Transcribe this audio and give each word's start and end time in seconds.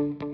y 0.00 0.29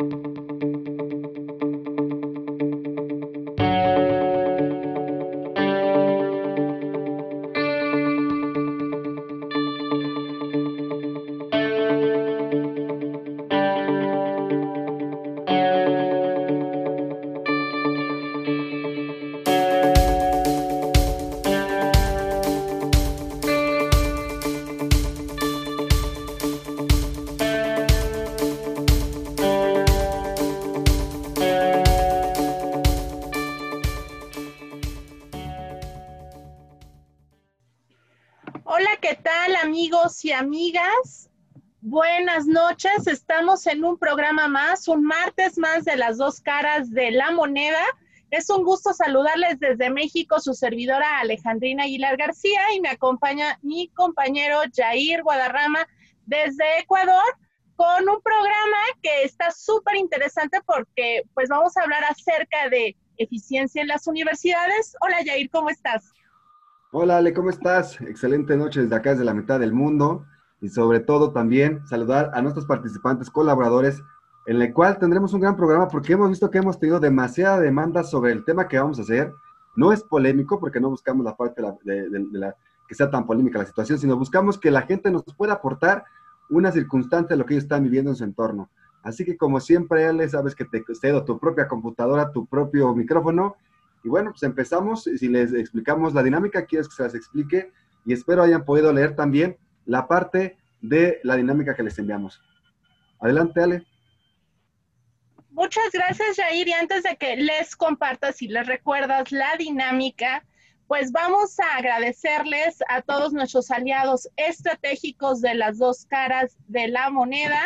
amigas, 40.36 41.30
buenas 41.80 42.46
noches. 42.46 43.06
Estamos 43.06 43.66
en 43.66 43.82
un 43.84 43.98
programa 43.98 44.48
más, 44.48 44.86
un 44.86 45.02
martes 45.02 45.56
más 45.56 45.86
de 45.86 45.96
las 45.96 46.18
dos 46.18 46.42
caras 46.42 46.90
de 46.90 47.10
la 47.10 47.30
moneda. 47.30 47.82
Es 48.30 48.50
un 48.50 48.62
gusto 48.62 48.92
saludarles 48.92 49.58
desde 49.60 49.88
México, 49.88 50.38
su 50.38 50.52
servidora 50.52 51.20
Alejandrina 51.20 51.84
Aguilar 51.84 52.18
García 52.18 52.60
y 52.74 52.80
me 52.82 52.90
acompaña 52.90 53.58
mi 53.62 53.88
compañero 53.88 54.60
Jair 54.74 55.22
Guadarrama 55.22 55.88
desde 56.26 56.80
Ecuador 56.80 57.38
con 57.74 58.06
un 58.06 58.20
programa 58.20 58.76
que 59.02 59.22
está 59.22 59.50
súper 59.50 59.96
interesante 59.96 60.60
porque 60.66 61.22
pues 61.32 61.48
vamos 61.48 61.78
a 61.78 61.82
hablar 61.82 62.04
acerca 62.04 62.68
de 62.68 62.94
eficiencia 63.16 63.80
en 63.80 63.88
las 63.88 64.06
universidades. 64.06 64.96
Hola 65.00 65.16
Jair, 65.24 65.48
¿cómo 65.48 65.70
estás? 65.70 66.12
Hola 66.92 67.16
Ale, 67.16 67.34
¿cómo 67.34 67.50
estás? 67.50 68.00
Excelente 68.00 68.56
noche 68.56 68.80
desde 68.80 68.94
acá, 68.94 69.10
desde 69.10 69.24
la 69.24 69.34
mitad 69.34 69.58
del 69.58 69.72
mundo. 69.72 70.24
Y 70.60 70.68
sobre 70.68 71.00
todo 71.00 71.32
también 71.32 71.84
saludar 71.84 72.30
a 72.32 72.40
nuestros 72.42 72.64
participantes, 72.64 73.28
colaboradores, 73.28 74.04
en 74.46 74.62
el 74.62 74.72
cual 74.72 74.96
tendremos 74.96 75.34
un 75.34 75.40
gran 75.40 75.56
programa 75.56 75.88
porque 75.88 76.12
hemos 76.12 76.30
visto 76.30 76.48
que 76.48 76.58
hemos 76.58 76.78
tenido 76.78 77.00
demasiada 77.00 77.58
demanda 77.58 78.04
sobre 78.04 78.30
el 78.30 78.44
tema 78.44 78.68
que 78.68 78.78
vamos 78.78 79.00
a 79.00 79.02
hacer. 79.02 79.32
No 79.74 79.92
es 79.92 80.04
polémico 80.04 80.60
porque 80.60 80.78
no 80.78 80.88
buscamos 80.88 81.24
la 81.24 81.36
parte 81.36 81.60
de 81.82 82.54
que 82.86 82.94
sea 82.94 83.10
tan 83.10 83.26
polémica 83.26 83.58
la 83.58 83.66
situación, 83.66 83.98
sino 83.98 84.16
buscamos 84.16 84.56
que 84.56 84.70
la 84.70 84.82
gente 84.82 85.10
nos 85.10 85.24
pueda 85.36 85.54
aportar 85.54 86.04
una 86.50 86.70
circunstancia 86.70 87.34
de 87.34 87.36
lo 87.36 87.46
que 87.46 87.54
ellos 87.54 87.64
están 87.64 87.82
viviendo 87.82 88.12
en 88.12 88.16
su 88.16 88.22
entorno. 88.22 88.70
Así 89.02 89.24
que 89.24 89.36
como 89.36 89.58
siempre, 89.58 90.06
Ale, 90.06 90.28
sabes 90.28 90.54
que 90.54 90.64
te 90.64 90.84
cedo 90.94 91.24
tu 91.24 91.40
propia 91.40 91.66
computadora, 91.66 92.30
tu 92.30 92.46
propio 92.46 92.94
micrófono 92.94 93.56
y 94.06 94.08
bueno, 94.08 94.30
pues 94.30 94.44
empezamos. 94.44 95.02
Si 95.02 95.26
les 95.26 95.52
explicamos 95.52 96.14
la 96.14 96.22
dinámica, 96.22 96.64
quiero 96.64 96.84
que 96.84 96.94
se 96.94 97.02
las 97.02 97.16
explique 97.16 97.72
y 98.04 98.12
espero 98.12 98.44
hayan 98.44 98.64
podido 98.64 98.92
leer 98.92 99.16
también 99.16 99.58
la 99.84 100.06
parte 100.06 100.56
de 100.80 101.18
la 101.24 101.34
dinámica 101.34 101.74
que 101.74 101.82
les 101.82 101.98
enviamos. 101.98 102.40
Adelante, 103.18 103.60
Ale. 103.60 103.84
Muchas 105.50 105.90
gracias, 105.92 106.36
Jair. 106.36 106.68
Y 106.68 106.72
antes 106.72 107.02
de 107.02 107.16
que 107.16 107.34
les 107.34 107.74
compartas 107.74 108.40
y 108.42 108.46
les 108.46 108.68
recuerdas 108.68 109.32
la 109.32 109.56
dinámica, 109.58 110.44
pues 110.86 111.10
vamos 111.10 111.58
a 111.58 111.78
agradecerles 111.78 112.78
a 112.88 113.02
todos 113.02 113.32
nuestros 113.32 113.72
aliados 113.72 114.28
estratégicos 114.36 115.40
de 115.40 115.56
las 115.56 115.78
dos 115.78 116.06
caras 116.06 116.56
de 116.68 116.86
la 116.86 117.10
moneda 117.10 117.60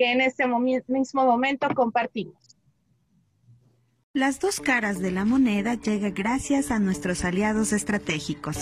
que 0.00 0.10
en 0.10 0.20
este 0.20 0.46
mismo 0.88 1.24
momento 1.24 1.68
compartimos. 1.76 2.43
Las 4.16 4.38
dos 4.38 4.60
caras 4.60 5.00
de 5.00 5.10
la 5.10 5.24
moneda 5.24 5.74
llega 5.74 6.10
gracias 6.10 6.70
a 6.70 6.78
nuestros 6.78 7.24
aliados 7.24 7.72
estratégicos. 7.72 8.58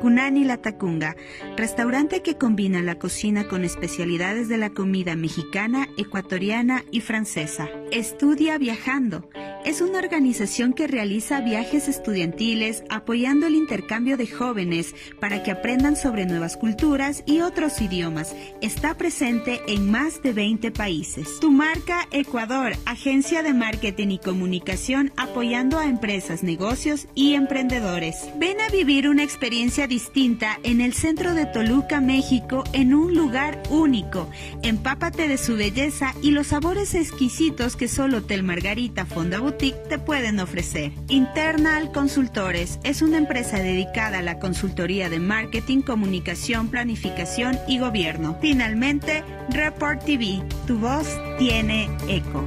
Kunani 0.00 0.44
La 0.44 0.58
Tacunga, 0.58 1.16
restaurante 1.56 2.22
que 2.22 2.36
combina 2.36 2.82
la 2.82 3.00
cocina 3.00 3.48
con 3.48 3.64
especialidades 3.64 4.48
de 4.48 4.58
la 4.58 4.70
comida 4.70 5.16
mexicana, 5.16 5.88
ecuatoriana 5.96 6.84
y 6.92 7.00
francesa. 7.00 7.68
Estudia 7.90 8.58
viajando. 8.58 9.28
Es 9.64 9.80
una 9.80 10.00
organización 10.00 10.72
que 10.72 10.88
realiza 10.88 11.40
viajes 11.40 11.86
estudiantiles 11.86 12.82
apoyando 12.90 13.46
el 13.46 13.54
intercambio 13.54 14.16
de 14.16 14.26
jóvenes 14.26 14.92
para 15.20 15.44
que 15.44 15.52
aprendan 15.52 15.94
sobre 15.94 16.26
nuevas 16.26 16.56
culturas 16.56 17.22
y 17.26 17.42
otros 17.42 17.80
idiomas. 17.80 18.34
Está 18.60 18.96
presente 18.96 19.60
en 19.68 19.88
más 19.88 20.20
de 20.20 20.32
20 20.32 20.72
países. 20.72 21.38
Tu 21.38 21.52
marca 21.52 22.08
Ecuador, 22.10 22.72
agencia 22.86 23.44
de 23.44 23.54
marketing 23.54 24.08
y 24.08 24.18
comunicación 24.18 24.91
apoyando 25.16 25.78
a 25.78 25.86
empresas, 25.86 26.42
negocios 26.42 27.06
y 27.14 27.34
emprendedores. 27.34 28.28
Ven 28.36 28.60
a 28.60 28.68
vivir 28.68 29.08
una 29.08 29.22
experiencia 29.22 29.86
distinta 29.86 30.58
en 30.62 30.80
el 30.80 30.92
centro 30.92 31.34
de 31.34 31.46
Toluca, 31.46 32.00
México, 32.00 32.64
en 32.72 32.94
un 32.94 33.14
lugar 33.14 33.62
único. 33.70 34.28
Empápate 34.62 35.28
de 35.28 35.38
su 35.38 35.56
belleza 35.56 36.14
y 36.22 36.30
los 36.30 36.48
sabores 36.48 36.94
exquisitos 36.94 37.76
que 37.76 37.88
solo 37.88 38.18
Hotel 38.18 38.42
Margarita 38.42 39.06
Fonda 39.06 39.40
Boutique 39.40 39.78
te 39.88 39.98
pueden 39.98 40.40
ofrecer. 40.40 40.92
Internal 41.08 41.90
Consultores 41.92 42.78
es 42.84 43.02
una 43.02 43.18
empresa 43.18 43.58
dedicada 43.58 44.18
a 44.18 44.22
la 44.22 44.38
consultoría 44.38 45.08
de 45.08 45.20
marketing, 45.20 45.80
comunicación, 45.80 46.68
planificación 46.68 47.58
y 47.66 47.78
gobierno. 47.78 48.36
Finalmente, 48.40 49.24
Report 49.50 50.04
TV, 50.04 50.42
tu 50.66 50.78
voz 50.78 51.08
tiene 51.38 51.88
eco. 52.08 52.44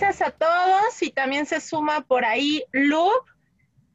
Gracias 0.00 0.26
a 0.26 0.32
todos 0.32 1.02
y 1.02 1.12
también 1.12 1.46
se 1.46 1.60
suma 1.60 2.00
por 2.00 2.24
ahí 2.24 2.64
Loop, 2.72 3.26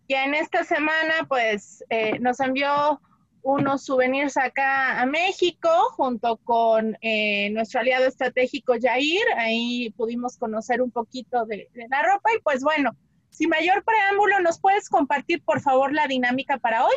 que 0.08 0.16
en 0.16 0.34
esta 0.34 0.64
semana 0.64 1.26
pues 1.28 1.84
eh, 1.90 2.18
nos 2.20 2.40
envió 2.40 3.02
unos 3.42 3.84
souvenirs 3.84 4.38
acá 4.38 5.02
a 5.02 5.06
México 5.06 5.68
junto 5.98 6.38
con 6.38 6.98
eh, 7.02 7.50
nuestro 7.50 7.82
aliado 7.82 8.06
estratégico 8.06 8.76
Jair. 8.82 9.24
Ahí 9.36 9.94
pudimos 9.98 10.38
conocer 10.38 10.82
un 10.82 10.90
poquito 10.90 11.46
de, 11.46 11.68
de, 11.74 11.88
la 11.90 12.02
ropa 12.04 12.30
y 12.34 12.42
pues 12.44 12.64
bueno, 12.64 12.92
sin 13.30 13.50
mayor 13.50 13.84
preámbulo, 13.84 14.40
¿nos 14.40 14.58
puedes 14.62 14.88
compartir 14.88 15.44
por 15.44 15.60
favor 15.60 15.92
la 15.92 16.08
dinámica 16.08 16.60
para 16.60 16.86
hoy? 16.86 16.96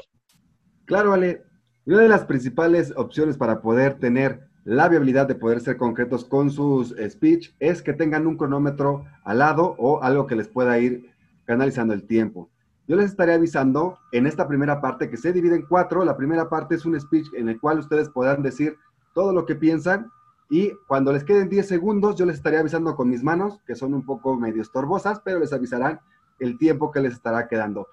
Claro, 0.85 1.13
Ale. 1.13 1.43
Una 1.87 2.03
de 2.03 2.09
las 2.09 2.25
principales 2.25 2.93
opciones 2.97 3.37
para 3.37 3.63
poder 3.63 3.99
tener 3.99 4.52
la 4.65 4.89
viabilidad 4.89 5.27
de 5.27 5.35
poder 5.35 5.61
ser 5.61 5.77
concretos 5.77 6.25
con 6.25 6.51
sus 6.51 6.95
speech 7.09 7.53
es 7.59 7.83
que 7.83 7.93
tengan 7.93 8.27
un 8.27 8.37
cronómetro 8.37 9.05
al 9.25 9.39
lado 9.39 9.75
o 9.79 10.03
algo 10.03 10.27
que 10.27 10.37
les 10.37 10.49
pueda 10.49 10.79
ir 10.79 11.11
canalizando 11.45 11.95
el 11.95 12.07
tiempo. 12.07 12.49
Yo 12.87 12.97
les 12.97 13.07
estaré 13.07 13.35
avisando 13.35 13.99
en 14.13 14.27
esta 14.27 14.47
primera 14.47 14.81
parte 14.81 15.11
que 15.11 15.17
se 15.17 15.33
divide 15.33 15.57
en 15.57 15.67
cuatro. 15.67 16.05
La 16.05 16.17
primera 16.17 16.49
parte 16.49 16.77
es 16.77 16.85
un 16.85 16.99
speech 17.01 17.27
en 17.37 17.49
el 17.49 17.59
cual 17.61 17.79
ustedes 17.79 18.09
podrán 18.09 18.43
decir 18.43 18.77
todo 19.15 19.33
lo 19.33 19.47
que 19.47 19.57
piensan 19.57 20.11
y 20.49 20.73
cuando 20.87 21.13
les 21.13 21.25
queden 21.25 21.49
10 21.49 21.67
segundos 21.67 22.17
yo 22.17 22.27
les 22.27 22.37
estaré 22.37 22.59
avisando 22.59 22.95
con 22.95 23.09
mis 23.09 23.23
manos, 23.23 23.61
que 23.67 23.75
son 23.75 23.95
un 23.95 24.05
poco 24.05 24.37
medio 24.37 24.63
estorbosas, 24.63 25.21
pero 25.25 25.39
les 25.39 25.53
avisarán 25.53 26.01
el 26.39 26.59
tiempo 26.59 26.91
que 26.91 27.01
les 27.01 27.15
estará 27.15 27.49
quedando. 27.49 27.89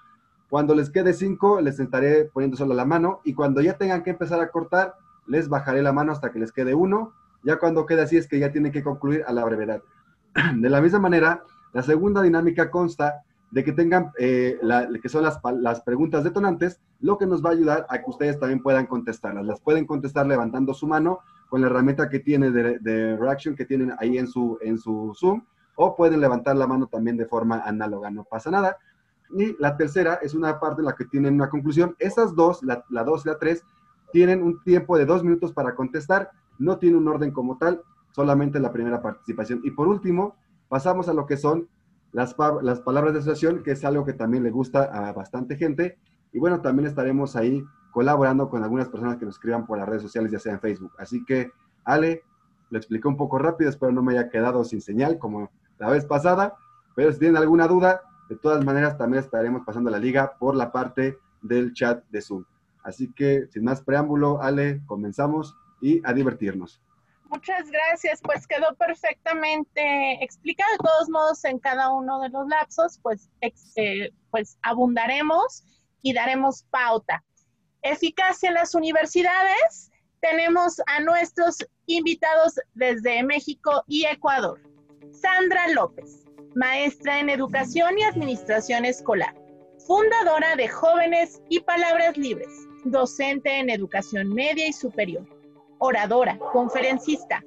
Cuando 0.49 0.75
les 0.75 0.89
quede 0.89 1.13
5 1.13 1.61
les 1.61 1.79
estaré 1.79 2.25
poniendo 2.25 2.57
solo 2.57 2.73
la 2.73 2.85
mano 2.85 3.21
y 3.23 3.33
cuando 3.33 3.61
ya 3.61 3.77
tengan 3.77 4.03
que 4.03 4.09
empezar 4.09 4.41
a 4.41 4.49
cortar, 4.49 4.95
les 5.29 5.47
bajaré 5.47 5.81
la 5.81 5.93
mano 5.93 6.11
hasta 6.11 6.31
que 6.31 6.39
les 6.39 6.51
quede 6.51 6.73
uno. 6.73 7.13
Ya 7.43 7.57
cuando 7.57 7.85
quede 7.85 8.01
así 8.01 8.17
es 8.17 8.27
que 8.27 8.39
ya 8.39 8.51
tienen 8.51 8.71
que 8.71 8.83
concluir 8.83 9.23
a 9.25 9.31
la 9.31 9.45
brevedad. 9.45 9.81
De 10.55 10.69
la 10.69 10.81
misma 10.81 10.99
manera, 10.99 11.43
la 11.71 11.83
segunda 11.83 12.21
dinámica 12.21 12.69
consta 12.69 13.23
de 13.51 13.63
que 13.63 13.71
tengan, 13.71 14.11
eh, 14.19 14.59
que 15.01 15.09
son 15.09 15.23
las, 15.23 15.39
las, 15.59 15.81
preguntas 15.81 16.23
detonantes, 16.23 16.79
lo 16.99 17.17
que 17.17 17.25
nos 17.25 17.43
va 17.43 17.49
a 17.49 17.53
ayudar 17.53 17.85
a 17.89 17.99
que 17.99 18.09
ustedes 18.09 18.39
también 18.39 18.61
puedan 18.61 18.85
contestarlas. 18.85 19.45
Las 19.45 19.59
pueden 19.59 19.85
contestar 19.85 20.27
levantando 20.27 20.73
su 20.73 20.85
mano 20.85 21.19
con 21.49 21.61
la 21.61 21.67
herramienta 21.67 22.09
que 22.09 22.19
tiene 22.19 22.51
de, 22.51 23.17
reaction 23.17 23.55
que 23.55 23.65
tienen 23.65 23.93
ahí 23.99 24.17
en 24.17 24.27
su, 24.27 24.59
en 24.61 24.77
su 24.77 25.13
Zoom, 25.19 25.43
o 25.75 25.95
pueden 25.95 26.21
levantar 26.21 26.55
la 26.57 26.67
mano 26.67 26.87
también 26.87 27.17
de 27.17 27.25
forma 27.25 27.61
análoga, 27.65 28.11
no 28.11 28.23
pasa 28.23 28.51
nada. 28.51 28.77
Y 29.31 29.55
la 29.59 29.77
tercera 29.77 30.19
es 30.21 30.33
una 30.33 30.59
parte 30.59 30.81
en 30.81 30.85
la 30.85 30.95
que 30.95 31.05
tienen 31.05 31.35
una 31.35 31.49
conclusión. 31.49 31.95
Esas 31.99 32.35
dos, 32.35 32.61
la, 32.61 32.83
la 32.89 33.03
dos 33.03 33.25
y 33.25 33.29
la 33.29 33.39
tres, 33.39 33.63
tienen 34.11 34.43
un 34.43 34.61
tiempo 34.63 34.97
de 34.97 35.05
dos 35.05 35.23
minutos 35.23 35.53
para 35.53 35.75
contestar, 35.75 36.31
no 36.57 36.77
tiene 36.77 36.97
un 36.97 37.07
orden 37.07 37.31
como 37.31 37.57
tal, 37.57 37.81
solamente 38.11 38.59
la 38.59 38.71
primera 38.71 39.01
participación. 39.01 39.61
Y 39.63 39.71
por 39.71 39.87
último, 39.87 40.35
pasamos 40.67 41.07
a 41.09 41.13
lo 41.13 41.25
que 41.25 41.37
son 41.37 41.67
las, 42.11 42.33
palabras 42.33 43.13
de 43.13 43.19
asociación, 43.19 43.63
que 43.63 43.71
es 43.71 43.85
algo 43.85 44.05
que 44.05 44.13
también 44.13 44.43
le 44.43 44.51
gusta 44.51 44.83
a 44.83 45.13
bastante 45.13 45.55
gente. 45.55 45.97
Y 46.31 46.39
bueno, 46.39 46.61
también 46.61 46.87
estaremos 46.87 47.35
ahí 47.35 47.63
colaborando 47.91 48.49
con 48.49 48.63
algunas 48.63 48.89
personas 48.89 49.17
que 49.17 49.25
nos 49.25 49.35
escriban 49.35 49.65
por 49.65 49.77
las 49.77 49.87
redes 49.87 50.03
sociales, 50.03 50.31
ya 50.31 50.39
sea 50.39 50.53
en 50.53 50.59
Facebook. 50.59 50.93
Así 50.97 51.23
que, 51.25 51.51
Ale, 51.83 52.23
lo 52.69 52.77
expliqué 52.77 53.07
un 53.07 53.17
poco 53.17 53.39
rápido, 53.39 53.69
espero 53.69 53.91
no 53.91 54.03
me 54.03 54.13
haya 54.13 54.29
quedado 54.29 54.63
sin 54.63 54.81
señal 54.81 55.17
como 55.17 55.49
la 55.79 55.89
vez 55.89 56.05
pasada, 56.05 56.55
pero 56.95 57.11
si 57.11 57.19
tienen 57.19 57.37
alguna 57.37 57.67
duda, 57.67 58.01
de 58.29 58.35
todas 58.35 58.63
maneras 58.63 58.97
también 58.97 59.23
estaremos 59.23 59.63
pasando 59.65 59.89
la 59.89 59.97
liga 59.97 60.33
por 60.37 60.55
la 60.55 60.71
parte 60.71 61.17
del 61.41 61.73
chat 61.73 62.03
de 62.09 62.21
Zoom. 62.21 62.43
Así 62.89 63.11
que 63.13 63.47
sin 63.51 63.63
más 63.63 63.81
preámbulo, 63.81 64.41
Ale, 64.41 64.81
comenzamos 64.85 65.55
y 65.81 66.01
a 66.03 66.13
divertirnos. 66.13 66.81
Muchas 67.29 67.69
gracias, 67.69 68.19
pues 68.23 68.47
quedó 68.47 68.75
perfectamente 68.75 70.23
explicado. 70.23 70.71
De 70.71 70.77
todos 70.79 71.09
modos, 71.09 71.45
en 71.45 71.59
cada 71.59 71.93
uno 71.93 72.19
de 72.21 72.29
los 72.29 72.47
lapsos, 72.47 72.99
pues, 73.03 73.29
eh, 73.75 74.09
pues 74.31 74.57
abundaremos 74.63 75.63
y 76.01 76.13
daremos 76.13 76.63
pauta. 76.71 77.23
Eficacia 77.83 78.49
en 78.49 78.55
las 78.55 78.73
universidades. 78.73 79.91
Tenemos 80.21 80.81
a 80.87 81.01
nuestros 81.01 81.57
invitados 81.85 82.59
desde 82.73 83.23
México 83.23 83.83
y 83.87 84.05
Ecuador. 84.05 84.59
Sandra 85.11 85.67
López, 85.69 86.25
maestra 86.55 87.19
en 87.19 87.29
educación 87.29 87.97
y 87.97 88.03
administración 88.03 88.85
escolar, 88.85 89.35
fundadora 89.85 90.55
de 90.55 90.67
Jóvenes 90.67 91.41
y 91.49 91.59
Palabras 91.59 92.17
Libres, 92.17 92.67
docente 92.83 93.59
en 93.59 93.69
educación 93.69 94.33
media 94.33 94.67
y 94.67 94.73
superior, 94.73 95.25
oradora, 95.79 96.37
conferencista. 96.51 97.43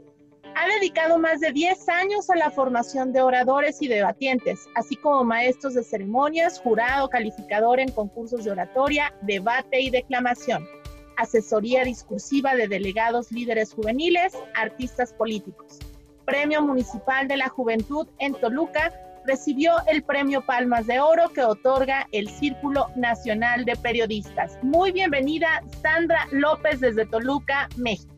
Ha 0.55 0.67
dedicado 0.75 1.19
más 1.19 1.41
de 1.41 1.51
10 1.51 1.89
años 1.89 2.29
a 2.29 2.37
la 2.37 2.51
formación 2.51 3.13
de 3.13 3.23
oradores 3.23 3.81
y 3.81 3.89
debatientes, 3.89 4.67
así 4.75 4.97
como 4.97 5.25
maestros 5.25 5.75
de 5.75 5.83
ceremonias, 5.83 6.61
jurado, 6.61 7.09
calificador 7.09 7.81
en 7.81 7.91
concursos 7.91 8.45
de 8.45 8.51
oratoria, 8.51 9.15
debate 9.23 9.81
y 9.81 9.91
declamación, 9.91 10.67
asesoría 11.17 11.85
discursiva 11.85 12.55
de 12.55 12.69
delegados 12.69 13.33
líderes 13.33 13.73
juveniles, 13.73 14.35
artistas 14.55 15.13
políticos. 15.15 15.79
Premio 16.27 16.63
Municipal 16.63 17.29
de 17.29 17.39
la 17.39 17.49
Juventud 17.49 18.07
en 18.19 18.35
Toluca, 18.35 18.93
recibió 19.27 19.75
el 19.87 20.03
Premio 20.03 20.45
Palmas 20.45 20.87
de 20.87 21.01
Oro 21.01 21.29
que 21.31 21.45
otorga 21.45 22.09
el 22.13 22.29
Círculo 22.29 22.89
Nacional 22.97 23.65
de 23.65 23.77
Periodistas. 23.77 24.59
Muy 24.63 24.93
bienvenida, 24.93 25.63
Sandra 25.83 26.27
López 26.33 26.81
desde 26.81 27.07
Toluca, 27.07 27.69
México. 27.77 28.13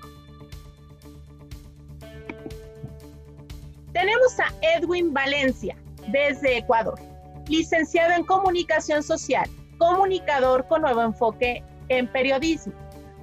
Tenemos 3.93 4.41
a 4.41 4.53
Edwin 4.77 5.13
Valencia 5.13 5.77
desde 6.09 6.59
Ecuador, 6.59 6.99
licenciado 7.49 8.13
en 8.15 8.25
Comunicación 8.25 9.03
Social, 9.03 9.49
comunicador 9.79 10.67
con 10.67 10.83
nuevo 10.83 11.03
enfoque 11.03 11.63
en 11.89 12.09
periodismo, 12.09 12.73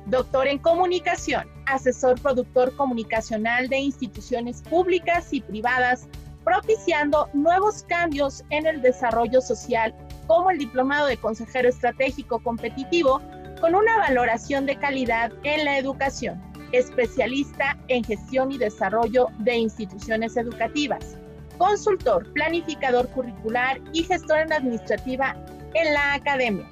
doctor 0.06 0.48
en 0.48 0.60
Comunicación, 0.60 1.46
asesor 1.66 2.20
productor 2.22 2.76
comunicacional 2.76 3.68
de 3.68 3.80
instituciones 3.80 4.62
públicas 4.62 5.34
y 5.34 5.42
privadas, 5.42 6.08
propiciando 6.44 7.30
nuevos 7.34 7.84
cambios 7.84 8.44
en 8.50 8.66
el 8.66 8.82
desarrollo 8.82 9.42
social, 9.42 9.94
como 10.28 10.52
el 10.52 10.58
Diplomado 10.58 11.08
de 11.08 11.18
Consejero 11.18 11.70
Estratégico 11.70 12.40
Competitivo, 12.40 13.22
con 13.60 13.76
una 13.76 13.98
valoración 13.98 14.66
de 14.66 14.76
calidad 14.76 15.32
en 15.44 15.66
la 15.66 15.78
educación, 15.78 16.42
especialista 16.72 17.78
en 17.90 18.04
gestión 18.04 18.52
y 18.52 18.58
desarrollo 18.58 19.28
de 19.40 19.56
instituciones 19.56 20.36
educativas, 20.36 21.18
consultor, 21.58 22.32
planificador 22.34 23.08
curricular 23.10 23.80
y 23.94 24.04
gestor 24.04 24.40
en 24.40 24.54
administrativa 24.54 25.36
en 25.76 25.94
la 25.94 26.14
academia, 26.14 26.68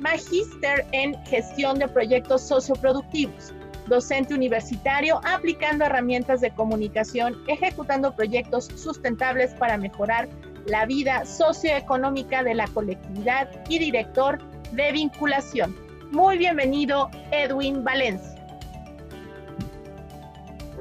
magíster 0.00 0.84
en 0.92 1.14
gestión 1.26 1.78
de 1.78 1.86
proyectos 1.86 2.42
socioproductivos, 2.42 3.54
docente 3.92 4.34
universitario 4.34 5.20
aplicando 5.22 5.84
herramientas 5.84 6.40
de 6.40 6.50
comunicación, 6.50 7.36
ejecutando 7.46 8.16
proyectos 8.16 8.64
sustentables 8.74 9.52
para 9.54 9.76
mejorar 9.76 10.28
la 10.64 10.86
vida 10.86 11.26
socioeconómica 11.26 12.42
de 12.42 12.54
la 12.54 12.66
colectividad 12.68 13.50
y 13.68 13.78
director 13.78 14.38
de 14.72 14.92
vinculación. 14.92 15.76
Muy 16.10 16.38
bienvenido, 16.38 17.10
Edwin 17.32 17.84
Valencia. 17.84 18.34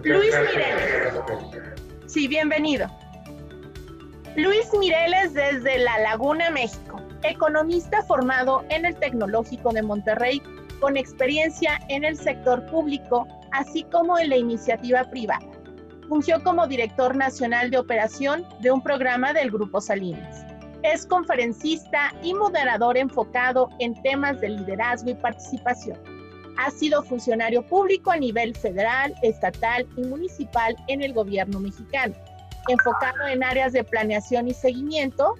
Luis 0.03 0.33
Mireles. 0.33 1.13
Sí, 2.07 2.27
bienvenido. 2.29 2.87
Luis 4.37 4.69
Mireles 4.79 5.33
desde 5.33 5.79
La 5.79 5.99
Laguna, 5.99 6.49
México, 6.49 7.01
economista 7.23 8.01
formado 8.03 8.63
en 8.69 8.85
el 8.85 8.95
Tecnológico 8.95 9.73
de 9.73 9.81
Monterrey 9.81 10.41
con 10.81 10.97
experiencia 10.97 11.79
en 11.87 12.03
el 12.03 12.17
sector 12.17 12.65
público, 12.65 13.27
así 13.51 13.83
como 13.83 14.17
en 14.19 14.29
la 14.29 14.37
iniciativa 14.37 15.03
privada. 15.05 15.47
Fungió 16.09 16.43
como 16.43 16.67
director 16.67 17.15
nacional 17.15 17.71
de 17.71 17.77
operación 17.77 18.45
de 18.59 18.71
un 18.71 18.83
programa 18.83 19.31
del 19.31 19.51
Grupo 19.51 19.79
Salinas. 19.79 20.43
Es 20.83 21.05
conferencista 21.05 22.13
y 22.23 22.33
moderador 22.33 22.97
enfocado 22.97 23.69
en 23.79 23.93
temas 24.01 24.41
de 24.41 24.49
liderazgo 24.49 25.11
y 25.11 25.13
participación. 25.13 25.97
Ha 26.57 26.71
sido 26.71 27.03
funcionario 27.03 27.65
público 27.65 28.11
a 28.11 28.17
nivel 28.17 28.55
federal, 28.55 29.13
estatal 29.21 29.87
y 29.95 30.01
municipal 30.01 30.75
en 30.87 31.01
el 31.01 31.13
gobierno 31.13 31.59
mexicano, 31.59 32.15
enfocado 32.67 33.27
en 33.27 33.43
áreas 33.43 33.71
de 33.73 33.83
planeación 33.83 34.47
y 34.47 34.53
seguimiento, 34.53 35.35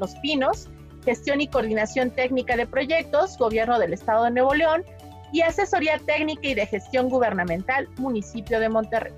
Los 0.00 0.14
Pinos, 0.16 0.68
gestión 1.06 1.40
y 1.40 1.46
coordinación 1.46 2.10
técnica 2.10 2.56
de 2.56 2.66
proyectos, 2.66 3.38
Gobierno 3.38 3.78
del 3.78 3.92
Estado 3.92 4.24
de 4.24 4.32
Nuevo 4.32 4.54
León, 4.54 4.84
y 5.32 5.40
asesoría 5.40 6.00
técnica 6.04 6.48
y 6.48 6.54
de 6.54 6.66
gestión 6.66 7.08
gubernamental, 7.08 7.88
municipio 7.96 8.58
de 8.58 8.68
Monterrey. 8.68 9.12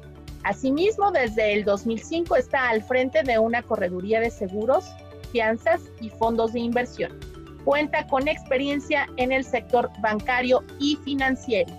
Asimismo, 0.44 1.10
desde 1.10 1.54
el 1.54 1.64
2005 1.64 2.36
está 2.36 2.68
al 2.68 2.82
frente 2.82 3.22
de 3.22 3.38
una 3.38 3.62
correduría 3.62 4.20
de 4.20 4.30
seguros, 4.30 4.84
fianzas 5.32 5.80
y 6.00 6.10
fondos 6.10 6.52
de 6.52 6.60
inversión. 6.60 7.18
Cuenta 7.64 8.06
con 8.06 8.28
experiencia 8.28 9.08
en 9.16 9.32
el 9.32 9.44
sector 9.44 9.90
bancario 10.00 10.62
y 10.78 10.96
financiero. 10.96 11.72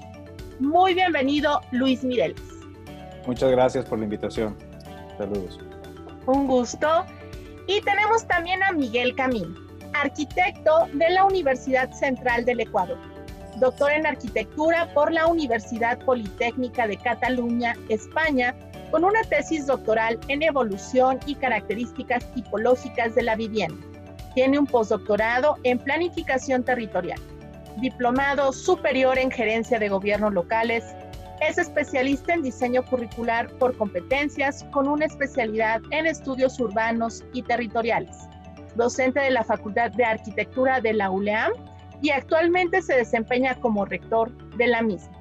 Muy 0.60 0.96
bienvenido, 0.96 1.62
Luis 1.72 2.04
Mireles. 2.04 2.42
Muchas 3.28 3.52
gracias 3.52 3.86
por 3.86 4.00
la 4.00 4.06
invitación. 4.06 4.58
Saludos. 5.20 5.60
Un 6.26 6.48
gusto. 6.48 7.06
Y 7.68 7.82
tenemos 7.82 8.28
también 8.28 8.64
a 8.64 8.72
Miguel 8.72 9.16
Camino 9.16 9.69
arquitecto 9.94 10.88
de 10.94 11.10
la 11.10 11.26
Universidad 11.26 11.92
Central 11.92 12.46
del 12.46 12.62
Ecuador, 12.62 12.98
doctor 13.58 13.92
en 13.92 14.06
arquitectura 14.06 14.92
por 14.94 15.12
la 15.12 15.28
Universidad 15.28 16.00
Politécnica 16.00 16.88
de 16.88 16.98
Cataluña, 16.98 17.76
España, 17.90 18.56
con 18.92 19.04
una 19.04 19.22
tesis 19.24 19.68
doctoral 19.68 20.20
en 20.28 20.42
evolución 20.42 21.20
y 21.26 21.36
características 21.36 22.26
tipológicas 22.34 23.14
de 23.16 23.24
la 23.24 23.36
vivienda. 23.36 23.86
Tiene 24.34 24.58
un 24.58 24.66
postdoctorado 24.66 25.58
en 25.64 25.80
planificación 25.80 26.64
territorial, 26.64 27.20
diplomado 27.82 28.52
superior 28.54 29.18
en 29.18 29.32
gerencia 29.32 29.80
de 29.80 29.90
gobiernos 29.90 30.34
locales, 30.34 30.84
es 31.42 31.58
especialista 31.58 32.34
en 32.34 32.42
diseño 32.42 32.84
curricular 32.84 33.50
por 33.60 33.78
competencias 33.78 34.66
con 34.72 34.88
una 34.88 35.06
especialidad 35.06 35.82
en 35.92 36.06
estudios 36.06 36.60
urbanos 36.60 37.24
y 37.34 37.44
territoriales 37.44 38.29
docente 38.76 39.20
de 39.20 39.32
la 39.32 39.44
Facultad 39.44 39.92
de 39.92 40.04
Arquitectura 40.04 40.82
de 40.82 40.94
la 40.94 41.12
ULEAM 41.12 41.52
y 42.02 42.12
actualmente 42.12 42.82
se 42.82 42.96
desempeña 42.96 43.56
como 43.56 43.86
rector 43.86 44.32
de 44.56 44.68
la 44.68 44.82
misma. 44.82 45.20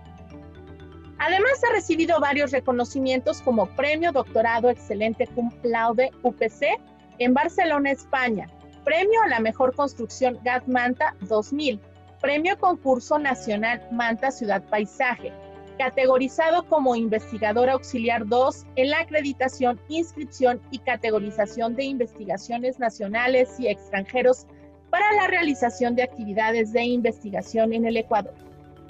Además 1.18 1.60
ha 1.68 1.72
recibido 1.72 2.20
varios 2.20 2.52
reconocimientos 2.52 3.42
como 3.42 3.66
Premio 3.66 4.12
Doctorado 4.12 4.70
Excelente 4.70 5.26
Cum 5.26 5.50
Laude 5.64 6.10
UPC 6.22 6.78
en 7.18 7.34
Barcelona, 7.34 7.90
España, 7.90 8.48
Premio 8.84 9.20
a 9.22 9.28
la 9.28 9.40
Mejor 9.40 9.74
Construcción 9.74 10.38
GAT 10.44 10.66
Manta 10.66 11.16
2000, 11.22 11.80
Premio 12.20 12.56
Concurso 12.58 13.18
Nacional 13.18 13.82
Manta 13.90 14.30
Ciudad 14.30 14.62
Paisaje, 14.62 15.32
categorizado 15.78 16.64
como 16.64 16.96
investigador 16.96 17.70
auxiliar 17.70 18.26
2 18.26 18.66
en 18.76 18.90
la 18.90 19.00
acreditación, 19.00 19.80
inscripción 19.88 20.60
y 20.70 20.78
categorización 20.80 21.76
de 21.76 21.84
investigaciones 21.84 22.78
nacionales 22.78 23.58
y 23.58 23.68
extranjeros 23.68 24.46
para 24.90 25.12
la 25.14 25.28
realización 25.28 25.94
de 25.94 26.02
actividades 26.02 26.72
de 26.72 26.82
investigación 26.82 27.72
en 27.72 27.86
el 27.86 27.96
Ecuador. 27.96 28.34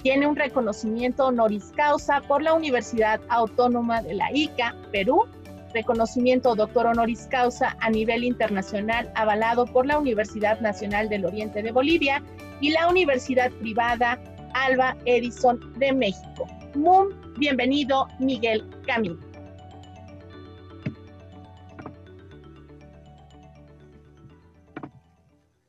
Tiene 0.01 0.27
un 0.27 0.35
reconocimiento 0.35 1.27
honoris 1.27 1.71
causa 1.75 2.21
por 2.21 2.41
la 2.41 2.53
Universidad 2.53 3.19
Autónoma 3.29 4.01
de 4.01 4.15
la 4.15 4.31
ICA, 4.33 4.75
Perú, 4.91 5.25
reconocimiento 5.73 6.55
doctor 6.55 6.87
honoris 6.87 7.27
causa 7.29 7.77
a 7.79 7.89
nivel 7.89 8.23
internacional 8.23 9.11
avalado 9.15 9.65
por 9.65 9.85
la 9.85 9.99
Universidad 9.99 10.59
Nacional 10.61 11.09
del 11.09 11.25
Oriente 11.25 11.61
de 11.61 11.71
Bolivia 11.71 12.23
y 12.61 12.71
la 12.71 12.87
Universidad 12.89 13.51
Privada 13.51 14.19
Alba 14.53 14.97
Edison 15.05 15.59
de 15.77 15.93
México. 15.93 16.47
Muy 16.75 17.15
bienvenido, 17.37 18.07
Miguel 18.19 18.63
Camilo. 18.85 19.17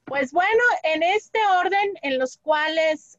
Pues 0.04 0.32
bueno, 0.32 0.62
en 0.82 1.02
este 1.02 1.38
orden 1.60 1.94
en 2.02 2.18
los 2.18 2.36
cuales 2.36 3.18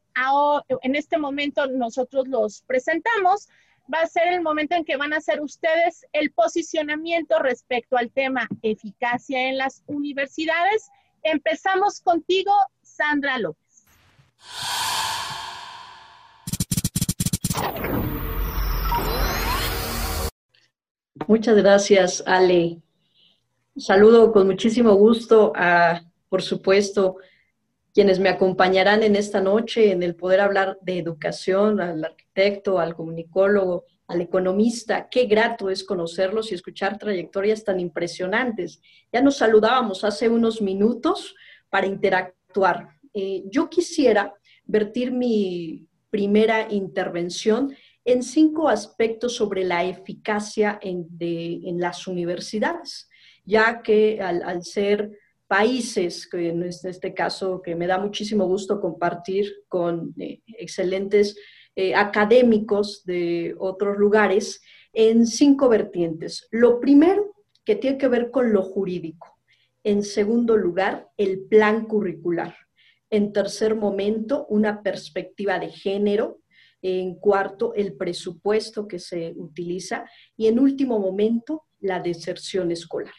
en 0.81 0.95
este 0.95 1.17
momento 1.17 1.65
nosotros 1.67 2.27
los 2.27 2.61
presentamos, 2.63 3.47
va 3.91 4.01
a 4.01 4.07
ser 4.07 4.27
el 4.27 4.41
momento 4.41 4.75
en 4.75 4.85
que 4.85 4.97
van 4.97 5.13
a 5.13 5.17
hacer 5.17 5.41
ustedes 5.41 6.05
el 6.11 6.31
posicionamiento 6.31 7.39
respecto 7.39 7.97
al 7.97 8.11
tema 8.11 8.47
eficacia 8.61 9.49
en 9.49 9.57
las 9.57 9.83
universidades. 9.87 10.89
Empezamos 11.23 12.01
contigo, 12.01 12.51
Sandra 12.81 13.37
López. 13.39 13.85
Muchas 21.27 21.57
gracias, 21.57 22.23
Ale. 22.25 22.79
Saludo 23.75 24.31
con 24.31 24.47
muchísimo 24.47 24.93
gusto 24.95 25.51
a, 25.55 26.03
por 26.29 26.41
supuesto, 26.41 27.17
quienes 27.93 28.19
me 28.19 28.29
acompañarán 28.29 29.03
en 29.03 29.15
esta 29.15 29.41
noche 29.41 29.91
en 29.91 30.03
el 30.03 30.15
poder 30.15 30.39
hablar 30.39 30.77
de 30.81 30.97
educación, 30.97 31.81
al 31.81 32.03
arquitecto, 32.03 32.79
al 32.79 32.95
comunicólogo, 32.95 33.85
al 34.07 34.21
economista. 34.21 35.09
Qué 35.09 35.25
grato 35.25 35.69
es 35.69 35.83
conocerlos 35.83 36.51
y 36.51 36.55
escuchar 36.55 36.97
trayectorias 36.97 37.63
tan 37.63 37.79
impresionantes. 37.79 38.81
Ya 39.11 39.21
nos 39.21 39.37
saludábamos 39.37 40.03
hace 40.03 40.29
unos 40.29 40.61
minutos 40.61 41.35
para 41.69 41.87
interactuar. 41.87 42.89
Eh, 43.13 43.43
yo 43.47 43.69
quisiera 43.69 44.33
vertir 44.65 45.11
mi 45.11 45.87
primera 46.09 46.67
intervención 46.71 47.75
en 48.05 48.23
cinco 48.23 48.67
aspectos 48.67 49.35
sobre 49.35 49.63
la 49.63 49.83
eficacia 49.83 50.79
en, 50.81 51.07
las 51.79 52.07
universidades, 52.07 53.09
ya 53.45 53.81
que 53.81 54.21
al 54.21 54.63
ser 54.63 55.11
países, 55.51 56.29
en 56.31 56.63
este 56.63 57.13
caso 57.13 57.61
que 57.61 57.75
me 57.75 57.85
da 57.85 57.97
muchísimo 57.97 58.45
gusto 58.45 58.79
compartir 58.79 59.51
con 59.67 60.13
eh, 60.17 60.39
excelentes 60.47 61.35
eh, 61.75 61.93
académicos 61.93 63.03
de 63.03 63.53
otros 63.59 63.97
lugares, 63.97 64.61
en 64.93 65.27
cinco 65.27 65.67
vertientes. 65.67 66.47
Lo 66.51 66.79
primero, 66.79 67.35
que 67.65 67.75
tiene 67.75 67.97
que 67.97 68.07
ver 68.07 68.31
con 68.31 68.53
lo 68.53 68.63
jurídico. 68.63 69.39
En 69.83 70.03
segundo 70.03 70.55
lugar, 70.55 71.09
el 71.17 71.41
plan 71.41 71.85
curricular. 71.85 72.55
En 73.09 73.33
tercer 73.33 73.75
momento, 73.75 74.45
una 74.47 74.81
perspectiva 74.81 75.59
de 75.59 75.67
género. 75.69 76.39
En 76.81 77.15
cuarto, 77.15 77.73
el 77.73 77.95
presupuesto 77.95 78.87
que 78.87 78.99
se 78.99 79.33
utiliza. 79.37 80.05
Y 80.35 80.47
en 80.47 80.59
último 80.59 80.99
momento, 80.99 81.65
la 81.79 81.99
deserción 81.99 82.71
escolar. 82.71 83.13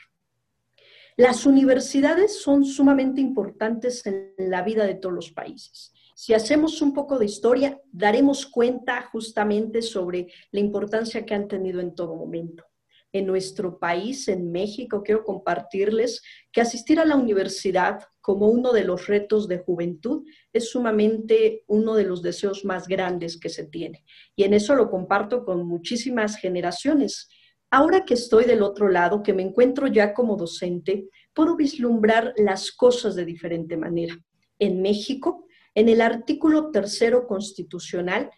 Las 1.16 1.44
universidades 1.44 2.40
son 2.40 2.64
sumamente 2.64 3.20
importantes 3.20 4.04
en 4.06 4.32
la 4.38 4.62
vida 4.62 4.86
de 4.86 4.94
todos 4.94 5.14
los 5.14 5.30
países. 5.30 5.92
Si 6.14 6.34
hacemos 6.34 6.80
un 6.80 6.94
poco 6.94 7.18
de 7.18 7.26
historia, 7.26 7.80
daremos 7.90 8.46
cuenta 8.46 9.02
justamente 9.12 9.82
sobre 9.82 10.28
la 10.50 10.60
importancia 10.60 11.26
que 11.26 11.34
han 11.34 11.48
tenido 11.48 11.80
en 11.80 11.94
todo 11.94 12.16
momento. 12.16 12.64
En 13.12 13.26
nuestro 13.26 13.78
país, 13.78 14.26
en 14.28 14.50
México, 14.50 15.02
quiero 15.02 15.22
compartirles 15.22 16.22
que 16.50 16.60
asistir 16.60 16.98
a 16.98 17.04
la 17.04 17.16
universidad 17.16 18.00
como 18.20 18.48
uno 18.48 18.72
de 18.72 18.84
los 18.84 19.06
retos 19.06 19.48
de 19.48 19.58
juventud 19.58 20.24
es 20.52 20.70
sumamente 20.70 21.64
uno 21.66 21.94
de 21.94 22.04
los 22.04 22.22
deseos 22.22 22.64
más 22.64 22.88
grandes 22.88 23.38
que 23.38 23.48
se 23.48 23.64
tiene. 23.64 24.04
Y 24.34 24.44
en 24.44 24.54
eso 24.54 24.74
lo 24.74 24.90
comparto 24.90 25.44
con 25.44 25.66
muchísimas 25.66 26.36
generaciones 26.36 27.28
Ahora 27.74 28.04
que 28.04 28.12
estoy 28.12 28.44
del 28.44 28.62
otro 28.62 28.90
lado, 28.90 29.22
que 29.22 29.32
me 29.32 29.42
encuentro 29.42 29.86
ya 29.86 30.12
como 30.12 30.36
docente, 30.36 31.08
puedo 31.32 31.56
vislumbrar 31.56 32.34
las 32.36 32.70
cosas 32.70 33.14
de 33.14 33.24
diferente 33.24 33.78
manera. 33.78 34.14
En 34.58 34.82
México, 34.82 35.46
en 35.74 35.88
el 35.88 36.02
artículo 36.02 36.70
tercero 36.70 37.26
constitucional, 37.26 38.30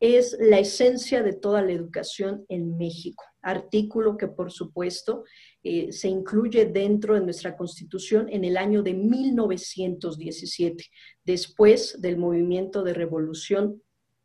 es 0.00 0.36
la 0.38 0.58
esencia 0.58 1.22
de 1.22 1.32
toda 1.32 1.62
la 1.62 1.72
educación 1.72 2.44
en 2.48 2.76
México. 2.76 3.24
Artículo 3.42 4.16
que, 4.16 4.28
por 4.28 4.52
supuesto, 4.52 5.24
eh, 5.62 5.92
se 5.92 6.08
incluye 6.08 6.66
dentro 6.66 7.14
de 7.14 7.20
nuestra 7.20 7.56
constitución 7.56 8.28
en 8.30 8.44
el 8.44 8.56
año 8.56 8.82
de 8.82 8.94
1917, 8.94 10.84
después 11.24 12.00
del 12.00 12.16
movimiento 12.16 12.82
de 12.82 12.94
revolución 12.94 13.82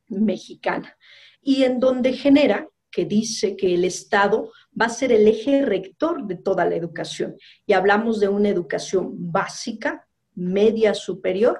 mexicana, 0.07 0.97
y 1.41 1.63
en 1.63 1.79
donde 1.79 2.13
genera 2.13 2.67
que 2.91 3.05
dice 3.05 3.55
que 3.57 3.73
el 3.73 3.85
Estado 3.85 4.51
va 4.79 4.85
a 4.85 4.89
ser 4.89 5.11
el 5.11 5.27
eje 5.27 5.63
rector 5.65 6.27
de 6.27 6.35
toda 6.35 6.65
la 6.65 6.75
educación. 6.75 7.35
Y 7.65 7.73
hablamos 7.73 8.19
de 8.19 8.27
una 8.27 8.49
educación 8.49 9.31
básica, 9.31 10.07
media 10.35 10.93
superior 10.93 11.59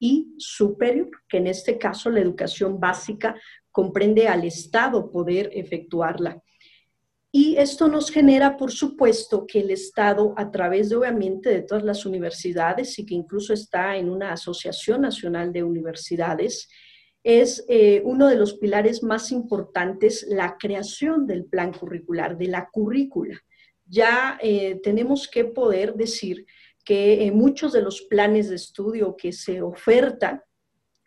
y 0.00 0.34
superior, 0.38 1.10
que 1.28 1.36
en 1.36 1.46
este 1.46 1.78
caso 1.78 2.10
la 2.10 2.20
educación 2.20 2.80
básica 2.80 3.36
comprende 3.70 4.26
al 4.26 4.44
Estado 4.44 5.10
poder 5.12 5.50
efectuarla. 5.52 6.42
Y 7.32 7.56
esto 7.58 7.86
nos 7.86 8.10
genera, 8.10 8.56
por 8.56 8.72
supuesto, 8.72 9.46
que 9.46 9.60
el 9.60 9.70
Estado, 9.70 10.34
a 10.36 10.50
través 10.50 10.88
de, 10.88 10.96
obviamente, 10.96 11.50
de 11.50 11.62
todas 11.62 11.84
las 11.84 12.04
universidades 12.04 12.98
y 12.98 13.06
que 13.06 13.14
incluso 13.14 13.52
está 13.52 13.96
en 13.96 14.10
una 14.10 14.32
Asociación 14.32 15.02
Nacional 15.02 15.52
de 15.52 15.62
Universidades, 15.62 16.68
es 17.22 17.64
eh, 17.68 18.02
uno 18.04 18.26
de 18.26 18.36
los 18.36 18.54
pilares 18.54 19.02
más 19.02 19.30
importantes 19.30 20.26
la 20.28 20.56
creación 20.58 21.26
del 21.26 21.44
plan 21.44 21.72
curricular, 21.72 22.36
de 22.36 22.48
la 22.48 22.68
currícula. 22.72 23.38
Ya 23.86 24.38
eh, 24.42 24.80
tenemos 24.82 25.28
que 25.28 25.44
poder 25.44 25.94
decir 25.94 26.46
que 26.90 27.24
eh, 27.24 27.30
muchos 27.30 27.72
de 27.72 27.82
los 27.82 28.02
planes 28.02 28.48
de 28.48 28.56
estudio 28.56 29.16
que 29.16 29.30
se 29.30 29.62
ofertan, 29.62 30.42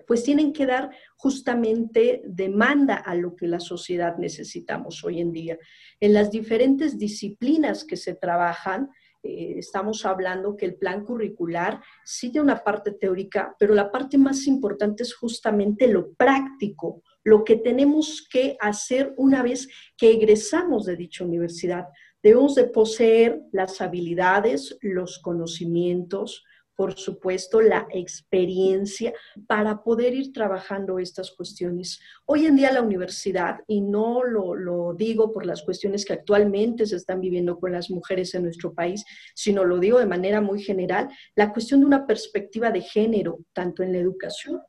pues 0.07 0.23
tienen 0.23 0.53
que 0.53 0.65
dar 0.65 0.91
justamente 1.17 2.21
demanda 2.25 2.95
a 2.95 3.13
lo 3.15 3.35
que 3.35 3.47
la 3.47 3.59
sociedad 3.59 4.15
necesitamos 4.17 5.03
hoy 5.03 5.19
en 5.19 5.33
día. 5.33 5.59
En 5.99 6.13
las 6.13 6.31
diferentes 6.31 6.97
disciplinas 6.97 7.83
que 7.83 7.97
se 7.97 8.15
trabajan, 8.15 8.91
eh, 9.23 9.55
estamos 9.57 10.05
hablando 10.05 10.55
que 10.55 10.67
el 10.67 10.75
plan 10.75 11.03
curricular 11.03 11.81
sí 12.05 12.31
tiene 12.31 12.45
una 12.45 12.63
parte 12.63 12.91
teórica, 12.91 13.53
pero 13.59 13.75
la 13.75 13.91
parte 13.91 14.17
más 14.17 14.47
importante 14.47 15.03
es 15.03 15.13
justamente 15.13 15.89
lo 15.89 16.13
práctico, 16.13 17.03
lo 17.25 17.43
que 17.43 17.57
tenemos 17.57 18.25
que 18.31 18.55
hacer 18.61 19.13
una 19.17 19.43
vez 19.43 19.67
que 19.97 20.11
egresamos 20.11 20.85
de 20.85 20.95
dicha 20.95 21.25
universidad. 21.25 21.87
Debemos 22.23 22.55
de 22.55 22.63
poseer 22.63 23.41
las 23.51 23.81
habilidades, 23.81 24.77
los 24.81 25.19
conocimientos, 25.19 26.45
por 26.75 26.97
supuesto, 26.97 27.61
la 27.61 27.85
experiencia 27.91 29.13
para 29.45 29.83
poder 29.83 30.13
ir 30.13 30.31
trabajando 30.31 30.99
estas 30.99 31.31
cuestiones. 31.31 31.99
Hoy 32.25 32.45
en 32.45 32.55
día 32.55 32.71
la 32.71 32.81
universidad, 32.81 33.59
y 33.67 33.81
no 33.81 34.23
lo, 34.23 34.93
digo 34.95 35.33
por 35.33 35.45
las 35.45 35.63
cuestiones 35.63 36.05
que 36.05 36.13
actualmente 36.13 36.85
se 36.85 36.95
están 36.95 37.19
viviendo 37.19 37.59
con 37.59 37.73
las 37.73 37.89
mujeres 37.89 38.33
en 38.33 38.43
nuestro 38.43 38.73
país, 38.73 39.03
sino 39.35 39.65
lo 39.65 39.77
digo 39.77 39.99
de 39.99 40.05
manera 40.05 40.41
muy 40.41 40.63
general, 40.63 41.09
la 41.35 41.51
cuestión 41.51 41.81
de 41.81 41.87
una 41.87 42.07
perspectiva 42.07 42.71
de 42.71 42.81
género, 42.81 43.39
tanto 43.53 43.83
en 43.83 43.91
la 43.91 43.99
educación 43.99 44.61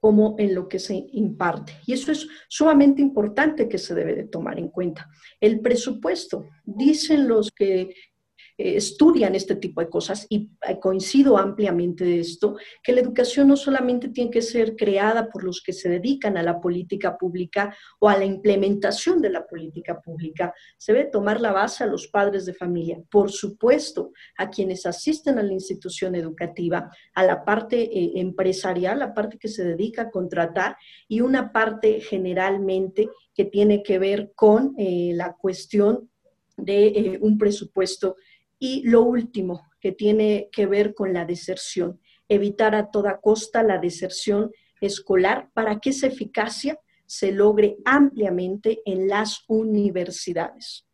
como 0.00 0.34
en 0.38 0.54
lo 0.54 0.66
que 0.66 0.78
se 0.78 1.06
imparte. 1.12 1.74
Y 1.86 1.92
eso 1.92 2.10
es 2.10 2.26
sumamente 2.48 3.02
importante 3.02 3.68
que 3.68 3.78
se 3.78 3.94
debe 3.94 4.14
de 4.14 4.24
tomar 4.24 4.58
en 4.58 4.68
cuenta. 4.68 5.08
El 5.40 5.60
presupuesto, 5.60 6.46
dicen 6.64 7.28
los 7.28 7.50
que 7.50 7.94
eh, 8.60 8.76
estudian 8.76 9.34
este 9.34 9.56
tipo 9.56 9.80
de 9.80 9.88
cosas 9.88 10.26
y 10.28 10.50
eh, 10.68 10.78
coincido 10.78 11.38
ampliamente 11.38 12.04
de 12.04 12.20
esto, 12.20 12.58
que 12.82 12.92
la 12.92 13.00
educación 13.00 13.48
no 13.48 13.56
solamente 13.56 14.10
tiene 14.10 14.30
que 14.30 14.42
ser 14.42 14.76
creada 14.76 15.30
por 15.30 15.44
los 15.44 15.62
que 15.62 15.72
se 15.72 15.88
dedican 15.88 16.36
a 16.36 16.42
la 16.42 16.60
política 16.60 17.16
pública 17.16 17.74
o 18.00 18.10
a 18.10 18.18
la 18.18 18.26
implementación 18.26 19.22
de 19.22 19.30
la 19.30 19.46
política 19.46 19.98
pública, 20.02 20.52
se 20.76 20.92
debe 20.92 21.06
tomar 21.06 21.40
la 21.40 21.52
base 21.52 21.84
a 21.84 21.86
los 21.86 22.08
padres 22.08 22.44
de 22.44 22.52
familia, 22.52 23.00
por 23.10 23.30
supuesto, 23.30 24.12
a 24.36 24.50
quienes 24.50 24.84
asisten 24.84 25.38
a 25.38 25.42
la 25.42 25.54
institución 25.54 26.14
educativa, 26.14 26.90
a 27.14 27.24
la 27.24 27.42
parte 27.46 27.80
eh, 27.80 28.12
empresarial, 28.16 28.98
la 28.98 29.14
parte 29.14 29.38
que 29.38 29.48
se 29.48 29.64
dedica 29.64 30.02
a 30.02 30.10
contratar 30.10 30.76
y 31.08 31.22
una 31.22 31.50
parte 31.50 32.00
generalmente 32.02 33.08
que 33.34 33.46
tiene 33.46 33.82
que 33.82 33.98
ver 33.98 34.32
con 34.34 34.74
la 34.76 35.34
cuestión 35.40 36.10
de 36.58 37.18
un 37.22 37.38
presupuesto 37.38 38.16
y 38.60 38.82
lo 38.86 39.02
último, 39.02 39.68
que 39.80 39.90
tiene 39.90 40.50
que 40.52 40.66
ver 40.66 40.94
con 40.94 41.14
la 41.14 41.24
deserción, 41.24 41.98
evitar 42.28 42.74
a 42.74 42.90
toda 42.90 43.18
costa 43.20 43.62
la 43.62 43.78
deserción 43.78 44.52
escolar 44.80 45.50
para 45.54 45.80
que 45.80 45.90
esa 45.90 46.06
eficacia 46.06 46.78
se 47.06 47.32
logre 47.32 47.78
ampliamente 47.86 48.82
en 48.84 49.08
las 49.08 49.44
universidades. 49.48 50.86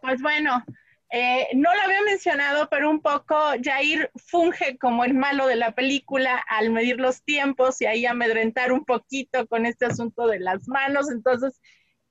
Pues 0.00 0.20
bueno, 0.20 0.64
eh, 1.10 1.48
no 1.54 1.74
lo 1.74 1.80
había 1.80 2.02
mencionado, 2.02 2.68
pero 2.68 2.90
un 2.90 3.00
poco 3.00 3.34
Jair 3.62 4.10
funge 4.26 4.76
como 4.78 5.04
el 5.04 5.14
malo 5.14 5.46
de 5.46 5.56
la 5.56 5.74
película 5.74 6.44
al 6.48 6.70
medir 6.70 7.00
los 7.00 7.22
tiempos 7.22 7.80
y 7.80 7.86
ahí 7.86 8.04
amedrentar 8.04 8.72
un 8.72 8.84
poquito 8.84 9.46
con 9.46 9.64
este 9.64 9.86
asunto 9.86 10.26
de 10.26 10.40
las 10.40 10.68
manos. 10.68 11.10
Entonces, 11.10 11.60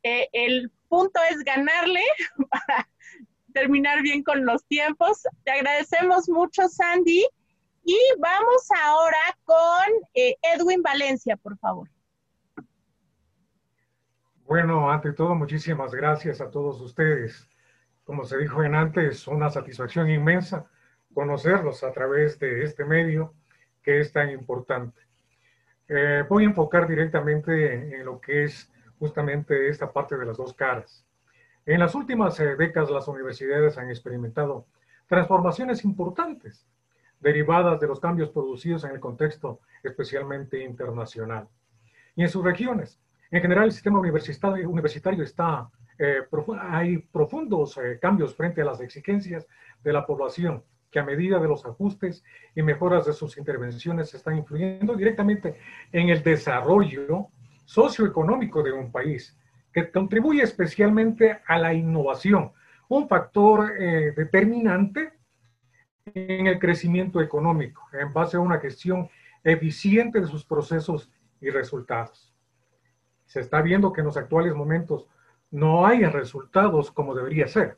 eh, 0.02 0.28
el 0.34 0.72
punto 0.90 1.20
es 1.30 1.44
ganarle 1.44 2.02
para 2.50 2.90
terminar 3.54 4.02
bien 4.02 4.24
con 4.24 4.46
los 4.46 4.66
tiempos. 4.66 5.24
Te 5.44 5.52
agradecemos 5.52 6.28
mucho, 6.28 6.68
Sandy. 6.68 7.26
Y 7.84 7.98
vamos 8.20 8.68
ahora 8.84 9.38
con 9.46 9.86
eh, 10.14 10.36
Edwin 10.42 10.82
Valencia, 10.82 11.38
por 11.38 11.58
favor. 11.60 11.90
Bueno, 14.46 14.90
ante 14.90 15.14
todo, 15.14 15.36
muchísimas 15.36 15.94
gracias 15.94 16.42
a 16.42 16.50
todos 16.50 16.82
ustedes. 16.82 17.47
Como 18.08 18.24
se 18.24 18.38
dijo 18.38 18.64
en 18.64 18.74
antes, 18.74 19.28
una 19.28 19.50
satisfacción 19.50 20.10
inmensa 20.10 20.66
conocerlos 21.14 21.84
a 21.84 21.92
través 21.92 22.40
de 22.40 22.64
este 22.64 22.86
medio 22.86 23.34
que 23.84 24.00
es 24.00 24.14
tan 24.14 24.30
importante. 24.30 25.02
Eh, 25.90 26.24
voy 26.30 26.46
a 26.46 26.48
enfocar 26.48 26.88
directamente 26.88 27.98
en, 27.98 28.06
lo 28.06 28.22
que 28.22 28.46
es 28.46 28.72
justamente 28.98 29.68
esta 29.68 29.92
parte 29.92 30.16
de 30.18 30.26
las 30.26 30.38
dos 30.38 30.54
caras. 30.54 31.06
En 31.66 31.82
las 31.82 31.96
últimas 31.96 32.40
eh, 32.40 32.56
décadas 32.56 32.92
las 32.92 33.10
universidades 33.10 33.78
han 33.78 33.90
experimentado 33.90 34.68
transformaciones 35.08 35.84
importantes 35.84 36.66
derivadas 37.20 37.78
de 37.82 37.88
los 37.88 38.00
cambios 38.00 38.30
producidos 38.30 38.86
en 38.86 38.92
el 38.92 39.02
contexto 39.02 39.60
especialmente 39.84 40.64
internacional 40.64 41.50
y 42.16 42.22
en 42.22 42.30
sus 42.30 42.42
regiones. 42.42 43.02
En 43.32 43.42
general, 43.42 43.66
el 43.66 43.74
sistema 43.74 44.00
universitario, 44.00 44.70
universitario 44.70 45.26
está, 45.26 45.70
eh, 46.00 46.22
hay 46.62 46.98
profundos 47.00 47.78
eh, 47.78 47.98
cambios 48.00 48.36
frente 48.36 48.62
a 48.62 48.66
las 48.66 48.82
exigencias 48.82 49.48
de 49.84 49.94
la 49.94 50.06
población 50.06 50.64
que 50.92 51.00
a 51.00 51.04
medida 51.04 51.40
de 51.40 51.48
los 51.48 51.66
ajustes 51.66 52.24
y 52.56 52.62
mejoras 52.62 53.06
de 53.06 53.14
sus 53.14 53.38
intervenciones 53.38 54.14
están 54.14 54.38
influyendo 54.38 54.96
directamente 54.96 55.60
en 55.92 56.10
el 56.10 56.24
desarrollo 56.24 57.28
socioeconómico 57.66 58.64
de 58.64 58.72
un 58.72 58.92
país, 58.92 59.38
que 59.74 59.92
contribuye 59.92 60.42
especialmente 60.42 61.40
a 61.46 61.58
la 61.58 61.74
innovación, 61.74 62.54
un 62.90 63.08
factor 63.10 63.74
eh, 63.78 64.14
determinante 64.16 65.14
en 66.14 66.48
el 66.48 66.58
crecimiento 66.58 67.20
económico, 67.22 67.90
en 67.92 68.14
base 68.14 68.38
a 68.38 68.40
una 68.40 68.60
gestión 68.60 69.10
eficiente 69.44 70.22
de 70.22 70.28
sus 70.28 70.46
procesos 70.46 71.12
y 71.42 71.50
resultados. 71.50 72.34
Se 73.26 73.42
está 73.42 73.62
viendo 73.62 73.92
que 73.92 74.02
en 74.02 74.08
los 74.08 74.16
actuales 74.16 74.56
momentos 74.56 75.08
no 75.52 75.86
hay 75.86 76.04
resultados 76.06 76.92
como 76.92 77.16
debería 77.16 77.48
ser. 77.48 77.78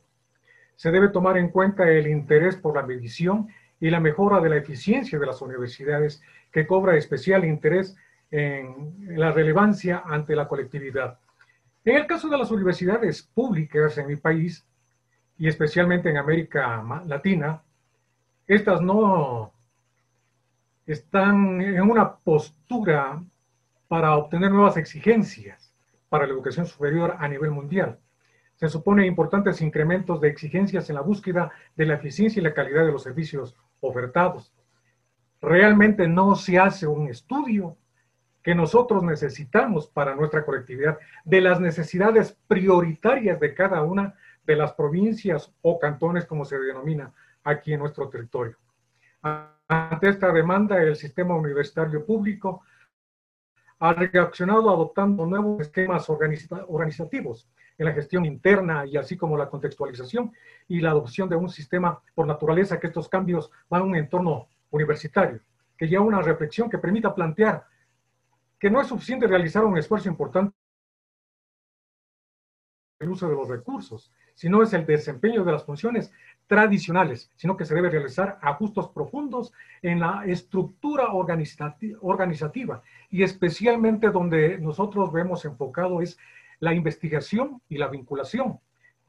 Se 0.76 0.92
debe 0.92 1.10
tomar 1.10 1.38
en 1.38 1.50
cuenta 1.50 1.90
el 1.90 2.08
interés 2.08 2.56
por 2.56 2.76
la 2.76 2.84
medición 2.84 3.48
y 3.80 3.90
la 3.90 4.00
mejora 4.00 4.40
de 4.40 4.50
la 4.50 4.58
eficiencia 4.58 5.20
de 5.20 5.26
las 5.26 5.42
universidades, 5.42 6.22
que 6.52 6.68
cobra 6.68 6.98
especial 6.98 7.46
interés 7.46 7.96
en 8.32 9.18
la 9.20 9.32
relevancia 9.32 10.04
ante 10.06 10.36
la 10.36 10.48
colectividad. 10.48 11.20
En 11.86 11.96
el 11.96 12.08
caso 12.08 12.28
de 12.28 12.38
las 12.38 12.52
universidades 12.52 13.24
públicas 13.24 13.98
en 13.98 14.08
mi 14.08 14.16
país, 14.16 14.66
y 15.38 15.48
especialmente 15.48 16.10
en 16.10 16.18
América 16.18 16.84
Latina, 17.06 17.62
estas 18.46 18.82
no 18.82 19.54
están 20.86 21.62
en 21.62 21.82
una 21.82 22.16
postura 22.16 23.24
para 23.88 24.16
obtener 24.18 24.52
nuevas 24.52 24.76
exigencias 24.76 25.69
para 26.10 26.26
la 26.26 26.34
educación 26.34 26.66
superior 26.66 27.16
a 27.20 27.28
nivel 27.28 27.52
mundial. 27.52 28.00
Se 28.56 28.68
supone 28.68 29.06
importantes 29.06 29.62
incrementos 29.62 30.20
de 30.20 30.28
exigencias 30.28 30.90
en 30.90 30.96
la 30.96 31.02
búsqueda 31.02 31.52
de 31.76 31.86
la 31.86 31.94
eficiencia 31.96 32.42
y 32.42 32.44
la 32.44 32.54
calidad 32.54 32.86
de 32.86 32.92
los 32.92 33.04
servicios 33.04 33.56
ofertados. 33.80 34.54
Realmente 35.42 36.08
no 36.08 36.36
se 36.36 36.60
hace 36.60 36.86
un 36.86 37.08
estudio 37.08 37.78
que 38.44 38.56
nosotros 38.56 39.04
necesitamos 39.04 39.88
para 39.88 40.16
nuestra 40.16 40.44
colectividad 40.44 40.98
de 41.24 41.42
las 41.42 41.60
necesidades 41.62 42.38
prioritarias 42.48 43.40
de 43.40 43.54
cada 43.54 43.84
una 43.84 44.16
de 44.46 44.56
las 44.56 44.74
provincias 44.74 45.54
o 45.62 45.80
cantones, 45.80 46.26
como 46.26 46.44
se 46.44 46.58
denomina 46.60 47.14
aquí 47.44 47.74
en 47.74 47.80
nuestro 47.80 48.10
territorio. 48.10 48.58
Ante 49.68 50.10
esta 50.10 50.32
demanda, 50.32 50.82
el 50.82 50.96
sistema 50.96 51.36
universitario 51.36 52.06
público 52.06 52.64
ha 53.80 53.94
reaccionado 53.94 54.70
adoptando 54.70 55.26
nuevos 55.26 55.62
esquemas 55.62 56.10
organizativos 56.10 57.50
en 57.78 57.86
la 57.86 57.94
gestión 57.94 58.26
interna 58.26 58.86
y 58.86 58.98
así 58.98 59.16
como 59.16 59.38
la 59.38 59.50
contextualización 59.50 60.34
y 60.68 60.82
la 60.82 60.92
adopción 60.92 61.30
de 61.30 61.38
un 61.38 61.50
sistema 61.50 62.02
por 62.14 62.28
naturaleza 62.28 62.80
que 62.80 62.88
estos 62.88 63.08
cambios 63.08 63.50
van 63.70 63.82
a 63.82 63.86
un 63.86 63.96
entorno 63.96 64.50
universitario, 64.72 65.40
que 65.78 65.88
lleva 65.88 66.04
una 66.04 66.22
reflexión 66.22 66.70
que 66.70 66.78
permita 66.78 67.16
plantear 67.16 67.66
que 68.60 68.70
no 68.70 68.82
es 68.82 68.88
suficiente 68.88 69.26
realizar 69.26 69.64
un 69.64 69.78
esfuerzo 69.78 70.10
importante 70.10 70.54
el 73.00 73.10
uso 73.10 73.30
de 73.30 73.36
los 73.36 73.48
recursos, 73.48 74.12
sino 74.36 74.62
es 74.62 74.74
el 74.74 74.86
desempeño 74.86 75.44
de 75.44 75.54
las 75.54 75.64
funciones 75.64 76.12
tradicionales, 76.48 77.32
sino 77.36 77.56
que 77.56 77.66
se 77.66 77.74
debe 77.74 77.90
realizar 77.90 78.38
ajustes 78.42 78.88
profundos 78.88 79.54
en 79.82 80.00
la 80.00 80.24
estructura 80.26 81.14
organizativa 81.14 82.82
y 83.10 83.24
especialmente 83.24 84.10
donde 84.10 84.58
nosotros 84.60 85.12
vemos 85.14 85.46
enfocado 85.46 86.02
es 86.02 86.18
la 86.60 86.74
investigación 86.74 87.62
y 87.70 87.78
la 87.78 87.88
vinculación, 87.88 88.60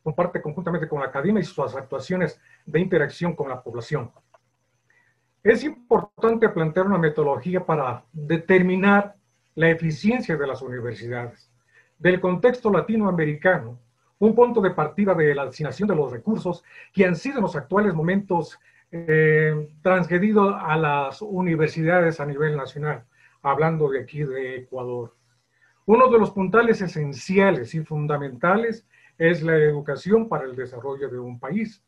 comparte 0.02 0.40
conjuntamente 0.40 0.88
con 0.88 1.00
la 1.00 1.06
academia 1.06 1.40
y 1.40 1.44
sus 1.44 1.74
actuaciones 1.74 2.40
de 2.64 2.80
interacción 2.80 3.34
con 3.34 3.48
la 3.48 3.60
población. 3.60 4.12
Es 5.42 5.64
importante 5.64 6.48
plantear 6.50 6.86
una 6.86 6.98
metodología 6.98 7.64
para 7.64 8.04
determinar 8.12 9.16
la 9.54 9.70
eficiencia 9.70 10.36
de 10.36 10.46
las 10.46 10.62
universidades. 10.62 11.49
Del 12.00 12.18
contexto 12.18 12.72
latinoamericano, 12.72 13.78
un 14.20 14.34
punto 14.34 14.62
de 14.62 14.70
partida 14.70 15.14
de 15.14 15.34
la 15.34 15.42
asignación 15.42 15.86
de 15.86 15.94
los 15.94 16.10
recursos 16.10 16.64
que 16.94 17.04
han 17.04 17.14
sido 17.14 17.36
en 17.36 17.42
los 17.42 17.56
actuales 17.56 17.92
momentos 17.92 18.58
eh, 18.90 19.68
transgredidos 19.82 20.56
a 20.58 20.78
las 20.78 21.20
universidades 21.20 22.18
a 22.18 22.24
nivel 22.24 22.56
nacional, 22.56 23.04
hablando 23.42 23.90
de 23.90 24.00
aquí 24.00 24.24
de 24.24 24.56
Ecuador. 24.56 25.14
Uno 25.84 26.08
de 26.08 26.18
los 26.18 26.30
puntales 26.30 26.80
esenciales 26.80 27.74
y 27.74 27.84
fundamentales 27.84 28.86
es 29.18 29.42
la 29.42 29.56
educación 29.56 30.26
para 30.26 30.44
el 30.44 30.56
desarrollo 30.56 31.10
de 31.10 31.18
un 31.18 31.38
país. 31.38 31.84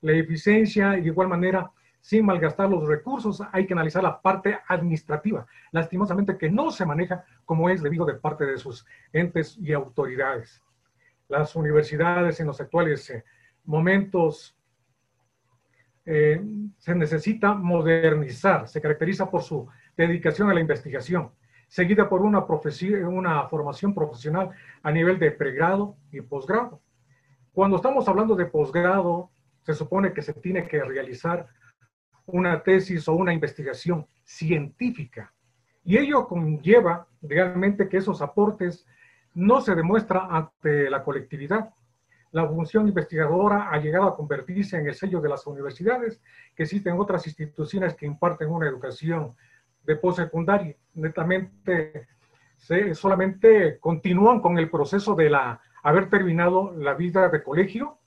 La 0.00 0.12
eficiencia, 0.12 0.92
de 0.92 1.00
igual 1.00 1.28
manera, 1.28 1.70
sin 2.00 2.24
malgastar 2.24 2.68
los 2.68 2.86
recursos, 2.88 3.42
hay 3.52 3.66
que 3.66 3.74
analizar 3.74 4.02
la 4.02 4.20
parte 4.20 4.58
administrativa, 4.68 5.46
lastimosamente 5.72 6.38
que 6.38 6.50
no 6.50 6.70
se 6.70 6.86
maneja 6.86 7.24
como 7.44 7.68
es 7.68 7.82
debido 7.82 8.04
de 8.04 8.14
parte 8.14 8.46
de 8.46 8.58
sus 8.58 8.86
entes 9.12 9.56
y 9.58 9.72
autoridades 9.72 10.62
las 11.30 11.54
universidades 11.56 12.40
en 12.40 12.48
los 12.48 12.60
actuales 12.60 13.08
eh, 13.08 13.24
momentos 13.64 14.56
eh, 16.04 16.42
se 16.76 16.94
necesita 16.94 17.54
modernizar, 17.54 18.68
se 18.68 18.80
caracteriza 18.80 19.30
por 19.30 19.42
su 19.42 19.68
dedicación 19.96 20.50
a 20.50 20.54
la 20.54 20.60
investigación, 20.60 21.30
seguida 21.68 22.08
por 22.08 22.22
una, 22.22 22.44
una 23.08 23.48
formación 23.48 23.94
profesional 23.94 24.50
a 24.82 24.90
nivel 24.90 25.18
de 25.18 25.30
pregrado 25.30 25.96
y 26.10 26.20
posgrado. 26.20 26.80
Cuando 27.52 27.76
estamos 27.76 28.08
hablando 28.08 28.34
de 28.34 28.46
posgrado, 28.46 29.30
se 29.62 29.74
supone 29.74 30.12
que 30.12 30.22
se 30.22 30.32
tiene 30.32 30.66
que 30.66 30.82
realizar 30.82 31.46
una 32.32 32.62
tesis 32.62 33.06
o 33.08 33.14
una 33.14 33.32
investigación 33.32 34.06
científica. 34.24 35.32
Y 35.84 35.98
ello 35.98 36.26
conlleva 36.26 37.06
realmente 37.22 37.88
que 37.88 37.98
esos 37.98 38.22
aportes 38.22 38.86
no 39.34 39.60
se 39.60 39.74
demuestra 39.74 40.26
ante 40.30 40.90
la 40.90 41.02
colectividad. 41.02 41.70
La 42.32 42.46
función 42.46 42.86
investigadora 42.86 43.70
ha 43.70 43.78
llegado 43.78 44.06
a 44.06 44.16
convertirse 44.16 44.76
en 44.78 44.86
el 44.86 44.94
sello 44.94 45.20
de 45.20 45.28
las 45.28 45.46
universidades, 45.46 46.20
que 46.54 46.64
existen 46.64 46.98
otras 46.98 47.26
instituciones 47.26 47.94
que 47.94 48.06
imparten 48.06 48.50
una 48.50 48.68
educación 48.68 49.34
de 49.84 49.96
postsecundaria. 49.96 50.76
Netamente, 50.94 52.06
se, 52.56 52.94
solamente 52.94 53.78
continúan 53.78 54.40
con 54.40 54.58
el 54.58 54.70
proceso 54.70 55.14
de 55.14 55.30
la, 55.30 55.60
haber 55.82 56.08
terminado 56.08 56.72
la 56.76 56.94
vida 56.94 57.28
de 57.28 57.42
colegio 57.42 57.98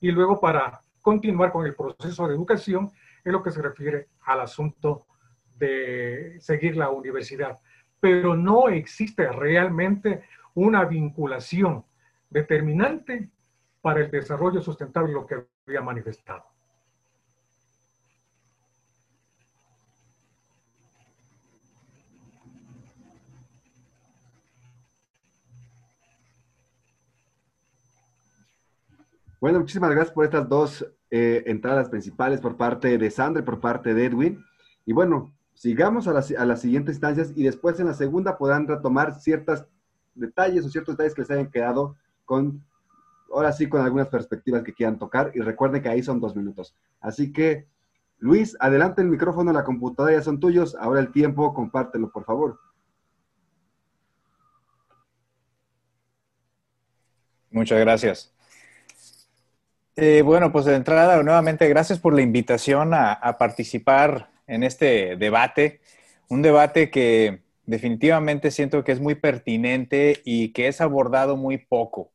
y 0.00 0.10
luego 0.12 0.40
para 0.40 0.80
continuar 1.02 1.52
con 1.52 1.66
el 1.66 1.74
proceso 1.74 2.28
de 2.28 2.34
educación 2.34 2.90
en 3.28 3.32
lo 3.32 3.42
que 3.42 3.50
se 3.50 3.62
refiere 3.62 4.08
al 4.22 4.40
asunto 4.40 5.06
de 5.56 6.36
seguir 6.40 6.76
la 6.76 6.90
universidad. 6.90 7.58
Pero 8.00 8.36
no 8.36 8.68
existe 8.68 9.30
realmente 9.30 10.24
una 10.54 10.84
vinculación 10.84 11.84
determinante 12.30 13.30
para 13.80 14.00
el 14.00 14.10
desarrollo 14.10 14.60
sustentable, 14.60 15.12
lo 15.12 15.26
que 15.26 15.46
había 15.66 15.80
manifestado. 15.80 16.44
Bueno, 29.40 29.60
muchísimas 29.60 29.90
gracias 29.90 30.12
por 30.12 30.24
estas 30.24 30.48
dos 30.48 30.86
eh, 31.10 31.44
entradas 31.46 31.88
principales 31.88 32.40
por 32.40 32.56
parte 32.56 32.98
de 32.98 33.10
Sandra 33.10 33.42
y 33.42 33.44
por 33.44 33.60
parte 33.60 33.94
de 33.94 34.04
Edwin. 34.06 34.44
Y 34.84 34.92
bueno, 34.92 35.32
sigamos 35.54 36.08
a, 36.08 36.10
a 36.10 36.44
las 36.44 36.60
siguientes 36.60 36.96
instancias 36.96 37.32
y 37.36 37.44
después 37.44 37.78
en 37.78 37.86
la 37.86 37.94
segunda 37.94 38.36
podrán 38.36 38.66
retomar 38.66 39.14
ciertas 39.20 39.66
detalles 40.14 40.64
o 40.64 40.70
ciertos 40.70 40.96
detalles 40.96 41.14
que 41.14 41.22
les 41.22 41.30
hayan 41.30 41.50
quedado 41.50 41.96
con 42.24 42.62
ahora 43.32 43.52
sí 43.52 43.68
con 43.68 43.80
algunas 43.80 44.08
perspectivas 44.08 44.62
que 44.62 44.72
quieran 44.72 44.98
tocar 44.98 45.30
y 45.34 45.40
recuerden 45.40 45.82
que 45.82 45.88
ahí 45.88 46.02
son 46.02 46.20
dos 46.20 46.34
minutos. 46.34 46.74
Así 47.00 47.32
que, 47.32 47.68
Luis, 48.18 48.56
adelante 48.60 49.02
el 49.02 49.08
micrófono, 49.08 49.52
la 49.52 49.64
computadora 49.64 50.14
ya 50.14 50.22
son 50.22 50.40
tuyos, 50.40 50.74
ahora 50.74 51.00
el 51.00 51.12
tiempo, 51.12 51.54
compártelo, 51.54 52.10
por 52.10 52.24
favor. 52.24 52.58
Muchas 57.50 57.78
gracias. 57.80 58.37
Eh, 60.00 60.22
bueno, 60.22 60.52
pues 60.52 60.64
de 60.64 60.76
entrada, 60.76 61.20
nuevamente, 61.24 61.68
gracias 61.68 61.98
por 61.98 62.14
la 62.14 62.22
invitación 62.22 62.94
a, 62.94 63.36
participar 63.36 64.30
en 64.46 64.62
este 64.62 65.16
debate. 65.16 65.80
Un 66.28 66.40
debate 66.40 66.88
que 66.88 67.40
definitivamente 67.66 68.52
siento 68.52 68.84
que 68.84 68.92
es 68.92 69.00
muy 69.00 69.16
pertinente 69.16 70.22
y 70.24 70.52
que 70.52 70.68
es 70.68 70.80
abordado 70.80 71.36
muy 71.36 71.58
poco. 71.58 72.12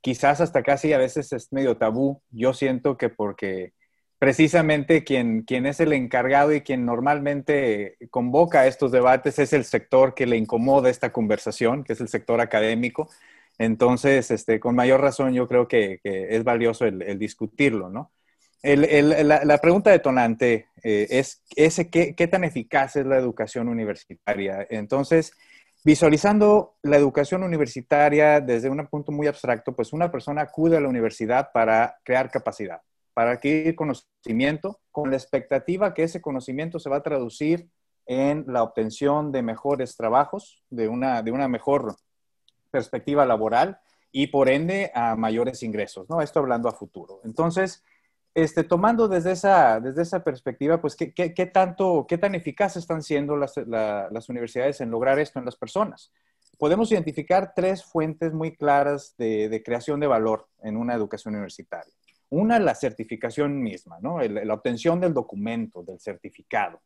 Quizás 0.00 0.40
hasta 0.40 0.62
casi 0.62 0.92
a 0.92 0.98
veces 0.98 1.32
es 1.32 1.52
medio 1.52 1.76
tabú. 1.76 2.22
Yo 2.30 2.54
siento 2.54 2.96
que 2.96 3.08
porque 3.08 3.72
precisamente 4.20 5.02
quien, 5.02 5.42
quien 5.42 5.66
es 5.66 5.80
el 5.80 5.92
encargado 5.92 6.54
y 6.54 6.60
quien 6.60 6.86
normalmente 6.86 7.96
convoca 8.10 8.68
estos 8.68 8.92
debates 8.92 9.40
es 9.40 9.52
el 9.52 9.64
sector 9.64 10.14
que 10.14 10.26
le 10.26 10.36
incomoda 10.36 10.88
esta 10.88 11.10
conversación, 11.12 11.82
que 11.82 11.94
es 11.94 12.00
el 12.00 12.08
sector 12.08 12.40
académico. 12.40 13.08
Entonces, 13.58 14.30
este, 14.30 14.58
con 14.58 14.74
mayor 14.74 15.00
razón, 15.00 15.32
yo 15.32 15.46
creo 15.46 15.68
que, 15.68 16.00
es 16.02 16.44
valioso 16.44 16.84
el, 16.86 17.18
discutirlo, 17.18 17.88
¿no? 17.88 18.12
la, 18.62 19.58
pregunta 19.58 19.90
detonante 19.90 20.68
eh, 20.82 21.06
es 21.10 21.42
ese, 21.54 21.90
¿qué, 21.90 22.28
tan 22.28 22.44
eficaz 22.44 22.96
es 22.96 23.06
la 23.06 23.18
educación 23.18 23.68
universitaria. 23.68 24.66
Entonces, 24.70 25.32
visualizando 25.84 26.76
la 26.82 26.96
educación 26.96 27.42
universitaria 27.42 28.40
desde 28.40 28.70
un 28.70 28.86
punto 28.86 29.12
muy 29.12 29.26
abstracto, 29.26 29.76
pues 29.76 29.92
una 29.92 30.10
persona 30.10 30.42
acude 30.42 30.78
a 30.78 30.80
la 30.80 30.88
universidad 30.88 31.50
para 31.52 31.98
crear 32.04 32.30
capacidad, 32.30 32.80
para 33.12 33.32
adquirir 33.32 33.76
conocimiento, 33.76 34.80
con 34.90 35.10
la 35.10 35.16
expectativa 35.16 35.92
que 35.92 36.04
ese 36.04 36.22
conocimiento 36.22 36.78
se 36.78 36.88
va 36.88 36.96
a 36.96 37.02
traducir 37.02 37.68
en 38.06 38.44
la 38.48 38.62
obtención 38.62 39.30
de 39.30 39.42
mejores 39.42 39.96
trabajos, 39.96 40.62
de 40.70 40.88
una, 40.88 41.22
de 41.22 41.30
una 41.30 41.48
mejor 41.48 41.96
perspectiva 42.74 43.24
laboral 43.24 43.78
y 44.10 44.26
por 44.26 44.48
ende 44.48 44.90
a 44.96 45.14
mayores 45.14 45.62
ingresos, 45.62 46.10
¿no? 46.10 46.20
Esto 46.20 46.40
hablando 46.40 46.68
a 46.68 46.72
futuro. 46.72 47.20
Entonces, 47.22 47.84
este, 48.34 48.64
tomando 48.64 49.06
desde 49.06 49.30
esa, 49.30 49.78
desde 49.78 50.02
esa 50.02 50.24
perspectiva, 50.24 50.80
pues, 50.80 50.96
¿qué, 50.96 51.14
qué, 51.14 51.46
tanto, 51.46 52.04
qué 52.08 52.18
tan 52.18 52.34
eficaces 52.34 52.78
están 52.82 53.04
siendo 53.04 53.36
las, 53.36 53.56
las, 53.56 54.28
universidades 54.28 54.80
en 54.80 54.90
lograr 54.90 55.20
esto 55.20 55.38
en 55.38 55.44
las 55.44 55.54
personas? 55.54 56.10
Podemos 56.58 56.90
identificar 56.90 57.52
tres 57.54 57.84
fuentes 57.84 58.32
muy 58.32 58.56
claras 58.56 59.14
de, 59.16 59.48
de 59.48 59.62
creación 59.62 60.00
de 60.00 60.08
valor 60.08 60.48
en 60.62 60.76
una 60.76 60.94
educación 60.94 61.34
universitaria. 61.34 61.94
Una, 62.28 62.58
la 62.58 62.74
certificación 62.74 63.62
misma, 63.62 63.98
¿no? 64.00 64.20
la 64.20 64.54
obtención 64.54 64.98
del 64.98 65.14
documento, 65.14 65.84
del 65.84 66.00
certificado. 66.00 66.80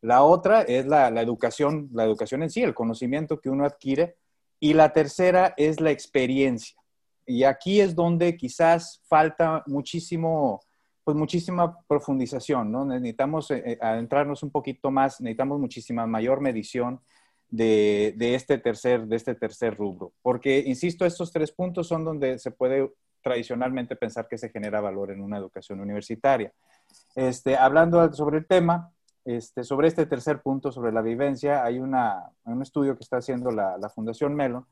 La 0.00 0.24
otra 0.24 0.62
es 0.62 0.84
la, 0.86 1.10
la, 1.12 1.22
educación, 1.22 1.88
la 1.92 2.04
educación 2.04 2.42
en 2.42 2.50
sí, 2.50 2.62
el 2.62 2.74
conocimiento 2.74 3.40
que 3.40 3.50
uno 3.50 3.64
adquiere 3.64 4.16
y 4.60 4.74
la 4.74 4.92
tercera 4.92 5.54
es 5.56 5.80
la 5.80 5.90
experiencia. 5.90 6.76
Y 7.26 7.44
aquí 7.44 7.80
es 7.80 7.94
donde 7.94 8.36
quizás 8.36 9.02
falta 9.06 9.62
muchísimo, 9.66 10.60
pues 11.04 11.16
muchísima 11.16 11.78
profundización, 11.86 12.72
¿no? 12.72 12.84
Necesitamos 12.84 13.50
eh, 13.50 13.62
eh, 13.64 13.78
adentrarnos 13.80 14.42
un 14.42 14.50
poquito 14.50 14.90
más, 14.90 15.20
necesitamos 15.20 15.60
muchísima 15.60 16.06
mayor 16.06 16.40
medición 16.40 17.00
de, 17.50 18.14
de, 18.16 18.34
este 18.34 18.58
tercer, 18.58 19.06
de 19.06 19.16
este 19.16 19.34
tercer 19.34 19.76
rubro. 19.76 20.12
Porque, 20.22 20.62
insisto, 20.66 21.04
estos 21.04 21.32
tres 21.32 21.52
puntos 21.52 21.86
son 21.86 22.04
donde 22.04 22.38
se 22.38 22.50
puede 22.50 22.90
tradicionalmente 23.22 23.96
pensar 23.96 24.26
que 24.28 24.38
se 24.38 24.50
genera 24.50 24.80
valor 24.80 25.10
en 25.10 25.20
una 25.20 25.38
educación 25.38 25.80
universitaria. 25.80 26.52
Este, 27.14 27.56
hablando 27.56 28.12
sobre 28.12 28.38
el 28.38 28.46
tema, 28.46 28.90
este, 29.24 29.64
sobre 29.64 29.88
este 29.88 30.06
tercer 30.06 30.40
punto, 30.40 30.72
sobre 30.72 30.92
la 30.92 31.02
vivencia, 31.02 31.64
hay 31.64 31.78
un 31.78 32.62
estudio 32.62 32.96
que 32.96 33.02
está 33.02 33.18
haciendo 33.18 33.50
la, 33.50 33.90
Fundación 33.94 34.34
Melo 34.34 34.66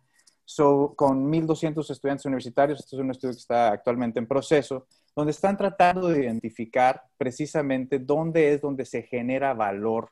con 0.96 1.30
1.200 1.30 1.90
estudiantes 1.90 2.24
universitarios. 2.24 2.80
Este 2.80 2.96
es 2.96 3.02
un 3.02 3.10
estudio 3.10 3.34
que 3.34 3.40
está 3.40 3.72
actualmente 3.72 4.18
en 4.18 4.26
proceso, 4.26 4.86
donde 5.14 5.32
están 5.32 5.56
tratando 5.56 6.08
de 6.08 6.20
identificar 6.24 7.02
precisamente 7.18 7.98
dónde 7.98 8.52
es 8.52 8.60
donde 8.60 8.84
se 8.84 9.02
genera 9.02 9.54
valor 9.54 10.10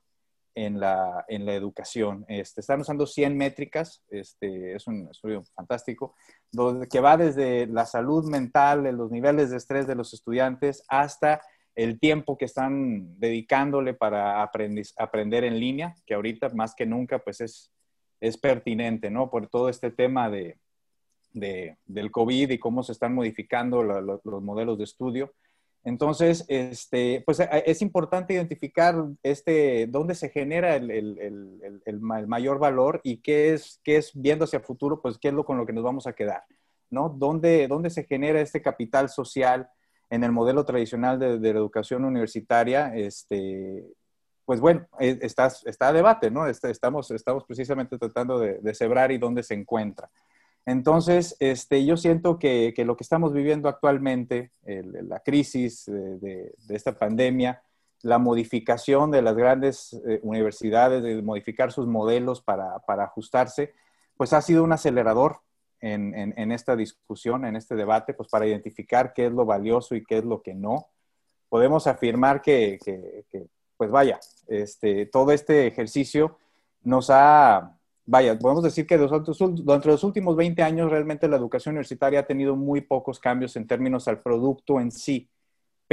en 0.55 0.79
la, 0.79 1.25
en 1.29 1.47
la 1.47 1.55
educación. 1.55 2.25
Este, 2.29 2.61
están 2.61 2.81
usando 2.81 3.07
100 3.07 3.37
métricas, 3.37 4.03
este, 4.09 4.75
es 4.75 4.87
un 4.87 5.09
estudio 5.11 5.45
fantástico, 5.55 6.15
donde, 6.53 6.89
que 6.89 7.01
va 7.01 7.17
desde 7.17 7.67
la 7.67 7.87
salud 7.87 8.29
mental, 8.29 8.85
los 8.97 9.11
niveles 9.11 9.51
de 9.51 9.57
estrés 9.57 9.87
de 9.87 9.95
los 9.95 10.15
estudiantes, 10.15 10.85
hasta 10.89 11.41
el 11.75 11.99
tiempo 11.99 12.37
que 12.37 12.45
están 12.45 13.19
dedicándole 13.19 13.95
para 13.95 14.43
aprender 14.43 15.45
en 15.45 15.59
línea, 15.59 15.95
que 16.07 16.15
ahorita 16.15 16.51
más 16.51 16.75
que 16.75 16.87
nunca 16.87 17.19
pues 17.19 17.41
es, 17.41 17.73
es 18.21 18.39
pertinente, 18.39 19.11
¿no? 19.11 19.31
Por 19.31 19.49
todo 19.49 19.69
este 19.69 19.91
tema 19.91 20.31
de, 20.31 20.59
del 21.33 22.11
COVID 22.11 22.51
y 22.51 22.59
cómo 22.59 22.83
se 22.83 22.93
están 22.93 23.15
modificando 23.15 23.83
los 23.83 24.43
modelos 24.43 24.79
de 24.79 24.85
estudio. 24.85 25.35
Entonces, 25.83 26.47
este, 26.49 27.23
pues 27.27 27.41
es 27.41 27.83
importante 27.83 28.33
identificar 28.33 28.95
este, 29.23 29.87
dónde 29.87 30.15
se 30.15 30.31
genera 30.31 30.77
el, 30.77 30.91
el, 30.91 31.83
el, 31.85 32.01
mayor 32.01 32.59
valor 32.59 33.03
y 33.05 33.19
qué 33.19 33.53
es, 33.53 33.81
qué 33.85 33.97
es, 33.97 34.11
viendo 34.15 34.47
hacia 34.47 34.61
el 34.61 34.65
futuro, 34.65 35.03
pues 35.03 35.19
qué 35.19 35.29
es 35.29 35.35
lo 35.35 35.45
con 35.45 35.59
lo 35.59 35.67
que 35.67 35.75
nos 35.75 35.85
vamos 35.85 36.07
a 36.07 36.15
quedar, 36.15 36.45
¿no? 36.89 37.11
¿Dónde, 37.11 37.69
dónde 37.69 37.91
se 37.91 38.05
genera 38.05 38.41
este 38.41 38.63
capital 38.63 39.11
social? 39.11 39.69
En 40.15 40.25
el 40.25 40.33
modelo 40.33 40.65
tradicional 40.65 41.19
de, 41.19 41.39
la 41.39 41.59
educación 41.59 42.05
universitaria, 42.05 42.95
este, 42.95 43.85
pues 44.45 44.61
bueno, 44.61 44.87
e, 45.01 45.19
está, 45.23 45.51
está 45.65 45.89
a 45.89 45.93
debate, 45.93 46.31
¿no? 46.31 46.47
Estamos, 46.47 47.11
estamos 47.11 47.45
precisamente 47.45 47.99
tratando 47.99 48.39
de, 48.39 48.59
de 48.61 48.75
cebrar 48.75 49.11
y 49.11 49.19
dónde 49.19 49.43
se 49.43 49.55
encuentra. 49.55 50.11
Entonces, 50.67 51.37
este, 51.41 51.85
yo 51.85 51.97
siento 51.97 52.39
que, 52.39 52.73
que 52.75 52.85
lo 52.85 52.97
que 52.97 53.03
estamos 53.03 53.33
viviendo 53.33 53.69
actualmente, 53.69 54.53
la 54.65 55.21
crisis 55.21 55.85
de, 55.87 56.55
de, 56.57 56.75
esta 56.75 56.97
pandemia, 56.99 57.63
la 58.03 58.19
modificación 58.19 59.11
de 59.11 59.23
las 59.23 59.35
grandes 59.35 59.93
eh, 60.07 60.21
universidades, 60.23 61.03
de 61.03 61.21
modificar 61.23 61.73
sus 61.73 61.87
modelos 61.87 62.41
para, 62.41 62.79
para 62.81 63.05
ajustarse, 63.05 63.75
pues 64.17 64.33
ha 64.33 64.41
sido 64.41 64.63
un 64.65 64.73
acelerador 64.73 65.41
en, 65.85 66.53
esta 66.53 66.77
discusión, 66.77 67.45
en 67.45 67.57
este 67.57 67.75
debate, 67.75 68.15
pues 68.15 68.29
para 68.29 68.47
identificar 68.47 69.13
qué 69.13 69.27
es 69.27 69.33
lo 69.33 69.45
valioso 69.45 69.95
y 69.95 70.05
qué 70.05 70.19
es 70.19 70.25
lo 70.25 70.41
que 70.41 70.55
no. 70.55 70.89
Podemos 71.49 71.87
afirmar 71.87 72.41
que, 72.41 72.79
pues 73.77 73.91
vaya, 73.91 74.19
este, 74.49 75.07
todo 75.07 75.33
este 75.33 75.67
ejercicio 75.67 76.39
nos 76.83 77.11
ha, 77.11 77.77
vaya, 78.07 78.39
podemos 78.39 78.65
decir 78.65 78.87
que 78.87 78.97
durante 78.97 79.89
los 79.89 80.05
últimos 80.05 80.37
20 80.37 80.63
años 80.63 80.91
realmente 80.91 81.29
la 81.29 81.37
educación 81.37 81.75
universitaria 81.75 82.21
ha 82.21 82.27
tenido 82.27 82.57
muy 82.57 82.81
pocos 82.81 83.21
cambios 83.21 83.57
en 83.57 83.67
términos 83.67 84.09
al 84.09 84.21
producto 84.21 84.81
en 84.81 84.91
sí 84.91 85.29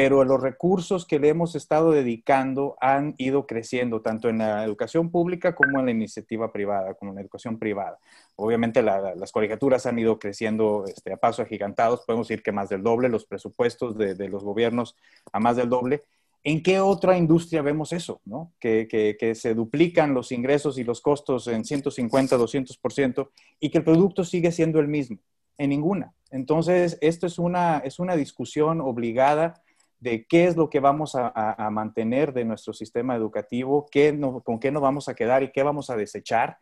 pero 0.01 0.23
los 0.23 0.41
recursos 0.41 1.05
que 1.05 1.19
le 1.19 1.29
hemos 1.29 1.53
estado 1.53 1.91
dedicando 1.91 2.75
han 2.81 3.13
ido 3.19 3.45
creciendo, 3.45 4.01
tanto 4.01 4.29
en 4.29 4.39
la 4.39 4.63
educación 4.63 5.11
pública 5.11 5.53
como 5.53 5.77
en 5.77 5.85
la 5.85 5.91
iniciativa 5.91 6.51
privada, 6.51 6.95
como 6.95 7.11
en 7.11 7.17
la 7.17 7.21
educación 7.21 7.59
privada. 7.59 7.99
Obviamente 8.35 8.81
las 8.81 9.31
colegiaturas 9.31 9.85
han 9.85 9.99
ido 9.99 10.17
creciendo 10.17 10.85
este, 10.87 11.13
a 11.13 11.17
pasos 11.17 11.45
agigantados, 11.45 12.01
podemos 12.03 12.27
decir 12.27 12.41
que 12.41 12.51
más 12.51 12.69
del 12.69 12.81
doble, 12.81 13.09
los 13.09 13.25
presupuestos 13.25 13.95
de, 13.95 14.27
los 14.27 14.43
gobiernos 14.43 14.95
a 15.31 15.39
más 15.39 15.55
del 15.55 15.69
doble. 15.69 16.01
¿En 16.43 16.63
qué 16.63 16.79
otra 16.79 17.15
industria 17.15 17.61
vemos 17.61 17.93
eso? 17.93 18.21
¿no? 18.25 18.53
Que, 18.59 18.87
que, 18.89 19.35
se 19.35 19.53
duplican 19.53 20.15
los 20.15 20.31
ingresos 20.31 20.79
y 20.79 20.83
los 20.83 20.99
costos 20.99 21.45
en 21.45 21.63
150, 21.63 22.39
200% 22.39 23.29
y 23.59 23.69
que 23.69 23.77
el 23.77 23.83
producto 23.83 24.23
sigue 24.23 24.51
siendo 24.51 24.79
el 24.79 24.87
mismo. 24.87 25.19
En 25.59 25.69
ninguna. 25.69 26.15
Entonces, 26.31 26.97
esto 27.01 27.27
es 27.27 27.37
una, 27.37 27.77
es 27.85 27.99
una 27.99 28.15
discusión 28.15 28.81
obligada 28.81 29.61
de 30.01 30.25
qué 30.25 30.45
es 30.45 30.57
lo 30.57 30.69
que 30.69 30.79
vamos 30.79 31.15
a, 31.15 31.69
mantener 31.71 32.33
de 32.33 32.43
nuestro 32.43 32.73
sistema 32.73 33.15
educativo, 33.15 33.85
qué 33.89 34.19
con 34.43 34.59
qué 34.59 34.71
nos 34.71 34.81
vamos 34.81 35.07
a 35.07 35.13
quedar 35.13 35.43
y 35.43 35.51
qué 35.51 35.61
vamos 35.63 35.89
a 35.89 35.95
desechar. 35.95 36.57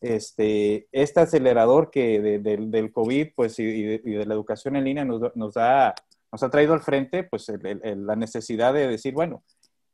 Este, 0.00 0.88
este 0.92 1.20
acelerador 1.20 1.90
que 1.90 2.20
del 2.20 2.92
COVID 2.92 3.28
pues, 3.34 3.58
y, 3.60 3.98
de, 3.98 4.26
la 4.26 4.34
educación 4.34 4.74
en 4.74 4.84
línea 4.84 5.04
nos, 5.04 5.54
da, 5.54 5.94
nos 6.32 6.42
ha 6.42 6.50
traído 6.50 6.74
al 6.74 6.80
frente 6.80 7.22
pues, 7.22 7.52
la 7.62 8.16
necesidad 8.16 8.74
de 8.74 8.88
decir, 8.88 9.14
bueno, 9.14 9.44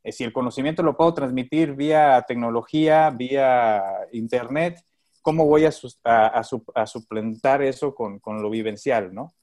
eh, 0.02 0.10
si 0.10 0.24
el 0.24 0.32
conocimiento 0.32 0.82
lo 0.82 0.96
puedo 0.96 1.12
transmitir 1.12 1.74
vía 1.74 2.24
tecnología, 2.26 3.10
vía 3.10 3.82
internet, 4.12 4.82
¿cómo 5.20 5.44
voy 5.44 5.66
a, 5.66 5.70
a, 6.04 6.86
suplantar 6.86 7.60
eso 7.60 7.94
con, 7.94 8.20
con, 8.20 8.40
lo 8.40 8.48
vivencial, 8.48 9.12
no? 9.12 9.34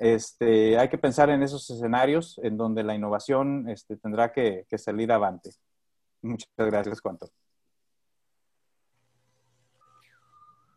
Este, 0.00 0.78
hay 0.78 0.88
que 0.88 0.96
pensar 0.96 1.28
en 1.28 1.42
esos 1.42 1.68
escenarios 1.68 2.40
en 2.42 2.56
donde 2.56 2.82
la 2.82 2.94
innovación 2.94 3.68
este, 3.68 3.98
tendrá 3.98 4.32
que, 4.32 4.64
salir 4.78 5.12
avante. 5.12 5.50
Muchas 6.22 6.48
gracias, 6.56 7.02
Cuanto. 7.02 7.28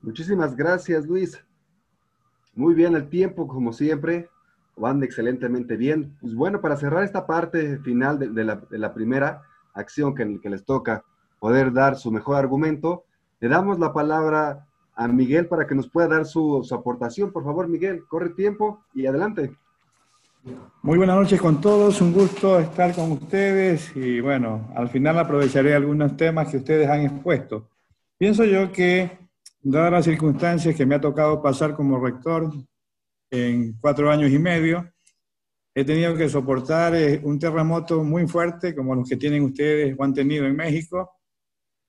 Muchísimas 0.02 0.54
gracias, 0.58 1.06
Luis. 1.06 1.42
Muy 2.54 2.74
bien, 2.74 2.96
el 2.96 3.08
tiempo, 3.08 3.48
como 3.48 3.72
siempre. 3.72 4.30
van 4.76 5.02
excelentemente 5.02 5.78
bien. 5.78 6.18
Pues 6.20 6.36
bueno, 6.36 6.60
para 6.60 6.76
cerrar 6.76 7.06
esta 7.06 7.26
parte 7.26 7.80
final 7.80 8.20
de, 8.20 8.44
la, 8.44 8.94
primera 8.94 9.44
acción 9.74 10.14
que, 10.14 10.42
que 10.42 10.50
les 10.50 10.66
toca 10.66 11.06
poder 11.40 11.72
dar 11.72 11.96
su 11.96 12.12
mejor 12.12 12.36
argumento, 12.36 13.06
le 13.40 13.48
damos 13.48 13.80
la 13.80 13.94
palabra 13.94 14.68
a 14.96 15.08
Miguel 15.08 15.48
para 15.48 15.66
que 15.66 15.76
nos 15.76 15.90
pueda 15.90 16.08
dar 16.08 16.26
su, 16.26 16.64
su 16.64 16.76
aportación. 16.76 17.32
Por 17.32 17.44
favor, 17.44 17.68
Miguel, 17.68 18.04
corre 18.08 18.30
tiempo 18.32 18.84
y 18.94 19.06
adelante. 19.06 19.56
Muy 20.82 20.98
buenas 20.98 21.16
noches 21.16 21.40
con 21.40 21.62
todos, 21.62 22.02
un 22.02 22.12
gusto 22.12 22.60
estar 22.60 22.94
con 22.94 23.14
ustedes 23.14 23.96
y 23.96 24.20
bueno, 24.20 24.70
al 24.76 24.90
final 24.90 25.18
aprovecharé 25.18 25.74
algunos 25.74 26.18
temas 26.18 26.50
que 26.50 26.58
ustedes 26.58 26.90
han 26.90 27.02
expuesto. 27.02 27.70
Pienso 28.18 28.44
yo 28.44 28.70
que, 28.70 29.24
dadas 29.62 29.92
las 29.94 30.06
circunstancias 30.06 30.76
que 30.76 30.86
me 30.86 30.96
ha 30.96 31.02
tocado 31.02 31.42
pasar 31.42 31.74
como 31.74 31.98
rector 31.98 32.52
en 33.32 33.78
cuatro 33.80 34.12
años 34.12 34.32
y 34.32 34.38
medio, 34.38 34.92
he 35.74 35.86
tenido 35.86 36.16
que 36.16 36.28
soportar 36.28 36.94
eh, 36.96 37.22
un 37.24 37.40
terremoto 37.40 38.04
muy 38.04 38.28
fuerte 38.28 38.76
como 38.76 38.94
los 38.94 39.08
que 39.08 39.16
tienen 39.16 39.44
ustedes 39.44 39.96
o 39.98 40.04
han 40.04 40.14
tenido 40.14 40.46
en 40.46 40.58
México, 40.58 41.18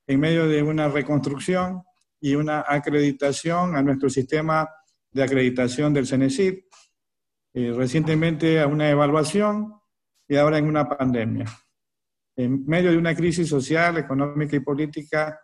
en 0.06 0.20
medio 0.20 0.46
de 0.46 0.62
una 0.62 0.88
reconstrucción 0.88 1.82
y 2.24 2.36
una 2.36 2.64
acreditación 2.66 3.76
a 3.76 3.82
nuestro 3.82 4.08
sistema 4.08 4.66
de 5.12 5.22
acreditación 5.22 5.92
del 5.92 6.06
CENESID, 6.06 6.54
eh, 7.52 7.72
recientemente 7.76 8.62
a 8.62 8.66
una 8.66 8.88
evaluación 8.88 9.74
y 10.26 10.36
ahora 10.36 10.56
en 10.56 10.64
una 10.64 10.88
pandemia. 10.88 11.44
En 12.34 12.64
medio 12.64 12.92
de 12.92 12.96
una 12.96 13.14
crisis 13.14 13.46
social, 13.46 13.98
económica 13.98 14.56
y 14.56 14.60
política 14.60 15.38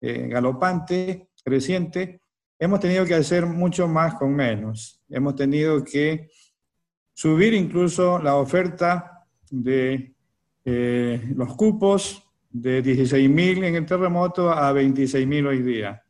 eh, 0.00 0.28
galopante, 0.28 1.30
creciente, 1.44 2.22
hemos 2.60 2.78
tenido 2.78 3.04
que 3.04 3.14
hacer 3.16 3.44
mucho 3.44 3.88
más 3.88 4.14
con 4.14 4.32
menos. 4.32 5.02
Hemos 5.08 5.34
tenido 5.34 5.82
que 5.82 6.30
subir 7.12 7.54
incluso 7.54 8.20
la 8.20 8.36
oferta 8.36 9.26
de 9.50 10.14
eh, 10.64 11.32
los 11.34 11.56
cupos 11.56 12.22
de 12.48 12.84
16.000 12.84 13.64
en 13.64 13.74
el 13.74 13.84
terremoto 13.84 14.48
a 14.48 14.72
26.000 14.72 15.48
hoy 15.48 15.62
día. 15.62 16.00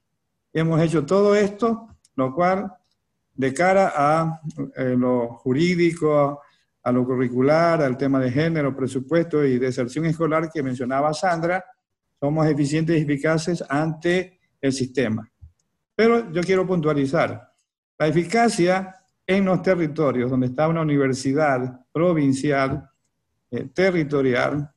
Hemos 0.52 0.80
hecho 0.80 1.06
todo 1.06 1.34
esto, 1.34 1.88
lo 2.16 2.34
cual 2.34 2.72
de 3.34 3.54
cara 3.54 3.92
a 3.96 4.40
eh, 4.76 4.94
lo 4.98 5.34
jurídico, 5.34 6.40
a 6.82 6.92
lo 6.92 7.04
curricular, 7.04 7.82
al 7.82 7.96
tema 7.96 8.18
de 8.20 8.30
género, 8.30 8.74
presupuesto 8.74 9.44
y 9.44 9.58
deserción 9.58 10.06
escolar 10.06 10.50
que 10.52 10.62
mencionaba 10.62 11.14
Sandra, 11.14 11.64
somos 12.18 12.46
eficientes 12.46 12.98
y 12.98 13.02
eficaces 13.02 13.64
ante 13.68 14.40
el 14.60 14.72
sistema. 14.72 15.30
Pero 15.94 16.30
yo 16.32 16.42
quiero 16.42 16.66
puntualizar, 16.66 17.50
la 17.98 18.06
eficacia 18.06 18.96
en 19.26 19.44
los 19.44 19.62
territorios 19.62 20.30
donde 20.30 20.46
está 20.46 20.68
una 20.68 20.82
universidad 20.82 21.80
provincial, 21.92 22.90
eh, 23.50 23.68
territorial, 23.72 24.70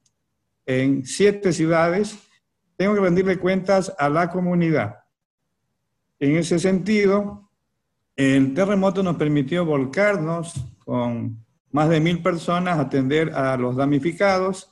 en 0.65 1.05
siete 1.05 1.51
ciudades, 1.51 2.17
tengo 2.77 2.95
que 2.95 3.01
rendirle 3.01 3.37
cuentas 3.39 3.93
a 3.97 4.09
la 4.09 4.29
comunidad. 4.29 5.02
En 6.23 6.37
ese 6.37 6.57
sentido, 6.57 7.49
el 8.15 8.53
terremoto 8.53 9.03
nos 9.03 9.17
permitió 9.17 9.65
volcarnos 9.65 10.53
con 10.85 11.45
más 11.71 11.89
de 11.89 11.99
mil 11.99 12.23
personas, 12.23 12.79
atender 12.79 13.33
a 13.33 13.57
los 13.57 13.75
damnificados, 13.75 14.71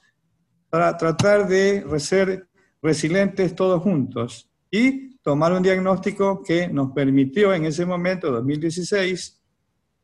para 0.70 0.96
tratar 0.96 1.50
de 1.50 1.84
ser 2.00 2.48
resilientes 2.82 3.54
todos 3.54 3.84
juntos 3.84 4.50
y 4.72 5.18
tomar 5.18 5.52
un 5.52 5.62
diagnóstico 5.62 6.42
que 6.42 6.70
nos 6.70 6.94
permitió 6.94 7.54
en 7.54 7.66
ese 7.66 7.86
momento, 7.86 8.32
2016, 8.32 9.44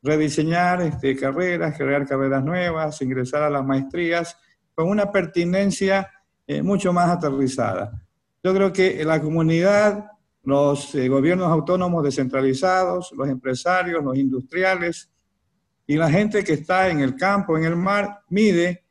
rediseñar 0.02 0.82
este, 0.82 1.16
carreras, 1.16 1.78
crear 1.78 2.06
carreras 2.06 2.44
nuevas, 2.44 3.00
ingresar 3.00 3.44
a 3.44 3.48
las 3.48 3.64
maestrías 3.64 4.36
con 4.74 4.90
una 4.90 5.10
pertinencia 5.10 6.10
eh, 6.46 6.60
mucho 6.60 6.92
más 6.92 7.08
aterrizada. 7.08 8.04
Yo 8.44 8.52
creo 8.52 8.70
que 8.70 9.02
la 9.02 9.22
comunidad 9.22 10.10
los 10.48 10.94
eh, 10.94 11.08
gobiernos 11.08 11.48
autónomos 11.48 12.02
descentralizados, 12.02 13.12
los 13.12 13.28
empresarios, 13.28 14.02
los 14.02 14.16
industriales 14.16 15.10
y 15.86 15.96
la 15.96 16.10
gente 16.10 16.42
que 16.42 16.54
está 16.54 16.88
en 16.88 17.00
el 17.00 17.16
campo, 17.16 17.58
en 17.58 17.64
el 17.64 17.76
mar, 17.76 18.20
mide 18.30 18.84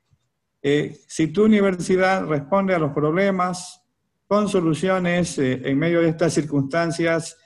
eh, 0.62 0.96
si 1.08 1.28
tu 1.28 1.46
universidad 1.46 2.26
responde 2.26 2.76
a 2.76 2.80
los 2.80 2.92
problemas 2.92 3.82
con 4.28 4.48
soluciones 4.48 5.40
eh, 5.40 5.62
en 5.66 5.80
medio 5.80 6.02
de 6.02 6.10
estas 6.10 6.34
circunstancias, 6.34 7.38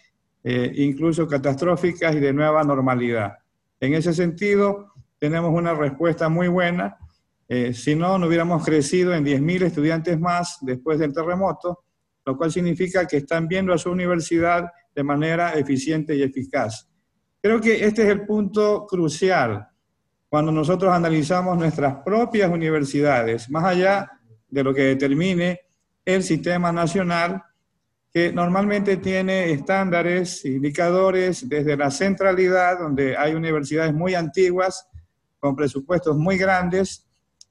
incluso 0.43 1.27
catastróficas 1.27 2.15
y 2.15 2.19
de 2.19 2.33
nueva 2.33 2.63
normalidad. 2.63 3.37
En 3.79 3.93
ese 3.93 4.11
sentido, 4.11 4.91
tenemos 5.19 5.53
una 5.53 5.75
respuesta 5.75 6.29
muy 6.29 6.47
buena. 6.47 6.97
si 7.73 7.93
no, 7.93 8.17
no 8.17 8.25
hubiéramos 8.25 8.65
crecido 8.65 9.13
en 9.13 9.23
10.000 9.23 9.65
estudiantes 9.65 10.19
más 10.19 10.57
después 10.61 10.97
del 10.97 11.13
terremoto 11.13 11.83
lo 12.25 12.37
cual 12.37 12.51
significa 12.51 13.07
que 13.07 13.17
están 13.17 13.47
viendo 13.47 13.73
a 13.73 13.77
su 13.77 13.89
universidad 13.89 14.71
de 14.93 15.03
manera 15.03 15.53
eficiente 15.53 16.15
y 16.15 16.23
eficaz. 16.23 16.87
Creo 17.41 17.59
que 17.59 17.85
este 17.85 18.03
es 18.03 18.09
el 18.09 18.25
punto 18.25 18.85
crucial 18.85 19.67
cuando 20.29 20.51
nosotros 20.51 20.93
analizamos 20.93 21.57
nuestras 21.57 21.95
propias 22.05 22.49
universidades, 22.49 23.49
más 23.49 23.65
allá 23.65 24.11
de 24.47 24.63
lo 24.63 24.73
que 24.73 24.83
determine 24.83 25.59
el 26.05 26.23
sistema 26.23 26.71
nacional, 26.71 27.43
que 28.13 28.31
normalmente 28.31 28.97
tiene 28.97 29.51
estándares, 29.51 30.45
indicadores 30.45 31.47
desde 31.47 31.75
la 31.75 31.89
centralidad, 31.89 32.79
donde 32.79 33.17
hay 33.17 33.33
universidades 33.33 33.93
muy 33.93 34.13
antiguas, 34.13 34.87
con 35.39 35.55
presupuestos 35.55 36.15
muy 36.17 36.37
grandes, 36.37 37.07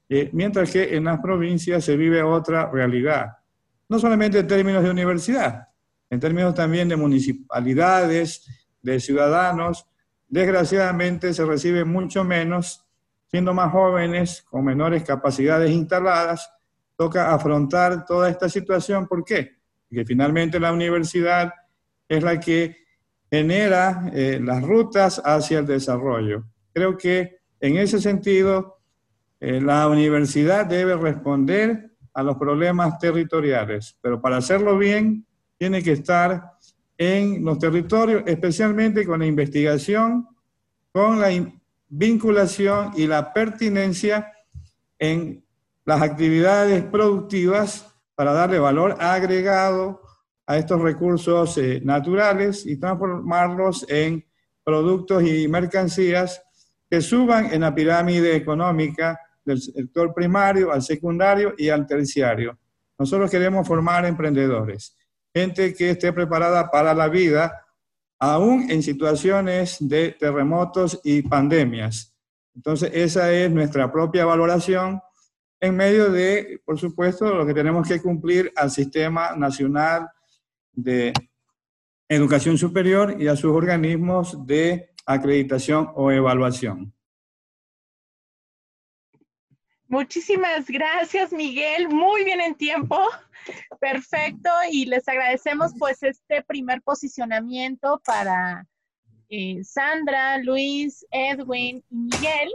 eh, 0.08 0.30
mientras 0.32 0.70
que 0.70 0.96
en 0.96 1.04
las 1.04 1.20
provincias 1.20 1.84
se 1.84 1.96
vive 1.96 2.22
otra 2.22 2.70
realidad 2.70 3.39
no 3.90 3.98
solamente 3.98 4.38
en 4.38 4.46
términos 4.46 4.84
de 4.84 4.90
universidad, 4.90 5.68
en 6.08 6.20
términos 6.20 6.54
también 6.54 6.88
de 6.88 6.94
municipalidades, 6.94 8.46
de 8.80 9.00
ciudadanos. 9.00 9.84
Desgraciadamente 10.28 11.34
se 11.34 11.44
recibe 11.44 11.84
mucho 11.84 12.22
menos, 12.22 12.86
siendo 13.26 13.52
más 13.52 13.72
jóvenes, 13.72 14.42
con 14.48 14.64
menores 14.64 15.02
capacidades 15.02 15.72
instaladas, 15.72 16.48
toca 16.96 17.34
afrontar 17.34 18.06
toda 18.06 18.30
esta 18.30 18.48
situación. 18.48 19.08
¿Por 19.08 19.24
qué? 19.24 19.56
Porque 19.88 20.04
finalmente 20.04 20.60
la 20.60 20.72
universidad 20.72 21.52
es 22.08 22.22
la 22.22 22.38
que 22.38 22.76
genera 23.28 24.08
eh, 24.14 24.38
las 24.40 24.62
rutas 24.62 25.20
hacia 25.24 25.58
el 25.58 25.66
desarrollo. 25.66 26.44
Creo 26.72 26.96
que 26.96 27.40
en 27.58 27.76
ese 27.76 28.00
sentido, 28.00 28.78
eh, 29.40 29.60
la 29.60 29.88
universidad 29.88 30.64
debe 30.64 30.96
responder 30.96 31.89
a 32.20 32.22
los 32.22 32.36
problemas 32.36 32.98
territoriales, 32.98 33.96
pero 34.02 34.20
para 34.20 34.36
hacerlo 34.36 34.76
bien 34.76 35.26
tiene 35.56 35.82
que 35.82 35.92
estar 35.92 36.52
en 36.98 37.42
los 37.42 37.58
territorios, 37.58 38.24
especialmente 38.26 39.06
con 39.06 39.20
la 39.20 39.26
investigación, 39.26 40.28
con 40.92 41.18
la 41.18 41.28
vinculación 41.88 42.92
y 42.94 43.06
la 43.06 43.32
pertinencia 43.32 44.30
en 44.98 45.42
las 45.86 46.02
actividades 46.02 46.84
productivas 46.84 47.86
para 48.14 48.34
darle 48.34 48.58
valor 48.58 48.96
agregado 49.00 50.02
a 50.46 50.58
estos 50.58 50.82
recursos 50.82 51.56
eh, 51.56 51.80
naturales 51.82 52.66
y 52.66 52.76
transformarlos 52.76 53.86
en 53.88 54.26
productos 54.62 55.22
y 55.22 55.48
mercancías 55.48 56.42
que 56.90 57.00
suban 57.00 57.50
en 57.54 57.62
la 57.62 57.74
pirámide 57.74 58.36
económica 58.36 59.18
del 59.44 59.60
sector 59.60 60.12
primario 60.14 60.72
al 60.72 60.82
secundario 60.82 61.54
y 61.56 61.68
al 61.68 61.86
terciario. 61.86 62.58
Nosotros 62.98 63.30
queremos 63.30 63.66
formar 63.66 64.04
emprendedores, 64.04 64.96
gente 65.34 65.74
que 65.74 65.90
esté 65.90 66.12
preparada 66.12 66.70
para 66.70 66.94
la 66.94 67.08
vida, 67.08 67.66
aún 68.18 68.70
en 68.70 68.82
situaciones 68.82 69.76
de 69.80 70.12
terremotos 70.12 71.00
y 71.02 71.22
pandemias. 71.22 72.14
Entonces, 72.54 72.90
esa 72.92 73.32
es 73.32 73.50
nuestra 73.50 73.90
propia 73.90 74.26
valoración 74.26 75.00
en 75.60 75.76
medio 75.76 76.10
de, 76.10 76.60
por 76.64 76.78
supuesto, 76.78 77.34
lo 77.34 77.46
que 77.46 77.54
tenemos 77.54 77.86
que 77.86 78.00
cumplir 78.00 78.52
al 78.56 78.70
Sistema 78.70 79.36
Nacional 79.36 80.08
de 80.72 81.12
Educación 82.08 82.58
Superior 82.58 83.16
y 83.20 83.28
a 83.28 83.36
sus 83.36 83.52
organismos 83.52 84.46
de 84.46 84.90
acreditación 85.06 85.90
o 85.94 86.10
evaluación. 86.10 86.92
Muchísimas 89.90 90.68
gracias, 90.68 91.32
Miguel. 91.32 91.88
Muy 91.88 92.22
bien 92.22 92.40
en 92.40 92.54
tiempo. 92.54 92.96
Perfecto. 93.80 94.48
Y 94.70 94.86
les 94.86 95.08
agradecemos 95.08 95.72
pues 95.76 96.04
este 96.04 96.44
primer 96.44 96.80
posicionamiento 96.80 98.00
para 98.04 98.68
eh, 99.28 99.64
Sandra, 99.64 100.38
Luis, 100.38 101.04
Edwin 101.10 101.84
y 101.90 101.96
Miguel. 101.96 102.54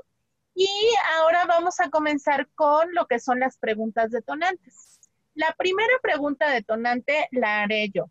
Y 0.54 0.70
ahora 1.18 1.44
vamos 1.46 1.82
a 1.82 1.90
comenzar 1.90 2.48
con 2.56 2.96
lo 2.96 3.06
que 3.06 3.20
son 3.20 3.42
las 3.42 3.58
preguntas 3.58 4.12
detonantes. 4.12 5.02
La 5.34 5.54
primera 5.58 5.94
pregunta 6.02 6.50
detonante 6.50 7.28
la 7.32 7.64
haré 7.64 7.90
yo. 7.94 8.06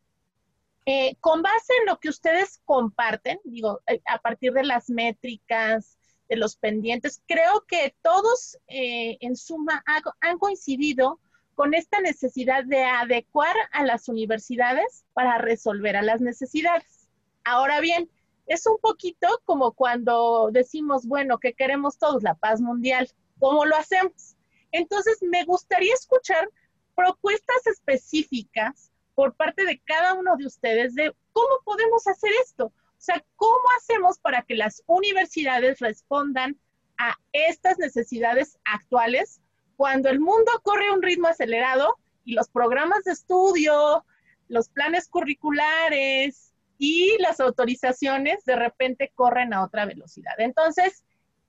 Eh, 0.84 1.16
con 1.20 1.40
base 1.40 1.72
en 1.80 1.86
lo 1.86 1.98
que 1.98 2.10
ustedes 2.10 2.60
comparten, 2.66 3.40
digo, 3.44 3.80
eh, 3.86 4.02
a 4.04 4.18
partir 4.18 4.52
de 4.52 4.64
las 4.64 4.90
métricas, 4.90 5.96
los 6.36 6.56
pendientes. 6.56 7.22
Creo 7.26 7.64
que 7.66 7.94
todos 8.02 8.58
eh, 8.68 9.16
en 9.20 9.36
suma 9.36 9.82
han 10.20 10.38
coincidido 10.38 11.20
con 11.54 11.74
esta 11.74 12.00
necesidad 12.00 12.64
de 12.64 12.84
adecuar 12.84 13.54
a 13.72 13.84
las 13.84 14.08
universidades 14.08 15.04
para 15.12 15.38
resolver 15.38 15.96
a 15.96 16.02
las 16.02 16.20
necesidades. 16.20 17.08
Ahora 17.44 17.80
bien, 17.80 18.10
es 18.46 18.66
un 18.66 18.78
poquito 18.78 19.28
como 19.44 19.72
cuando 19.72 20.50
decimos, 20.52 21.06
bueno, 21.06 21.38
que 21.38 21.54
queremos 21.54 21.98
todos 21.98 22.22
la 22.22 22.34
paz 22.34 22.60
mundial. 22.60 23.08
¿Cómo 23.38 23.64
lo 23.64 23.76
hacemos? 23.76 24.36
Entonces, 24.72 25.18
me 25.22 25.44
gustaría 25.44 25.94
escuchar 25.94 26.50
propuestas 26.94 27.66
específicas 27.66 28.90
por 29.14 29.34
parte 29.34 29.64
de 29.64 29.80
cada 29.80 30.14
uno 30.14 30.36
de 30.36 30.46
ustedes 30.46 30.94
de 30.94 31.14
cómo 31.32 31.60
podemos 31.64 32.06
hacer 32.06 32.30
esto. 32.42 32.72
O 33.04 33.12
sea, 33.12 33.22
¿cómo 33.36 33.60
hacemos 33.76 34.18
para 34.18 34.40
que 34.40 34.54
las 34.54 34.82
universidades 34.86 35.78
respondan 35.80 36.58
a 36.96 37.14
estas 37.32 37.76
necesidades 37.76 38.58
actuales 38.64 39.42
cuando 39.76 40.08
el 40.08 40.20
mundo 40.20 40.50
corre 40.62 40.90
un 40.90 41.02
ritmo 41.02 41.28
acelerado 41.28 41.98
y 42.24 42.32
los 42.32 42.48
programas 42.48 43.04
de 43.04 43.12
estudio, 43.12 44.06
los 44.48 44.70
planes 44.70 45.06
curriculares 45.08 46.54
y 46.78 47.18
las 47.18 47.40
autorizaciones 47.40 48.42
de 48.46 48.56
repente 48.56 49.12
corren 49.14 49.52
a 49.52 49.64
otra 49.64 49.84
velocidad? 49.84 50.32
Entonces, 50.38 51.04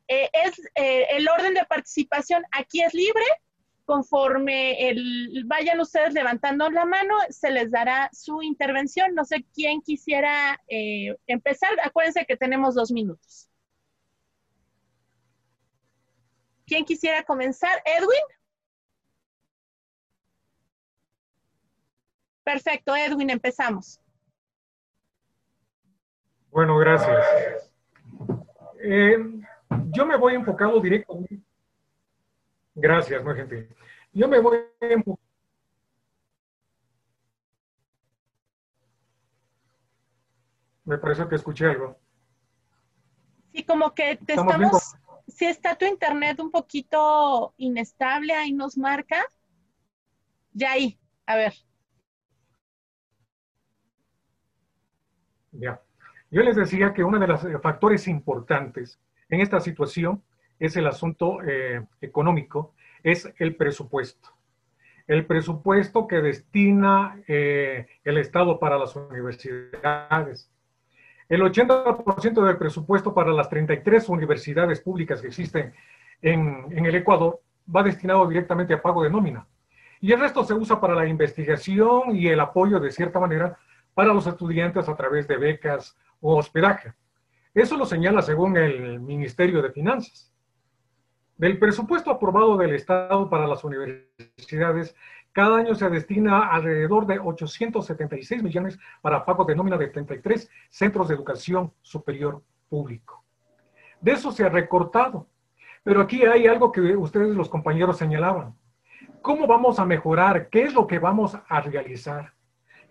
eh, 0.10 0.30
es 0.34 0.60
eh, 0.76 1.08
el 1.12 1.26
orden 1.30 1.54
de 1.54 1.64
participación 1.64 2.44
aquí 2.52 2.82
es 2.82 2.94
libre, 2.94 3.24
conforme 3.86 4.90
el, 4.90 5.44
vayan 5.46 5.80
ustedes 5.80 6.14
levantando 6.14 6.70
la 6.70 6.86
mano, 6.86 7.16
se 7.30 7.52
les 7.52 7.72
dará 7.72 8.10
su 8.12 8.42
intervención. 8.42 9.14
No 9.14 9.24
sé 9.24 9.46
quién 9.54 9.82
quisiera 9.82 10.60
eh, 10.68 11.16
empezar. 11.28 11.70
Acuérdense 11.84 12.26
que 12.26 12.36
tenemos 12.36 12.76
dos 12.76 12.92
minutos. 12.92 13.50
¿Quién 16.66 16.84
quisiera 16.84 17.24
comenzar? 17.24 17.82
¿Edwin? 17.86 18.24
Perfecto, 22.44 22.96
Edwin, 22.96 23.30
empezamos. 23.30 24.00
Bueno, 26.50 26.78
gracias. 26.78 27.72
Eh, 28.84 29.18
yo 29.92 30.06
me 30.06 30.18
voy 30.18 30.36
enfocado 30.36 30.80
directamente 30.80 31.45
Gracias, 32.76 33.24
muy 33.24 33.36
gentil. 33.36 33.70
Yo 34.12 34.28
me 34.28 34.40
voy 34.40 34.60
Me 40.84 41.00
parece 41.00 41.28
que 41.28 41.36
escuché 41.36 41.66
algo. 41.66 41.98
Sí, 43.52 43.64
como 43.64 43.94
que 43.96 44.18
te 44.18 44.34
estamos, 44.34 44.96
si 45.28 45.46
está 45.46 45.76
tu 45.76 45.86
internet 45.86 46.40
un 46.40 46.52
poquito 46.52 47.54
inestable, 47.58 48.34
ahí 48.34 48.54
nos 48.54 48.78
marca. 48.78 49.26
Ya 50.52 50.74
ahí, 50.74 51.00
a 51.26 51.36
ver. 51.38 51.54
Ya. 55.54 55.82
Yo 56.30 56.42
les 56.44 56.56
decía 56.56 56.94
que 56.94 57.04
uno 57.04 57.18
de 57.18 57.28
los 57.28 57.42
factores 57.62 58.08
importantes 58.08 59.00
en 59.30 59.42
esta 59.42 59.60
situación 59.60 60.24
es 60.60 60.76
el 60.78 60.88
asunto 60.88 61.40
eh, 61.44 61.86
económico, 62.02 62.74
es 63.04 63.32
el 63.38 63.56
presupuesto. 63.56 64.30
El 65.08 65.26
presupuesto 65.26 66.08
que 66.08 66.22
destina 66.22 67.22
eh, 67.28 67.88
el 68.04 68.18
Estado 68.18 68.60
para 68.60 68.78
las 68.78 68.96
universidades. 68.96 70.50
El 71.30 71.42
80% 71.42 72.46
del 72.46 72.58
presupuesto 72.58 73.14
para 73.14 73.32
las 73.32 73.50
33 73.50 74.10
universidades 74.10 74.82
públicas 74.82 75.22
que 75.22 75.28
existen 75.28 75.74
en, 76.22 76.66
en 76.72 76.86
el 76.86 76.96
Ecuador 76.96 77.40
va 77.74 77.84
destinado 77.84 78.28
directamente 78.28 78.74
a 78.74 78.82
pago 78.82 79.04
de 79.04 79.10
nómina. 79.10 79.48
Y 80.02 80.12
el 80.12 80.20
resto 80.20 80.44
se 80.44 80.54
usa 80.54 80.80
para 80.80 80.96
la 80.96 81.08
investigación 81.08 82.16
y 82.16 82.28
el 82.28 82.40
apoyo, 82.40 82.80
de 82.80 82.92
cierta 82.92 83.20
manera, 83.20 83.58
para 83.94 84.14
los 84.14 84.28
estudiantes 84.28 84.88
a 84.88 84.96
través 84.96 85.28
de 85.28 85.38
becas 85.38 85.98
o 86.20 86.38
hospedaje. 86.38 86.94
Eso 87.54 87.78
lo 87.78 87.86
señala 87.86 88.22
según 88.22 88.58
el 88.58 89.00
Ministerio 89.00 89.62
de 89.62 89.72
Finanzas. 89.72 90.35
Del 91.38 91.60
presupuesto 91.60 92.12
aprobado 92.12 92.56
del 92.56 92.74
Estado 92.76 93.30
para 93.30 93.46
las 93.46 93.66
universidades, 93.66 94.96
cada 95.34 95.58
año 95.58 95.76
se 95.76 95.90
destina 95.90 96.48
alrededor 96.48 97.06
de 97.06 97.20
876 97.20 98.42
millones 98.42 98.80
para 99.02 99.26
pago 99.26 99.44
de 99.44 99.54
nómina 99.54 99.78
de 99.78 99.88
33 99.88 100.50
centros 100.70 101.10
de 101.10 101.16
educación 101.16 101.74
superior 101.82 102.42
público. 102.70 103.26
De 104.00 104.14
eso 104.14 104.32
se 104.32 104.46
ha 104.46 104.50
recortado. 104.50 105.28
Pero 105.84 106.00
aquí 106.00 106.24
hay 106.24 106.48
algo 106.48 106.72
que 106.72 106.96
ustedes, 106.96 107.36
los 107.36 107.50
compañeros, 107.50 107.98
señalaban. 107.98 108.56
¿Cómo 109.22 109.46
vamos 109.46 109.78
a 109.78 109.86
mejorar? 109.86 110.48
¿Qué 110.48 110.64
es 110.64 110.74
lo 110.74 110.88
que 110.88 111.00
vamos 111.00 111.38
a 111.50 111.60
realizar? 111.60 112.34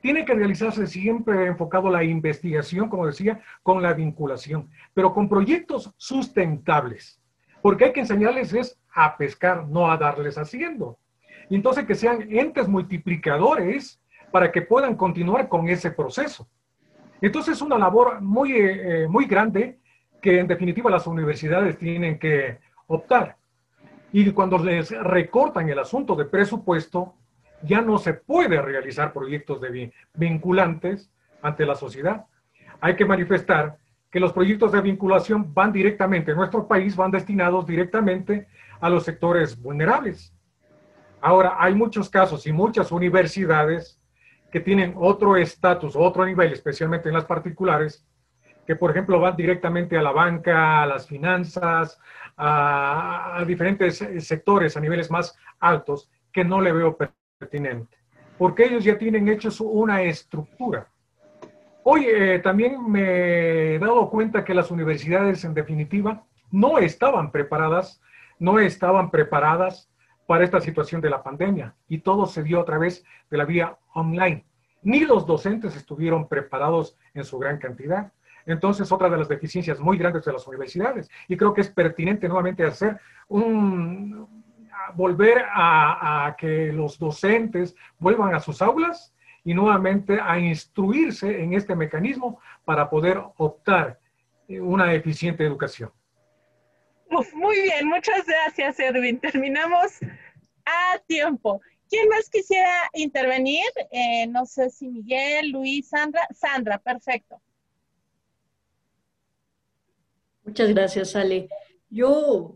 Tiene 0.03 0.27
que 0.27 0.35
realizarse 0.35 0.87
siempre 0.87 1.47
enfocado 1.47 1.89
la 1.89 2.05
investigación, 2.05 2.91
como 2.91 3.07
decía, 3.07 3.41
con 3.63 3.81
la 3.81 3.95
vinculación, 3.95 4.69
pero 4.93 5.15
con 5.15 5.31
proyectos 5.31 5.95
sustentables 5.97 7.24
porque 7.65 7.87
hay 7.87 7.93
que 7.95 8.01
enseñarles 8.01 8.53
es 8.53 8.79
a 8.93 9.17
pescar, 9.17 9.67
no 9.67 9.91
a 9.91 9.97
darles 9.97 10.37
haciendo. 10.37 10.99
Y 11.49 11.55
entonces 11.55 11.87
que 11.87 11.95
sean 11.95 12.31
entes 12.31 12.69
multiplicadores 12.69 14.03
para 14.31 14.53
que 14.53 14.61
puedan 14.61 14.97
continuar 14.97 15.49
con 15.49 15.67
ese 15.71 15.91
proceso. 15.91 16.47
Entonces 17.23 17.55
es 17.55 17.63
una 17.63 17.79
labor 17.79 18.21
muy, 18.21 18.53
eh, 18.55 19.09
muy 19.09 19.25
grande 19.25 19.79
que 20.21 20.41
en 20.41 20.47
definitiva 20.47 20.91
las 20.91 21.07
universidades 21.07 21.79
tienen 21.79 22.19
que 22.19 22.59
optar. 22.87 23.39
Y 24.13 24.31
cuando 24.33 24.59
les 24.59 24.91
recortan 24.91 25.67
el 25.71 25.79
asunto 25.79 26.15
de 26.17 26.27
presupuesto, 26.27 27.15
ya 27.63 27.81
no 27.81 27.97
se 27.97 28.13
puede 28.13 28.61
realizar 28.61 29.11
proyectos 29.11 29.63
de 29.63 29.91
vinculantes 30.13 31.11
ante 31.41 31.65
la 31.65 31.77
sociedad. 31.77 32.27
Hay 32.83 32.95
que 32.95 33.07
manifestar 33.07 33.79
que 34.15 34.21
los 34.21 34.33
proyectos 34.33 34.71
de 34.71 34.81
vinculación 34.81 35.53
van 35.53 35.73
directamente, 35.73 36.31
en 36.31 36.37
nuestro 36.37 36.69
país 36.69 36.95
van 36.95 37.11
destinados 37.11 37.67
directamente 37.67 38.47
a 38.81 38.89
los 38.89 39.03
sectores 39.03 39.61
vulnerables. 39.61 40.33
Ahora, 41.21 41.57
hay 41.59 41.75
muchos 41.75 42.09
casos 42.09 42.47
y 42.47 42.53
muchas 42.53 42.93
universidades 42.93 44.01
que 44.53 44.61
tienen 44.61 44.95
otro 44.97 45.37
estatus, 45.37 45.97
otro 45.97 46.25
nivel, 46.25 46.53
especialmente 46.53 47.09
en 47.09 47.17
las 47.17 47.25
particulares, 47.25 48.07
que 48.65 48.77
por 48.77 48.93
ejemplo 48.93 49.19
van 49.19 49.35
directamente 49.35 49.99
a 49.99 50.03
la 50.03 50.13
banca, 50.13 50.85
a 50.85 50.87
las 50.87 51.09
finanzas, 51.09 51.99
a, 52.37 53.43
diferentes 53.49 53.99
sectores 54.21 54.77
a 54.77 54.81
niveles 54.81 55.11
más 55.11 55.37
altos, 55.59 56.09
que 56.33 56.45
no 56.45 56.61
le 56.61 56.71
veo 56.71 56.97
pertinente, 56.97 57.99
porque 58.39 58.67
ellos 58.67 58.85
ya 58.85 58.97
tienen 58.97 59.29
hechos 59.29 59.61
una 59.61 60.03
estructura. 60.03 60.87
Hoy 61.87 62.07
también 62.43 62.91
me 62.91 63.75
he 63.75 63.79
dado 63.79 64.09
cuenta 64.09 64.43
que 64.43 64.55
las 64.55 64.71
universidades, 64.71 65.45
en 65.45 65.53
definitiva, 65.53 66.25
no 66.51 66.79
estaban 66.79 67.31
preparadas, 67.31 68.01
no 68.39 68.59
estaban 68.59 69.11
preparadas 69.11 69.91
para 70.27 70.45
esta 70.45 70.63
situación 70.63 71.03
de 71.03 71.11
la 71.11 71.23
pandemia 71.23 71.75
y 71.87 71.99
todo 71.99 72.25
se 72.25 72.43
dio 72.43 72.59
a 72.59 72.65
través 72.65 73.05
de 73.31 73.37
la 73.37 73.45
vía 73.45 73.77
online. 73.93 74.47
Ni 74.83 75.01
los 75.01 75.27
docentes 75.27 75.77
estuvieron 75.77 76.27
preparados 76.27 76.97
en 77.13 77.23
su 77.23 77.39
gran 77.39 77.59
cantidad. 77.59 78.11
Entonces, 78.47 78.91
otra 78.91 79.11
de 79.11 79.19
las 79.19 79.29
deficiencias 79.29 79.79
muy 79.79 79.99
grandes 79.99 80.25
de 80.25 80.33
las 80.33 80.47
universidades, 80.47 81.11
y 81.29 81.37
creo 81.37 81.53
que 81.53 81.61
es 81.61 81.69
pertinente 81.69 82.29
nuevamente 82.29 82.65
hacer 82.65 82.99
un, 83.29 84.27
volver 84.95 85.45
a 85.51 86.35
que 86.39 86.73
los 86.73 86.99
docentes 86.99 87.77
vuelvan 87.99 88.35
a 88.35 88.41
sus 88.41 88.63
aulas 88.63 89.14
y 89.45 89.55
nuevamente 89.55 90.19
a 90.21 90.39
instruirse 90.39 91.43
en 91.43 91.53
este 91.53 91.77
mecanismo 91.77 92.41
para 92.65 92.89
poder 92.89 93.21
optar 93.37 94.01
una 94.49 94.93
eficiente 94.95 95.45
educación. 95.45 95.91
muy 97.35 97.63
bien, 97.63 97.87
muchas 97.87 98.27
gracias 98.27 98.81
Edwin. 98.81 99.21
Terminamos 99.21 99.99
a 100.65 100.99
tiempo. 101.07 101.61
¿Quién 101.89 102.09
más 102.09 102.29
quisiera 102.31 102.91
intervenir? 102.95 103.67
Eh, 103.91 104.27
no 104.27 104.47
sé 104.47 104.71
si 104.71 104.89
Miguel, 104.89 105.51
Luis, 105.51 105.89
Sandra. 105.89 106.27
Sandra, 106.35 106.79
perfecto. 106.79 107.41
Muchas 110.45 110.69
gracias, 110.71 111.15
Ale. 111.15 111.49
Yo 111.89 112.55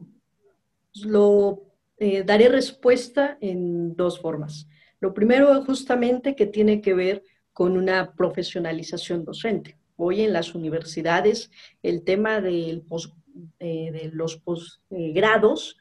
lo 1.05 1.63
eh, 1.99 2.23
daré 2.25 2.49
respuesta 2.49 3.39
en 3.41 3.95
dos 3.95 4.21
formas. 4.21 4.67
Lo 5.01 5.15
primero 5.15 5.65
justamente 5.65 6.35
que 6.35 6.47
tiene 6.47 6.81
que 6.81 6.95
ver 6.95 7.23
con 7.53 7.77
una 7.77 8.15
profesionalización 8.15 9.25
docente. 9.25 9.79
Hoy 9.97 10.23
en 10.23 10.33
las 10.33 10.55
universidades 10.55 11.51
el 11.83 12.05
tema 12.05 12.39
eh, 12.39 12.83
de 13.59 14.11
los 14.13 14.37
posgrados 14.37 15.77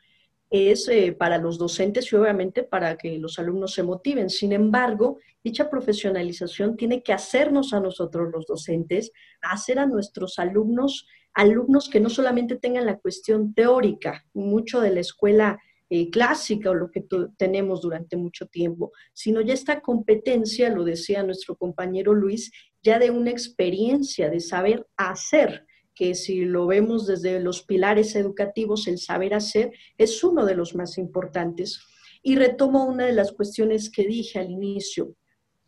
es 0.49 0.88
eh, 0.88 1.11
para 1.11 1.38
los 1.38 1.57
docentes 1.57 2.11
y 2.11 2.15
obviamente 2.15 2.63
para 2.63 2.95
que 2.97 3.18
los 3.18 3.38
alumnos 3.38 3.74
se 3.74 3.84
motiven. 3.84 4.30
Sin 4.30 4.53
embargo, 4.53 5.20
dicha 5.43 5.70
profesionalización 5.70 6.78
tiene 6.78 7.03
que 7.03 7.13
hacernos 7.13 7.74
a 7.74 7.80
nosotros 7.80 8.30
los 8.32 8.45
docentes, 8.45 9.11
hacer 9.41 9.80
a 9.80 9.86
nuestros 9.86 10.39
alumnos, 10.39 11.05
alumnos 11.34 11.89
que 11.89 11.99
no 11.99 12.09
solamente 12.09 12.55
tengan 12.55 12.86
la 12.86 12.97
cuestión 12.97 13.53
teórica, 13.53 14.26
mucho 14.34 14.80
de 14.80 14.91
la 14.91 15.01
escuela 15.01 15.59
eh, 15.89 16.09
clásica 16.09 16.69
o 16.69 16.73
lo 16.75 16.91
que 16.91 17.05
tenemos 17.38 17.81
durante 17.81 18.17
mucho 18.17 18.47
tiempo, 18.47 18.91
sino 19.13 19.41
ya 19.41 19.53
esta 19.53 19.81
competencia, 19.81 20.69
lo 20.69 20.83
decía 20.83 21.23
nuestro 21.23 21.55
compañero 21.55 22.13
Luis, 22.13 22.51
ya 22.83 22.99
de 22.99 23.09
una 23.09 23.31
experiencia, 23.31 24.29
de 24.29 24.39
saber 24.39 24.85
hacer 24.97 25.65
que 25.95 26.13
si 26.13 26.45
lo 26.45 26.67
vemos 26.67 27.07
desde 27.07 27.39
los 27.39 27.63
pilares 27.63 28.15
educativos, 28.15 28.88
el 28.88 28.99
saber 28.99 29.33
hacer 29.33 29.71
es 29.97 30.23
uno 30.23 30.45
de 30.45 30.55
los 30.55 30.75
más 30.75 30.97
importantes. 30.97 31.79
Y 32.21 32.35
retomo 32.35 32.85
una 32.85 33.05
de 33.05 33.13
las 33.13 33.31
cuestiones 33.31 33.89
que 33.89 34.05
dije 34.05 34.39
al 34.39 34.51
inicio, 34.51 35.15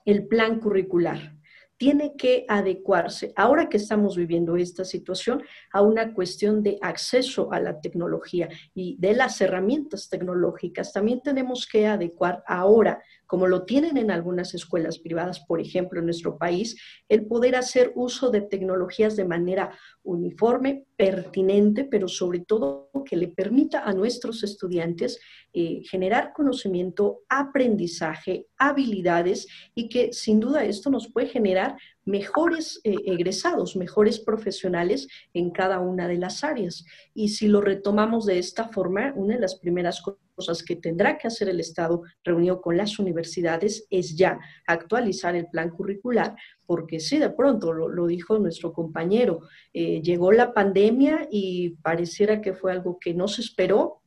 el 0.06 0.28
plan 0.28 0.60
curricular 0.60 1.39
tiene 1.80 2.18
que 2.18 2.46
adecuarse, 2.50 3.32
ahora 3.38 3.70
que 3.70 3.78
estamos 3.78 4.18
viviendo 4.18 4.58
esta 4.58 4.84
situación, 4.84 5.42
a 5.72 5.82
una 5.82 6.14
cuestión 6.14 6.62
de 6.62 6.78
acceso 6.82 7.54
a 7.54 7.62
la 7.62 7.80
tecnología 7.80 8.50
y 8.76 8.98
de 9.00 9.14
las 9.14 9.40
herramientas 9.40 10.10
tecnológicas. 10.10 10.92
También 10.92 11.22
tenemos 11.22 11.66
que 11.66 11.88
adecuar 11.88 12.44
ahora 12.46 13.02
como 13.30 13.46
lo 13.46 13.64
tienen 13.64 13.96
en 13.98 14.10
algunas 14.10 14.56
escuelas 14.56 14.98
privadas, 14.98 15.42
por 15.42 15.62
ejemplo, 15.62 16.00
en 16.00 16.06
nuestro 16.06 16.40
país, 16.40 16.76
el 17.08 17.28
poder 17.28 17.56
hacer 17.56 17.92
uso 17.94 18.32
de 18.32 18.42
tecnologías 18.42 19.16
de 19.16 19.24
manera 19.24 19.78
uniforme, 20.02 20.86
pertinente, 20.96 21.84
pero 21.84 22.08
sobre 22.08 22.40
todo 22.40 22.90
que 23.06 23.16
le 23.16 23.28
permita 23.28 23.84
a 23.84 23.94
nuestros 23.94 24.42
estudiantes 24.44 25.20
eh, 25.54 25.84
generar 25.88 26.34
conocimiento, 26.34 27.20
aprendizaje, 27.30 28.48
habilidades 28.58 29.48
y 29.76 29.90
que 29.90 30.12
sin 30.12 30.40
duda 30.40 30.66
esto 30.66 30.90
nos 30.90 31.12
puede 31.12 31.28
generar 31.28 31.78
mejores 32.06 32.82
eh, 32.84 32.96
egresados, 33.06 33.76
mejores 33.76 34.20
profesionales 34.20 35.08
en 35.36 35.52
cada 35.52 35.80
una 35.80 36.08
de 36.08 36.18
las 36.18 36.44
áreas. 36.44 36.84
Y 37.14 37.30
si 37.30 37.48
lo 37.48 37.62
retomamos 37.62 38.26
de 38.26 38.40
esta 38.40 38.70
forma, 38.70 39.14
una 39.16 39.36
de 39.36 39.42
las 39.42 39.60
primeras 39.60 40.02
cosas 40.02 40.20
que 40.66 40.76
tendrá 40.76 41.18
que 41.18 41.28
hacer 41.28 41.50
el 41.50 41.60
Estado 41.60 42.04
reunido 42.24 42.62
con 42.62 42.78
las 42.78 43.00
universidades 43.00 43.86
es 43.90 44.16
ya 44.16 44.40
actualizar 44.68 45.36
el 45.36 45.48
plan 45.48 45.70
curricular, 45.70 46.36
porque 46.66 47.00
sí, 47.00 47.18
de 47.18 47.30
pronto, 47.30 47.74
lo, 47.74 48.08
dijo 48.08 48.40
nuestro 48.40 48.74
compañero, 48.74 49.42
eh, 49.74 50.02
llegó 50.02 50.32
la 50.32 50.54
pandemia 50.54 51.28
y 51.32 51.72
pareciera 51.82 52.42
que 52.42 52.54
fue 52.54 52.72
algo 52.72 52.98
que 53.00 53.14
no 53.14 53.28
se 53.28 53.42
esperó, 53.42 54.02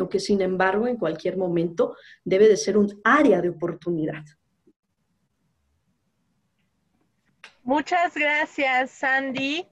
o 0.00 0.08
que 0.08 0.20
sin 0.20 0.42
embargo 0.42 0.86
en 0.86 0.96
cualquier 0.96 1.36
momento 1.36 1.96
debe 2.24 2.48
de 2.48 2.56
ser 2.56 2.76
un 2.76 3.00
área 3.04 3.40
de 3.40 3.48
oportunidad. 3.48 4.24
Muchas 7.62 8.14
gracias, 8.14 8.90
Sandy. 8.90 9.66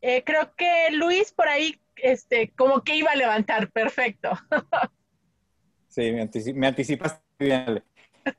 Eh, 0.00 0.24
creo 0.24 0.54
que 0.56 0.88
Luis 0.92 1.32
por 1.32 1.48
ahí, 1.48 1.80
este, 1.96 2.50
como 2.56 2.82
que 2.82 2.96
iba 2.96 3.10
a 3.10 3.16
levantar, 3.16 3.70
perfecto. 3.70 4.30
sí, 5.92 6.52
me, 6.54 6.66
anticipaste 6.66 7.20
bien. 7.38 7.82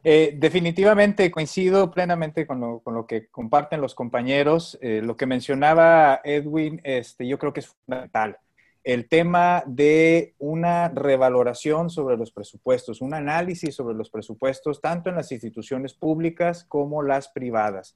Eh, 0.04 0.36
definitivamente 0.38 1.30
coincido 1.30 1.92
plenamente 1.92 2.48
con 2.48 2.60
lo, 2.60 3.06
que 3.06 3.28
comparten 3.28 3.82
los 3.82 3.96
compañeros. 3.96 4.78
Eh, 4.82 5.02
lo 5.04 5.18
que 5.18 5.26
mencionaba 5.26 6.22
Edwin, 6.24 6.80
este, 6.84 7.28
yo 7.28 7.38
creo 7.38 7.54
que 7.54 7.62
es 7.62 7.68
fundamental. 7.68 8.38
El 8.84 9.08
tema 9.08 9.64
de 9.66 10.36
una 10.40 10.90
revaloración 10.90 11.90
sobre 11.90 12.18
los 12.18 12.32
presupuestos, 12.32 13.02
un 13.02 13.14
análisis 13.14 13.76
sobre 13.76 13.96
los 13.96 14.10
presupuestos, 14.10 14.82
tanto 14.82 15.10
en 15.10 15.16
las 15.16 15.32
instituciones 15.32 15.94
públicas 15.94 16.66
como 16.66 17.02
las 17.02 17.30
privadas 17.30 17.96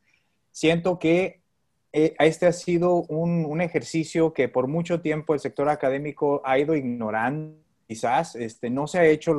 siento 0.58 0.98
que 0.98 1.44
eh, 1.94 2.16
este 2.18 2.48
ha 2.48 2.52
sido 2.52 3.04
un, 3.04 3.62
ejercicio 3.62 4.34
que 4.34 4.50
por 4.50 4.68
mucho 4.68 5.02
tiempo 5.02 5.36
el 5.36 5.40
sector 5.40 5.70
académico 5.70 6.42
ha 6.44 6.58
ido 6.58 6.76
ignorando. 6.76 7.60
Quizás 7.88 8.36
este, 8.36 8.70
no 8.70 8.86
se 8.86 9.00
ha 9.00 9.06
hecho 9.06 9.32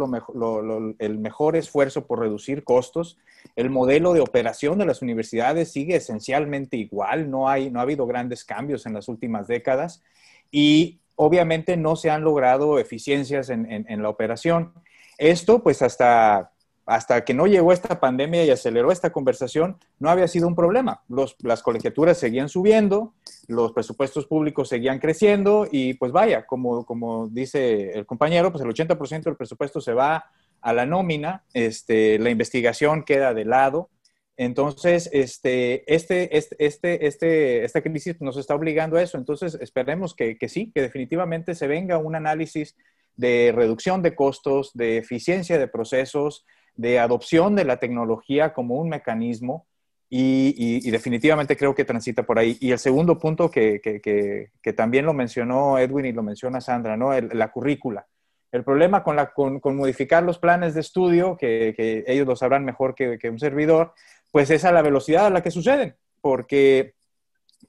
el 0.98 1.18
mejor 1.18 1.56
esfuerzo 1.56 2.06
por 2.06 2.20
reducir 2.20 2.64
costos. 2.64 3.18
El 3.56 3.68
modelo 3.68 4.14
de 4.14 4.20
operación 4.20 4.78
de 4.78 4.86
las 4.86 5.02
universidades 5.02 5.70
sigue 5.70 5.96
esencialmente 5.96 6.78
igual. 6.78 7.30
No, 7.30 7.48
hay, 7.48 7.70
no 7.70 7.78
ha 7.78 7.82
habido 7.82 8.06
grandes 8.06 8.44
cambios 8.44 8.86
en 8.86 8.94
las 8.94 9.08
últimas 9.08 9.48
décadas. 9.48 10.02
Y 10.50 11.00
obviamente 11.16 11.76
no 11.76 11.94
se 11.94 12.08
han 12.08 12.22
logrado 12.22 12.78
eficiencias 12.78 13.50
en, 13.50 13.66
en 13.70 14.02
la 14.02 14.08
operación. 14.08 14.72
Esto, 15.18 15.62
pues 15.62 15.82
hasta 15.82 16.52
hasta 16.88 17.22
que 17.22 17.34
no 17.34 17.46
llegó 17.46 17.74
esta 17.74 18.00
pandemia 18.00 18.46
y 18.46 18.50
aceleró 18.50 18.90
esta 18.90 19.10
conversación, 19.10 19.76
no 19.98 20.08
había 20.08 20.26
sido 20.26 20.48
un 20.48 20.54
problema. 20.54 21.02
las 21.40 21.62
colegiaturas 21.62 22.16
seguían 22.16 22.48
subiendo, 22.48 23.12
los 23.46 23.72
presupuestos 23.72 24.24
públicos 24.24 24.70
seguían 24.70 24.98
creciendo 24.98 25.68
y 25.70 25.94
pues 25.94 26.12
vaya, 26.12 26.46
como, 26.46 26.86
como 26.86 27.28
dice 27.28 27.92
el 27.92 28.06
compañero, 28.06 28.50
pues 28.50 28.64
el 28.64 28.70
80% 28.70 29.24
del 29.24 29.36
presupuesto 29.36 29.82
se 29.82 29.92
va 29.92 30.30
a 30.62 30.72
la 30.72 30.86
nómina, 30.86 31.44
este, 31.52 32.18
la 32.18 32.30
investigación 32.30 33.02
queda 33.02 33.34
de 33.34 33.44
lado. 33.44 33.90
Entonces, 34.38 35.10
este, 35.12 35.94
este, 35.94 36.38
este, 36.38 36.64
este, 36.64 37.06
este 37.06 37.64
esta 37.64 37.82
crisis 37.82 38.18
nos 38.22 38.38
está 38.38 38.54
obligando 38.54 38.96
a 38.96 39.02
eso. 39.02 39.18
Entonces, 39.18 39.58
esperemos 39.60 40.14
que, 40.14 40.38
que 40.38 40.48
sí, 40.48 40.72
que 40.74 40.80
definitivamente 40.80 41.54
se 41.54 41.66
venga 41.66 41.98
un 41.98 42.14
análisis 42.14 42.76
de 43.16 43.52
reducción 43.54 44.00
de 44.00 44.14
costos, 44.14 44.70
de 44.72 44.96
eficiencia 44.96 45.58
de 45.58 45.68
procesos, 45.68 46.46
de 46.78 47.00
adopción 47.00 47.56
de 47.56 47.64
la 47.64 47.78
tecnología 47.78 48.54
como 48.54 48.76
un 48.76 48.88
mecanismo 48.88 49.66
y, 50.08 50.90
definitivamente 50.90 51.56
creo 51.56 51.74
que 51.74 51.84
transita 51.84 52.22
por 52.22 52.38
ahí. 52.38 52.56
Y 52.60 52.70
el 52.70 52.78
segundo 52.78 53.18
punto 53.18 53.50
que, 53.50 54.50
también 54.76 55.04
lo 55.04 55.12
mencionó 55.12 55.78
Edwin 55.78 56.06
y 56.06 56.12
lo 56.12 56.22
menciona 56.22 56.60
Sandra, 56.60 56.96
¿no? 56.96 57.12
la 57.20 57.50
currícula. 57.50 58.06
El 58.52 58.64
problema 58.64 59.02
con, 59.02 59.16
la, 59.16 59.32
con, 59.32 59.60
modificar 59.76 60.22
los 60.22 60.38
planes 60.38 60.72
de 60.74 60.80
estudio, 60.80 61.36
que, 61.36 61.74
ellos 62.06 62.26
lo 62.26 62.36
sabrán 62.36 62.64
mejor 62.64 62.94
que, 62.94 63.18
un 63.28 63.40
servidor, 63.40 63.92
pues 64.30 64.48
es 64.50 64.64
a 64.64 64.72
la 64.72 64.80
velocidad 64.80 65.26
a 65.26 65.30
la 65.30 65.42
que 65.42 65.50
suceden, 65.50 65.96
porque 66.20 66.94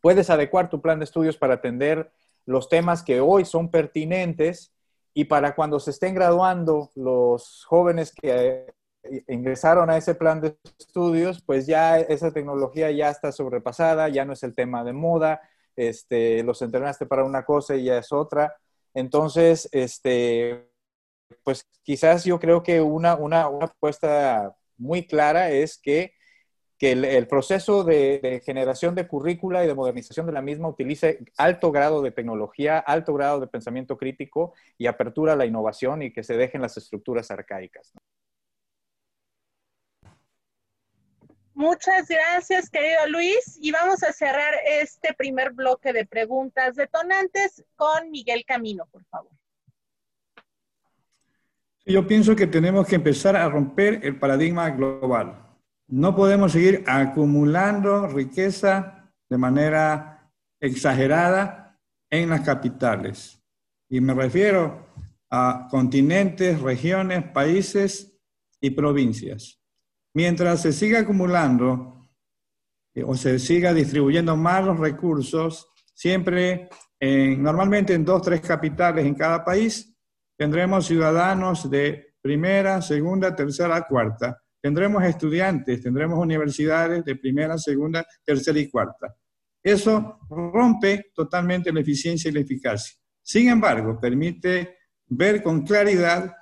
puedes 0.01 0.30
adecuar 0.30 0.70
tu 0.70 0.82
plan 0.82 0.99
de 0.99 1.05
estudios 1.05 1.36
para 1.36 1.55
atender 1.55 2.12
los 2.45 2.70
temas 2.70 3.01
que 3.01 3.22
hoy 3.22 3.43
son 3.43 3.72
pertinentes 3.72 4.72
y 5.16 5.26
para 5.26 5.55
cuando 5.55 5.80
se 5.80 5.89
estén 5.89 6.14
graduando 6.14 6.91
los 6.95 7.66
jóvenes 7.66 8.14
que 8.14 8.68
ingresaron 9.28 9.89
a 9.89 9.97
ese 9.97 10.16
plan 10.16 10.41
de 10.41 10.57
estudios, 10.78 11.41
pues 11.41 11.66
ya 11.68 11.99
esa 11.99 12.32
tecnología 12.32 12.91
ya 12.91 13.10
está 13.10 13.32
sobrepasada, 13.32 14.10
ya 14.10 14.26
no 14.26 14.34
es 14.34 14.43
el 14.43 14.55
tema 14.55 14.84
de 14.84 14.93
moda, 14.93 15.41
este, 15.76 16.43
los 16.43 16.62
entrenaste 16.62 17.05
para 17.05 17.24
una 17.24 17.45
cosa 17.45 17.76
y 17.76 17.86
ya 17.86 17.97
es 17.97 18.12
otra. 18.12 18.55
Entonces, 18.93 19.70
este, 19.72 20.70
pues 21.43 21.68
quizás 21.84 22.24
yo 22.26 22.39
creo 22.39 22.64
que 22.64 22.82
una, 22.82 23.16
una, 23.16 23.47
una 23.47 23.66
apuesta 23.68 24.55
muy 24.78 25.05
clara 25.05 25.51
es 25.51 25.78
que, 25.78 26.14
que 26.78 26.93
el, 26.93 27.28
proceso 27.28 27.84
de, 27.84 28.20
de, 28.20 28.39
generación 28.39 28.95
de 28.95 29.07
currícula 29.07 29.64
y 29.64 29.68
de 29.68 29.76
modernización 29.76 30.26
de 30.26 30.32
la 30.32 30.41
misma 30.41 30.70
utilice 30.70 31.20
alto 31.38 31.72
grado 31.72 32.01
de 32.01 32.12
tecnología, 32.12 32.80
alto 32.80 33.14
grado 33.14 33.39
de 33.39 33.47
pensamiento 33.47 33.97
crítico 33.97 34.53
y 34.78 34.88
apertura 34.88 35.34
a 35.34 35.36
la 35.36 35.45
innovación 35.45 36.01
y 36.01 36.14
que 36.14 36.24
se 36.24 36.38
dejen 36.38 36.62
las 36.62 36.78
estructuras 36.78 37.32
arcaicas. 37.32 37.93
Muchas 41.60 42.07
gracias, 42.07 42.70
querido 42.70 43.05
Luis. 43.10 43.60
Y 43.62 43.72
vamos 43.72 44.01
a 44.03 44.14
cerrar 44.14 44.53
este 44.66 45.14
primer 45.14 45.51
bloque 45.51 45.91
de 45.91 46.05
preguntas 46.05 46.78
detonantes 46.78 47.66
con 47.76 48.10
Miguel 48.12 48.45
Camino, 48.47 48.88
por 48.89 49.03
favor. 49.07 49.34
Yo 51.86 52.07
pienso 52.07 52.34
que 52.34 52.47
tenemos 52.47 52.88
que 52.88 52.95
empezar 52.95 53.36
a 53.36 53.49
romper 53.49 53.99
el 54.03 54.18
paradigma 54.18 54.70
global. 54.70 55.38
No 55.89 56.16
podemos 56.16 56.53
seguir 56.53 56.86
acumulando 56.88 58.07
riqueza 58.07 59.12
de 59.30 59.38
manera 59.38 60.32
exagerada 60.62 61.78
en 62.10 62.30
las 62.30 62.39
capitales. 62.39 63.43
Y 63.89 63.99
me 63.99 64.14
refiero 64.14 64.88
a 65.30 65.68
continentes, 65.70 66.62
regiones, 66.62 67.22
países 67.34 68.18
y 68.62 68.70
provincias. 68.70 69.60
Mientras 70.14 70.62
se 70.62 70.74
siga 70.74 70.99
acumulando 70.99 72.10
eh, 72.93 73.03
o 73.03 73.16
se 73.16 73.39
siga 73.39 73.74
distribuyendo 73.74 74.36
más 74.36 74.66
los 74.66 74.80
recursos, 74.80 75.72
siempre, 75.93 76.70
normalmente 76.99 77.93
en 77.93 78.03
dos, 78.05 78.22
tres 78.22 78.41
capitales 78.41 79.05
en 79.05 79.16
cada 79.16 79.43
país, 79.43 79.95
tendremos 80.38 80.86
ciudadanos 80.86 81.70
de 81.70 82.16
primera, 82.22 82.82
segunda, 82.82 83.36
tercera, 83.36 83.86
cuarta. 83.88 84.41
Tendremos 84.62 85.03
estudiantes, 85.03 85.82
tendremos 85.82 86.20
universidades 86.20 87.05
de 87.05 87.16
primera, 87.16 87.57
segunda, 87.57 88.05
tercera 88.26 88.60
y 88.60 88.70
cuarta. 88.70 89.16
Eso 89.64 90.20
rompe 90.30 91.12
totalmente 91.14 91.72
la 91.72 91.82
eficiencia 91.82 92.30
y 92.30 92.34
la 92.34 92.41
eficacia. 92.41 92.97
Sin 93.22 93.49
embargo, 93.49 93.99
permite 93.99 94.78
ver 95.07 95.43
con 95.43 95.66
claridad 95.66 96.34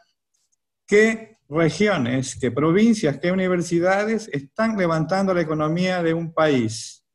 qué 0.85 1.36
regiones, 1.49 2.37
qué 2.39 2.51
provincias, 2.51 3.19
qué 3.19 3.31
universidades 3.31 4.29
están 4.33 4.77
levantando 4.77 5.33
la 5.33 5.41
economía 5.41 6.03
de 6.03 6.13
un 6.13 6.33
país. 6.33 7.05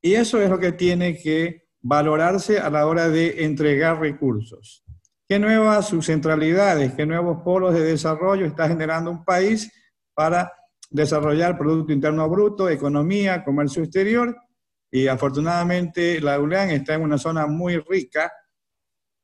Y 0.00 0.14
eso 0.14 0.40
es 0.40 0.48
lo 0.48 0.58
que 0.58 0.72
tiene 0.72 1.18
que 1.18 1.68
valorarse 1.80 2.58
a 2.58 2.70
la 2.70 2.86
hora 2.86 3.08
de 3.08 3.44
entregar 3.44 4.00
recursos. 4.00 4.84
¿Qué 5.28 5.38
nuevas 5.38 5.88
subcentralidades, 5.88 6.94
qué 6.94 7.04
nuevos 7.04 7.42
polos 7.42 7.74
de 7.74 7.82
desarrollo 7.82 8.46
está 8.46 8.68
generando 8.68 9.10
un 9.10 9.24
país 9.24 9.72
para 10.14 10.52
desarrollar 10.88 11.58
Producto 11.58 11.92
Interno 11.92 12.28
Bruto, 12.28 12.68
economía, 12.68 13.42
comercio 13.44 13.82
exterior? 13.82 14.36
Y 14.90 15.08
afortunadamente 15.08 16.20
la 16.20 16.38
ULAN 16.38 16.70
está 16.70 16.94
en 16.94 17.02
una 17.02 17.18
zona 17.18 17.48
muy 17.48 17.78
rica 17.78 18.32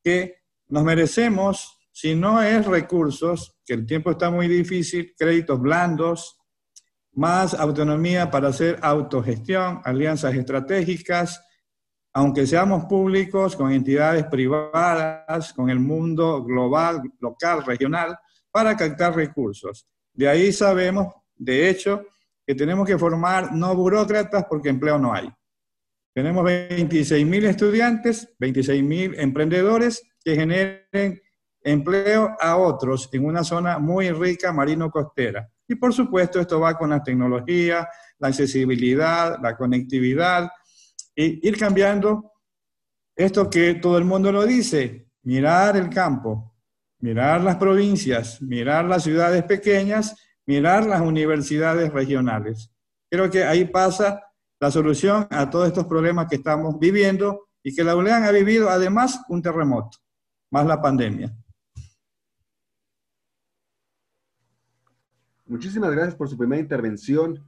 que 0.03 0.43
nos 0.69 0.83
merecemos, 0.83 1.79
si 1.93 2.17
no 2.17 2.43
es 2.43 2.67
recursos, 2.67 3.52
que 3.65 3.75
el 3.75 3.87
tiempo 3.87 4.11
está 4.11 4.31
muy 4.31 4.49
difícil, 4.49 5.15
créditos 5.17 5.61
blandos, 5.61 6.39
más 7.15 7.55
autonomía 7.55 8.31
para 8.31 8.49
hacer 8.49 8.79
autogestión, 8.83 9.81
alianzas 9.85 10.35
estratégicas, 10.35 11.45
aunque 12.15 12.47
seamos 12.47 12.85
públicos, 12.85 13.57
con 13.57 13.73
entidades 13.73 14.25
privadas, 14.27 15.53
con 15.53 15.71
el 15.71 15.79
mundo 15.79 16.43
global, 16.45 17.03
local, 17.21 17.65
regional, 17.65 18.19
para 18.51 18.77
captar 18.77 19.15
recursos. 19.17 19.87
De 20.13 20.29
ahí 20.29 20.53
sabemos, 20.53 21.15
de 21.35 21.71
hecho, 21.71 22.05
que 22.47 22.55
tenemos 22.55 22.87
que 22.87 22.99
formar 22.99 23.53
no 23.53 23.75
burócratas 23.75 24.45
porque 24.49 24.69
empleo 24.69 24.99
no 24.99 25.15
hay. 25.15 25.31
Tenemos 26.15 26.45
26.000 26.45 27.45
estudiantes, 27.45 28.35
26.000 28.39 29.15
emprendedores 29.19 30.03
que 30.23 30.35
generen 30.35 31.23
empleo 31.65 32.37
a 32.41 32.57
otros 32.57 33.09
en 33.13 33.25
una 33.25 33.45
zona 33.45 33.79
muy 33.79 34.11
rica 34.11 34.53
marino-costera. 34.53 35.49
Y 35.69 35.75
por 35.75 35.93
supuesto 35.93 36.41
esto 36.41 36.61
va 36.61 36.77
con 36.77 36.91
la 36.91 37.03
tecnología, 37.03 37.89
la 38.19 38.29
accesibilidad, 38.29 39.39
la 39.43 39.57
conectividad, 39.57 40.51
y 41.15 41.47
ir 41.47 41.59
cambiando 41.59 42.33
esto 43.15 43.49
que 43.49 43.75
todo 43.75 43.99
el 43.99 44.05
mundo 44.05 44.33
lo 44.33 44.45
dice, 44.45 45.09
mirar 45.23 45.77
el 45.77 45.91
campo, 45.91 46.55
mirar 47.01 47.43
las 47.43 47.57
provincias, 47.57 48.41
mirar 48.41 48.85
las 48.85 49.03
ciudades 49.03 49.45
pequeñas, 49.45 50.17
mirar 50.47 50.87
las 50.87 51.01
universidades 51.01 51.93
regionales. 51.93 52.71
Creo 53.11 53.31
que 53.31 53.45
ahí 53.45 53.67
pasa 53.67 54.23
la 54.59 54.71
solución 54.71 55.27
a 55.31 55.51
todos 55.51 55.69
estos 55.69 55.87
problemas 55.87 56.27
que 56.29 56.37
estamos 56.37 56.79
viviendo 56.79 57.49
y 57.63 57.75
que 57.75 57.85
la 57.85 57.97
ULEAN 57.97 58.25
ha 58.25 58.31
vivido 58.31 58.71
además 58.71 59.21
un 59.29 59.43
terremoto, 59.43 59.99
más 60.51 60.67
la 60.67 60.81
pandemia. 60.81 61.35
Muchísimas 65.53 65.91
gracias 65.91 66.15
por 66.15 66.31
su 66.31 66.39
primera 66.39 66.63
intervención. 66.63 67.45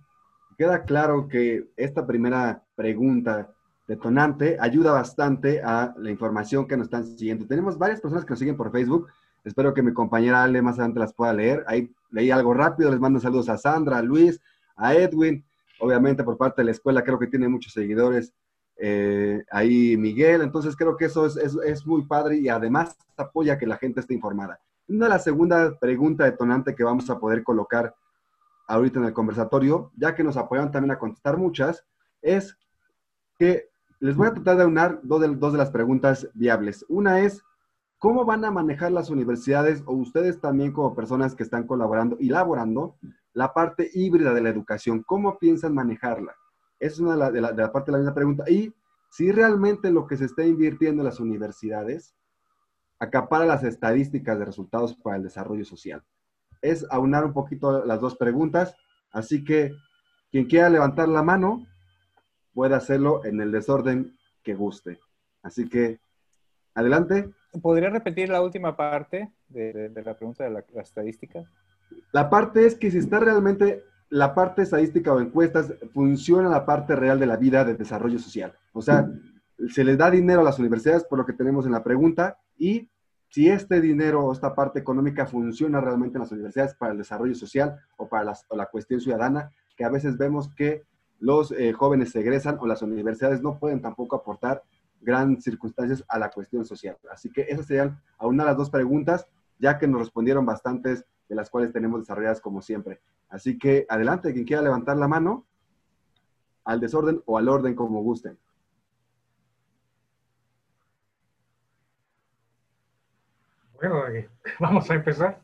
Queda 0.59 0.85
claro 0.85 1.27
que 1.27 1.71
esta 1.75 2.07
primera 2.07 2.63
pregunta 2.75 3.55
detonante 3.89 4.59
ayuda 4.61 4.93
bastante 4.93 5.63
a 5.63 5.95
la 5.97 6.11
información 6.11 6.69
que 6.69 6.77
nos 6.77 6.89
están 6.89 7.07
siguiendo. 7.07 7.47
Tenemos 7.47 7.79
varias 7.79 8.03
personas 8.03 8.27
que 8.27 8.33
nos 8.33 8.39
siguen 8.41 8.59
por 8.59 8.71
Facebook. 8.71 9.09
Espero 9.43 9.73
que 9.73 9.83
mi 9.83 9.95
compañera 9.95 10.43
Ale 10.43 10.61
más 10.61 10.75
adelante 10.75 11.01
las 11.01 11.15
pueda 11.15 11.33
leer. 11.33 11.65
Ahí 11.67 11.91
leí 12.11 12.31
algo 12.31 12.53
rápido. 12.53 12.91
Les 12.91 13.01
mando 13.01 13.21
saludos 13.21 13.49
a 13.49 13.57
Sandra, 13.57 13.97
a 13.97 14.03
Luis, 14.03 14.39
a 14.77 14.95
Edwin. 14.95 15.43
Obviamente 15.81 16.25
por 16.25 16.37
parte 16.37 16.61
de 16.61 16.67
la 16.67 16.73
escuela 16.73 17.03
creo 17.05 17.19
que 17.19 17.29
tiene 17.29 17.49
muchos 17.49 17.73
seguidores. 17.73 18.35
Eh, 18.77 19.43
ahí 19.51 19.97
Miguel. 19.97 20.43
Entonces 20.43 20.77
creo 20.77 20.99
que 20.99 21.07
eso 21.07 21.25
es, 21.25 21.37
es, 21.39 21.87
muy 21.87 22.05
padre 22.05 22.37
y 22.37 22.51
además 22.51 22.99
apoya 23.17 23.57
que 23.57 23.67
la 23.67 23.79
gente 23.79 24.01
esté 24.01 24.13
informada. 24.13 24.61
Una 24.89 25.07
de 25.07 25.11
la 25.11 25.19
segunda 25.19 25.79
pregunta 25.79 26.25
detonante 26.25 26.75
que 26.75 26.85
vamos 26.85 27.09
a 27.09 27.19
poder 27.19 27.43
colocar 27.43 27.95
ahorita 28.67 28.99
en 28.99 29.07
el 29.07 29.13
conversatorio, 29.13 29.91
ya 29.97 30.15
que 30.15 30.25
nos 30.25 30.37
apoyan 30.37 30.71
también 30.71 30.93
a 30.93 30.99
contestar 30.99 31.37
muchas, 31.37 31.85
es 32.21 32.57
que 33.39 33.69
les 34.01 34.17
voy 34.17 34.29
a 34.29 34.35
tratar 34.35 34.59
de 34.59 34.67
unar 34.67 35.01
dos 35.03 35.21
de, 35.21 35.29
dos 35.29 35.53
de 35.53 35.59
las 35.59 35.71
preguntas 35.71 36.29
viables. 36.35 36.85
Una 36.89 37.21
es, 37.21 37.43
¿cómo 37.99 38.25
van 38.25 38.45
a 38.45 38.51
manejar 38.51 38.93
las 38.93 39.09
universidades 39.09 39.83
o 39.87 39.93
ustedes 39.95 40.41
también 40.41 40.73
como 40.73 40.95
personas 40.95 41.35
que 41.35 41.43
están 41.43 41.67
colaborando 41.67 42.17
y 42.21 42.29
laborando 42.29 42.97
la 43.33 43.55
parte 43.55 43.91
híbrida 43.95 44.35
de 44.35 44.43
la 44.43 44.51
educación? 44.51 45.03
¿Cómo 45.03 45.39
piensan 45.39 45.75
manejarla? 45.75 46.35
Esa 46.79 46.95
es 46.95 47.01
una 47.01 47.13
de 47.13 47.41
la, 47.41 47.53
de 47.53 47.63
la 47.63 47.73
parte 47.73 47.91
de 47.91 47.93
la 47.93 47.99
misma 47.99 48.15
pregunta. 48.15 48.45
Y 48.51 48.75
si 49.11 49.33
realmente 49.33 49.91
lo 49.91 50.07
que 50.07 50.17
se 50.17 50.27
está 50.27 50.45
invirtiendo 50.45 51.03
en 51.03 51.07
las 51.07 51.21
universidades 51.21 52.15
acapara 52.99 53.45
las 53.45 53.65
estadísticas 53.65 54.39
de 54.39 54.45
resultados 54.45 54.95
para 54.95 55.17
el 55.17 55.23
desarrollo 55.23 55.65
social. 55.65 56.03
Es 56.63 56.87
aunar 56.91 57.25
un 57.25 57.33
poquito 57.33 57.85
las 57.85 58.01
dos 58.01 58.17
preguntas, 58.17 58.75
así 59.13 59.45
que 59.45 59.73
quien 60.31 60.47
quiera 60.47 60.69
levantar 60.69 61.09
la 61.09 61.23
mano, 61.23 61.67
puede 62.55 62.75
hacerlo 62.75 63.25
en 63.25 63.41
el 63.41 63.53
desorden 63.53 64.17
que 64.43 64.55
guste. 64.55 64.99
Así 65.43 65.69
que, 65.69 66.01
adelante. 66.75 67.31
¿Podría 67.63 67.91
repetir 67.91 68.31
la 68.31 68.43
última 68.43 68.77
parte 68.77 69.33
de, 69.49 69.93
la 70.05 70.17
pregunta 70.17 70.45
de 70.45 70.51
la, 70.51 70.65
estadística? 70.81 71.45
La 72.13 72.31
parte 72.31 72.67
es 72.67 72.75
que 72.75 72.91
si 72.91 72.99
está 72.99 73.21
realmente 73.21 73.85
la 74.09 74.35
parte 74.35 74.63
estadística 74.63 75.13
o 75.13 75.21
encuestas, 75.21 75.75
funciona 75.93 76.49
la 76.49 76.65
parte 76.65 76.97
real 76.97 77.19
de 77.19 77.27
la 77.27 77.37
vida 77.37 77.65
de 77.65 77.75
desarrollo 77.75 78.19
social. 78.19 78.55
O 78.73 78.83
sea, 78.83 79.09
se 79.69 79.85
les 79.85 79.97
da 79.99 80.11
dinero 80.11 80.41
a 80.41 80.45
las 80.45 80.59
universidades 80.59 81.05
por 81.05 81.19
lo 81.19 81.27
que 81.27 81.33
tenemos 81.33 81.67
en 81.67 81.73
la 81.73 81.83
pregunta 81.83 82.39
y 82.57 82.89
si 83.29 83.49
este 83.49 83.81
dinero 83.81 84.25
o 84.25 84.33
esta 84.33 84.55
parte 84.55 84.79
económica 84.79 85.27
funciona 85.27 85.81
realmente 85.81 86.19
en 86.19 86.23
las 86.23 86.33
universidades 86.33 86.75
para 86.75 86.93
el 86.93 86.99
desarrollo 86.99 87.35
social 87.35 87.81
o 87.97 88.09
para 88.09 88.33
la 88.51 88.67
cuestión 88.67 89.01
ciudadana, 89.01 89.51
que 89.77 89.85
a 89.85 89.89
veces 89.89 90.17
vemos 90.17 90.55
que 90.55 90.85
los 91.19 91.53
eh, 91.53 91.73
jóvenes 91.73 92.11
se 92.11 92.21
egresan 92.21 92.59
o 92.61 92.67
las 92.67 92.83
universidades 92.83 93.43
no 93.43 93.59
pueden 93.59 93.81
tampoco 93.81 94.15
aportar 94.15 94.63
grandes 95.01 95.45
circunstancias 95.45 96.05
a 96.09 96.19
la 96.19 96.31
cuestión 96.31 96.65
social. 96.65 96.97
Así 97.11 97.31
que 97.31 97.43
esas 97.49 97.67
serían 97.67 98.01
a 98.19 98.27
una 98.27 98.45
de 98.45 98.51
las 98.51 98.57
dos 98.57 98.71
preguntas, 98.71 99.27
ya 99.59 99.79
que 99.79 99.89
nos 99.89 100.01
respondieron 100.01 100.47
bastantes 100.47 101.05
de 101.29 101.35
las 101.35 101.51
cuales 101.51 101.73
tenemos 101.73 102.01
desarrolladas 102.01 102.41
como 102.41 102.63
siempre. 102.63 103.01
Así 103.29 103.59
que 103.59 103.87
adelante, 103.89 104.33
quien 104.33 104.45
quiera 104.45 104.63
levantar 104.63 104.97
la 104.97 105.09
mano, 105.09 105.47
al 106.65 106.81
desorden 106.81 107.23
o 107.27 107.37
al 107.37 107.49
orden 107.49 107.75
como 107.75 108.03
gusten. 108.03 108.39
Bueno, 113.75 114.05
vamos 114.61 114.91
a 114.91 114.95
empezar. 114.95 115.41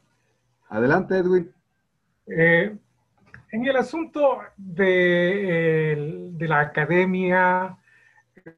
Adelante, 0.68 1.16
Edwin. 1.16 1.52
Eh, 2.26 2.76
en 3.52 3.66
el 3.66 3.76
asunto 3.76 4.38
de, 4.56 6.30
la 6.38 6.60
academia, 6.60 7.76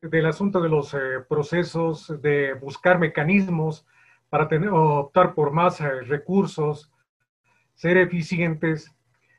del 0.02 0.26
asunto 0.26 0.60
de 0.60 0.68
los 0.68 0.92
eh, 0.94 0.98
procesos, 1.28 2.20
de 2.20 2.54
buscar 2.54 2.98
mecanismos 2.98 3.86
para 4.28 4.48
tener, 4.48 4.70
optar 4.70 5.34
por 5.34 5.52
más 5.52 5.80
eh, 5.80 6.02
recursos, 6.02 6.92
ser 7.74 7.96
eficientes, 7.96 8.94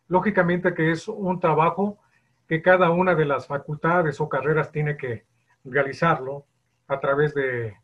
lógicamente 0.08 0.74
que 0.74 0.92
es 0.92 1.08
un 1.08 1.40
trabajo 1.40 2.00
que 2.48 2.62
cada 2.62 2.90
una 2.90 3.16
de 3.16 3.26
las 3.26 3.48
facultades 3.48 4.20
o 4.20 4.28
carreras 4.28 4.72
tiene 4.72 4.98
que 4.98 5.26
realizarlo 5.64 6.46
a 6.88 7.00
través 7.00 7.34
de, 7.34 7.76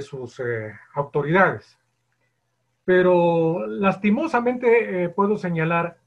sus 0.00 0.40
eh, 0.40 0.72
autoridades. 0.94 1.78
Pero 2.84 3.66
lastimosamente 3.66 5.10
puedo 5.10 5.36
señalar 5.36 5.98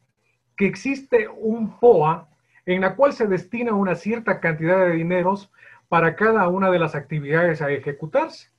que 0.56 0.66
existe 0.66 1.28
un 1.28 1.80
POA 1.80 2.28
en 2.66 2.82
la 2.82 2.96
cual 2.96 3.14
se 3.14 3.28
destina 3.28 3.74
una 3.74 3.96
cierta 3.96 4.40
cantidad 4.40 4.80
de 4.80 4.94
dineros 4.94 5.52
para 5.90 6.16
cada 6.16 6.48
una 6.48 6.72
de 6.72 6.80
las 6.80 6.96
actividades 6.96 7.62
a 7.62 7.70
ejecutarse. 7.72 8.50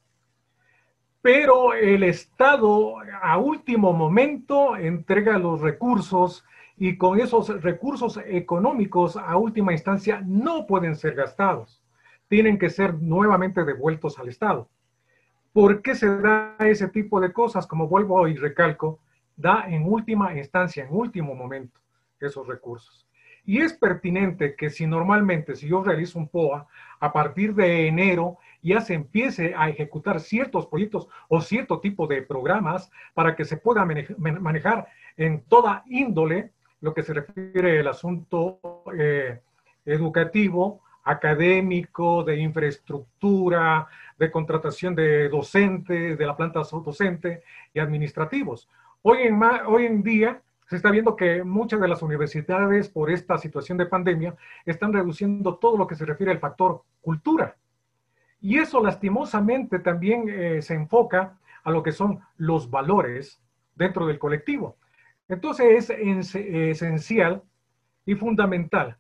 Pero 1.23 1.73
el 1.73 2.03
Estado 2.03 2.97
a 3.23 3.39
último 3.39 3.93
momento 3.93 4.77
entrega 4.77 5.39
los 5.39 5.61
recursos 5.61 6.45
y 6.77 6.97
con 6.99 7.21
esos 7.21 7.63
recursos 7.63 8.19
económicos 8.27 9.17
a 9.17 9.37
última 9.37 9.73
instancia 9.73 10.23
no 10.27 10.67
pueden 10.67 10.97
ser 10.97 11.15
gastados. 11.15 11.83
Tienen 12.29 12.59
que 12.59 12.71
ser 12.71 12.95
nuevamente 12.95 13.65
devueltos 13.65 14.19
al 14.19 14.29
Estado. 14.29 14.69
¿Por 15.53 15.83
qué 15.83 15.95
se 15.95 16.09
da 16.19 16.57
ese 16.61 16.89
tipo 16.89 17.21
de 17.21 17.33
cosas? 17.33 17.67
Como 17.67 17.89
vuelvo 17.89 18.27
y 18.27 18.37
recalco, 18.37 19.01
da 19.37 19.67
en 19.69 19.85
última 19.87 20.35
instancia, 20.35 20.85
en 20.85 20.95
último 20.95 21.35
momento 21.35 21.79
esos 22.21 22.47
recursos. 22.47 23.07
Y 23.45 23.61
es 23.61 23.73
pertinente 23.73 24.55
que 24.55 24.71
si 24.71 24.87
normalmente, 24.87 25.57
si 25.57 25.69
yo 25.69 25.83
realizo 25.83 26.19
un 26.19 26.29
POA, 26.29 26.67
a 27.01 27.13
partir 27.13 27.55
de 27.55 27.89
enero 27.89 28.39
ya 28.63 28.81
se 28.81 28.95
empiece 28.95 29.55
a 29.57 29.69
ejecutar 29.69 30.21
ciertos 30.21 30.67
proyectos 30.67 31.09
o 31.29 31.41
cierto 31.41 31.81
tipo 31.81 32.07
de 32.07 32.23
programas 32.23 32.91
para 33.13 33.35
que 33.35 33.45
se 33.45 33.57
pueda 33.57 33.85
manejar 33.85 34.87
en 35.17 35.43
toda 35.43 35.83
índole 35.87 36.53
lo 36.81 36.95
que 36.95 37.03
se 37.03 37.15
refiere 37.15 37.81
al 37.81 37.89
asunto 37.89 38.61
eh, 38.97 39.41
educativo, 39.85 40.81
académico, 41.05 42.25
de 42.25 42.37
infraestructura, 42.37 43.89
de 44.19 44.31
contratación 44.31 44.95
de 44.95 45.29
docentes, 45.29 46.19
de 46.19 46.27
la 46.27 46.37
planta 46.37 46.61
docente 46.61 47.43
y 47.75 47.81
administrativos 47.81 48.69
Hoy 49.05 49.23
en, 49.23 49.43
hoy 49.67 49.87
en 49.87 50.03
día 50.05 50.41
se 50.69 50.77
está 50.77 50.93
viendo 50.93 51.17
que 51.17 51.43
muchas 51.43 51.81
de 51.81 51.89
las 51.89 52.03
universidades, 52.03 52.89
por 52.89 53.11
esta 53.11 53.37
situación 53.37 53.77
de 53.79 53.87
pandemia, 53.87 54.37
están 54.65 54.93
reduciendo 54.93 55.57
todo 55.57 55.77
lo 55.77 55.89
que 55.89 55.97
se 55.97 56.07
refiere 56.07 56.31
al 56.31 56.39
factor 56.39 56.85
cultura. 57.01 57.57
Y 58.41 58.59
eso 58.59 58.81
lastimosamente 58.81 59.81
también 59.81 60.27
eh, 60.29 60.63
se 60.63 60.75
enfoca 60.75 61.37
a 61.65 61.71
lo 61.73 61.83
que 61.83 61.91
son 61.91 62.21
los 62.37 62.71
valores 62.71 63.41
dentro 63.75 64.07
del 64.07 64.21
colectivo. 64.21 64.77
Entonces 65.29 65.91
es 65.91 66.35
esencial 66.35 67.43
y 68.07 68.15
fundamental 68.15 68.99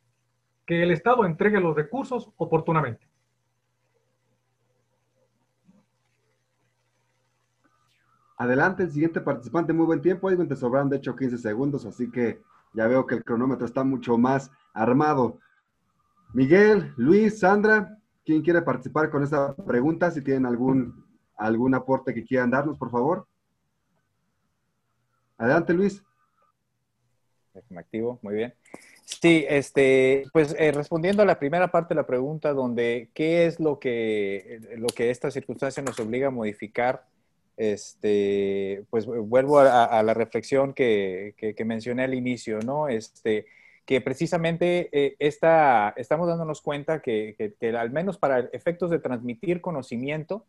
que 0.73 0.83
el 0.83 0.91
Estado 0.91 1.27
entregue 1.27 1.61
los 1.61 1.77
recursos 1.77 2.31
oportunamente. 2.39 3.07
Adelante, 8.39 8.85
el 8.85 8.91
siguiente 8.91 9.21
participante, 9.21 9.75
muy 9.75 9.85
buen 9.85 10.01
tiempo, 10.01 10.29
ahí 10.29 10.37
te 10.49 10.57
sobran 10.57 10.89
de 10.89 10.97
hecho 10.97 11.15
15 11.15 11.37
segundos, 11.37 11.85
así 11.85 12.11
que 12.11 12.41
ya 12.73 12.87
veo 12.87 13.07
que 13.07 13.15
el 13.15 13.23
cronómetro 13.23 13.67
está 13.67 13.85
mucho 13.85 14.17
más 14.17 14.51
armado. 14.73 15.39
Miguel, 16.33 16.95
Luis, 16.97 17.41
Sandra, 17.41 17.99
¿quién 18.25 18.41
quiere 18.41 18.63
participar 18.63 19.11
con 19.11 19.23
esta 19.23 19.55
pregunta? 19.55 20.11
Si 20.11 20.23
tienen 20.23 20.47
algún, 20.47 21.05
algún 21.37 21.75
aporte 21.75 22.15
que 22.15 22.25
quieran 22.25 22.51
darnos, 22.51 22.79
por 22.79 22.91
favor. 22.91 23.27
Adelante, 25.37 25.75
Luis. 25.75 26.03
Me 27.69 27.81
activo, 27.81 28.19
muy 28.23 28.35
bien. 28.35 28.55
Sí, 29.05 29.45
este, 29.49 30.25
pues 30.33 30.55
eh, 30.59 30.73
respondiendo 30.73 31.23
a 31.23 31.27
la 31.27 31.39
primera 31.39 31.71
parte 31.71 31.95
de 31.95 32.01
la 32.01 32.07
pregunta, 32.07 32.53
donde 32.53 33.11
qué 33.15 33.47
es 33.47 33.61
lo 33.61 33.79
que, 33.79 34.61
lo 34.77 34.89
que 34.89 35.11
esta 35.11 35.31
circunstancia 35.31 35.83
nos 35.83 35.99
obliga 36.01 36.29
a 36.29 36.31
modificar, 36.31 37.05
este, 37.57 38.85
pues 38.91 39.07
vuelvo 39.07 39.61
a, 39.61 40.03
la 40.03 40.15
reflexión 40.15 40.73
que, 40.73 41.35
que, 41.37 41.65
mencioné 41.65 42.05
al 42.05 42.15
inicio, 42.15 42.61
¿no? 42.61 42.89
Este, 42.89 43.47
que 43.85 44.01
precisamente 44.01 44.89
eh, 44.93 45.17
estamos 45.19 46.29
dándonos 46.29 46.61
cuenta 46.61 47.03
que, 47.03 47.37
que, 47.37 47.77
al 47.77 47.91
menos 47.91 48.19
para 48.19 48.41
efectos 48.53 48.91
de 48.91 48.99
transmitir 48.99 49.61
conocimiento, 49.61 50.47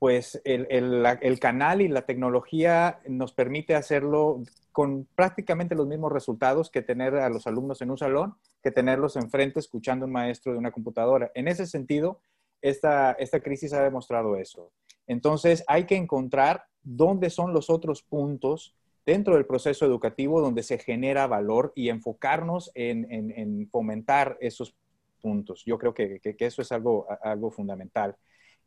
pues 0.00 0.40
el, 0.44 0.66
el, 0.70 1.40
canal 1.40 1.82
y 1.82 1.88
la 1.88 2.06
tecnología 2.06 3.00
nos 3.06 3.34
permite 3.34 3.74
hacerlo 3.74 4.42
con 4.72 5.06
prácticamente 5.14 5.74
los 5.74 5.86
mismos 5.86 6.10
resultados 6.10 6.70
que 6.70 6.80
tener 6.80 7.16
a 7.16 7.28
los 7.28 7.46
alumnos 7.46 7.82
en 7.82 7.90
un 7.90 7.98
salón, 7.98 8.34
que 8.62 8.70
tenerlos 8.70 9.16
enfrente 9.16 9.60
escuchando 9.60 10.04
a 10.04 10.06
un 10.06 10.12
maestro 10.12 10.52
de 10.52 10.58
una 10.58 10.70
computadora. 10.70 11.30
En 11.34 11.48
ese 11.48 11.66
sentido, 11.66 12.22
esta, 12.62 13.12
esta 13.12 13.40
crisis 13.40 13.74
ha 13.74 13.82
demostrado 13.82 14.36
eso. 14.36 14.72
Entonces, 15.06 15.62
hay 15.66 15.84
que 15.84 15.96
encontrar 15.96 16.64
dónde 16.82 17.28
son 17.28 17.52
los 17.52 17.68
otros 17.68 18.02
puntos 18.02 18.74
dentro 19.04 19.34
del 19.34 19.44
proceso 19.44 19.84
educativo 19.84 20.40
donde 20.40 20.62
se 20.62 20.78
genera 20.78 21.26
valor 21.26 21.74
y 21.76 21.90
enfocarnos 21.90 22.70
en, 22.74 23.06
en, 23.10 23.68
fomentar 23.68 24.38
esos 24.40 24.74
puntos. 25.20 25.62
Yo 25.66 25.76
creo 25.76 25.92
que, 25.92 26.20
que, 26.20 26.36
eso 26.38 26.62
es 26.62 26.72
algo, 26.72 27.06
algo 27.22 27.50
fundamental. 27.50 28.16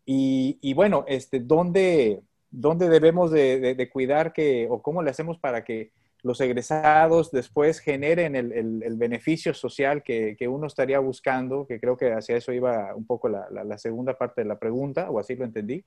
Y, 0.06 0.74
bueno, 0.74 1.06
este, 1.08 1.39
¿dónde, 1.39 2.22
dónde 2.51 2.89
debemos 2.89 3.32
de, 3.32 3.89
cuidar 3.91 4.34
que, 4.34 4.68
o 4.70 4.82
cómo 4.82 5.01
le 5.01 5.12
hacemos 5.12 5.38
para 5.38 5.64
que 5.64 5.91
los 6.24 6.39
egresados 6.39 7.32
después 7.32 7.80
generen 7.80 8.36
el, 8.36 8.54
el, 8.54 8.95
beneficio 8.95 9.54
social 9.54 10.04
que, 10.04 10.38
que, 10.38 10.47
uno 10.47 10.68
estaría 10.68 10.99
buscando, 10.99 11.66
que 11.68 11.82
creo 11.82 11.97
que 11.97 12.14
hacia 12.14 12.38
eso 12.38 12.54
iba 12.54 12.95
un 12.95 13.06
poco 13.06 13.28
la, 13.28 13.47
la, 13.49 13.78
segunda 13.78 14.18
parte 14.18 14.41
de 14.41 14.47
la 14.47 14.58
pregunta, 14.58 15.10
o 15.10 15.20
así 15.20 15.36
lo 15.36 15.43
entendí. 15.43 15.84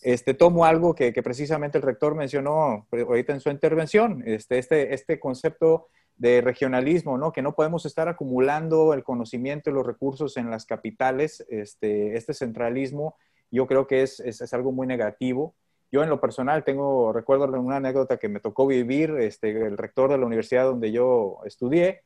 Este, 0.00 0.34
tomo 0.34 0.64
algo 0.64 0.94
que, 0.94 1.12
que, 1.12 1.22
precisamente 1.22 1.78
el 1.78 1.82
rector 1.82 2.14
mencionó 2.14 2.86
ahorita 2.90 3.34
en 3.34 3.40
su 3.40 3.50
intervención, 3.50 4.22
este, 4.26 4.58
este, 4.58 4.94
este 4.94 5.20
concepto 5.20 5.88
de 6.16 6.40
regionalismo, 6.40 7.18
¿no? 7.18 7.32
que 7.32 7.42
no 7.42 7.54
podemos 7.54 7.86
estar 7.86 8.08
acumulando 8.08 8.94
el 8.94 9.02
conocimiento 9.02 9.70
y 9.70 9.72
los 9.72 9.86
recursos 9.86 10.36
en 10.36 10.50
las 10.50 10.64
capitales, 10.64 11.44
este, 11.48 12.16
este 12.16 12.34
centralismo 12.34 13.16
yo 13.54 13.66
creo 13.66 13.86
que 13.86 14.02
es, 14.02 14.20
es, 14.20 14.52
algo 14.52 14.72
muy 14.72 14.86
negativo. 14.86 15.54
Yo 15.92 16.02
en 16.02 16.08
lo 16.08 16.20
personal 16.20 16.64
tengo, 16.64 17.12
recuerdo 17.12 17.44
una 17.44 17.76
anécdota 17.76 18.16
que 18.16 18.28
me 18.28 18.40
tocó 18.40 18.66
vivir, 18.66 19.10
este, 19.20 19.50
el 19.50 19.78
rector 19.78 20.10
de 20.10 20.18
la 20.18 20.26
universidad 20.26 20.64
donde 20.64 20.90
yo 20.90 21.38
estudié, 21.44 22.02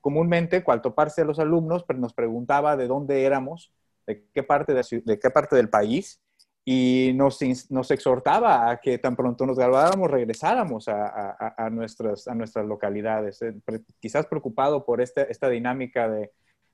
comúnmente, 0.00 0.62
al 0.66 0.82
toparse 0.82 1.22
a 1.22 1.24
los 1.24 1.38
alumnos, 1.38 1.84
nos 1.96 2.12
preguntaba 2.12 2.76
de 2.76 2.86
dónde 2.86 3.24
éramos, 3.24 3.72
de 4.06 4.24
qué 4.34 4.42
parte, 4.42 4.74
de, 4.74 5.18
qué 5.18 5.30
parte 5.30 5.56
del 5.56 5.68
país, 5.68 6.20
y 6.64 7.12
nos, 7.14 7.38
nos, 7.70 7.90
exhortaba 7.90 8.70
a 8.70 8.80
que 8.80 8.98
tan 8.98 9.16
pronto 9.16 9.46
nos 9.46 9.58
graduáramos 9.58 10.10
regresáramos 10.10 10.88
a, 10.88 11.06
a, 11.06 11.54
a, 11.56 11.70
nuestras, 11.70 12.28
a 12.28 12.34
nuestras 12.34 12.66
localidades, 12.66 13.40
eh, 13.42 13.54
quizás 13.98 14.26
preocupado 14.26 14.84
por 14.84 15.00
este, 15.00 15.32
esta 15.32 15.48
dinámica 15.48 16.08
de 16.08 16.30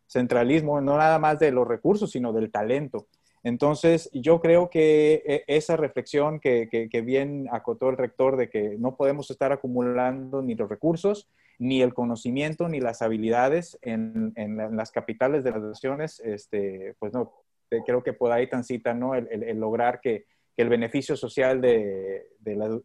centralismo, 0.06 0.80
no 0.80 0.98
nada 0.98 1.18
más 1.18 1.38
de 1.38 1.52
los 1.52 1.66
recursos, 1.66 2.10
sino 2.10 2.32
del 2.32 2.50
talento. 2.50 3.06
Entonces, 3.46 4.10
yo 4.12 4.40
creo 4.40 4.70
que 4.70 5.22
eh, 5.24 5.44
esa 5.46 5.76
reflexión 5.76 6.40
que, 6.40 6.68
bien 7.04 7.46
acotó 7.52 7.90
el 7.90 7.96
rector 7.96 8.36
de 8.36 8.50
que 8.50 8.76
no 8.76 8.96
podemos 8.96 9.30
estar 9.30 9.52
acumulando 9.52 10.42
ni 10.42 10.56
los 10.56 10.68
recursos, 10.68 11.28
ni 11.56 11.80
el 11.80 11.94
conocimiento, 11.94 12.68
ni 12.68 12.80
las 12.80 13.02
habilidades 13.02 13.78
en, 13.82 14.34
las 14.72 14.90
capitales 14.90 15.44
de 15.44 15.52
las 15.52 15.62
naciones, 15.62 16.18
este, 16.24 16.96
pues 16.98 17.12
no, 17.12 17.34
eh, 17.70 17.82
creo 17.86 18.02
que 18.02 18.12
por 18.12 18.32
ahí 18.32 18.48
transita 18.48 18.94
¿no? 18.94 19.14
el, 19.14 19.60
lograr 19.60 20.00
que, 20.00 20.24
el 20.56 20.68
beneficio 20.68 21.14
social 21.14 21.60
de, 21.60 22.26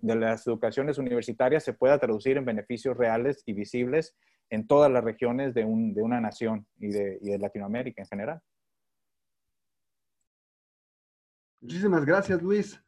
las 0.03 0.45
educaciones 0.45 0.99
universitarias 0.99 1.63
se 1.63 1.73
pueda 1.73 1.97
traducir 1.97 2.37
en 2.37 2.45
beneficios 2.45 2.95
reales 2.95 3.41
y 3.47 3.53
visibles 3.53 4.15
en 4.51 4.67
todas 4.67 4.91
las 4.91 5.03
regiones 5.03 5.55
de, 5.55 5.65
una 5.65 6.21
nación 6.21 6.67
y 6.77 6.89
de 6.89 7.39
Latinoamérica 7.39 8.03
en 8.03 8.07
general. 8.07 8.41
Muchísimas 11.61 12.03
gracias, 12.05 12.41
Luis. 12.41 12.83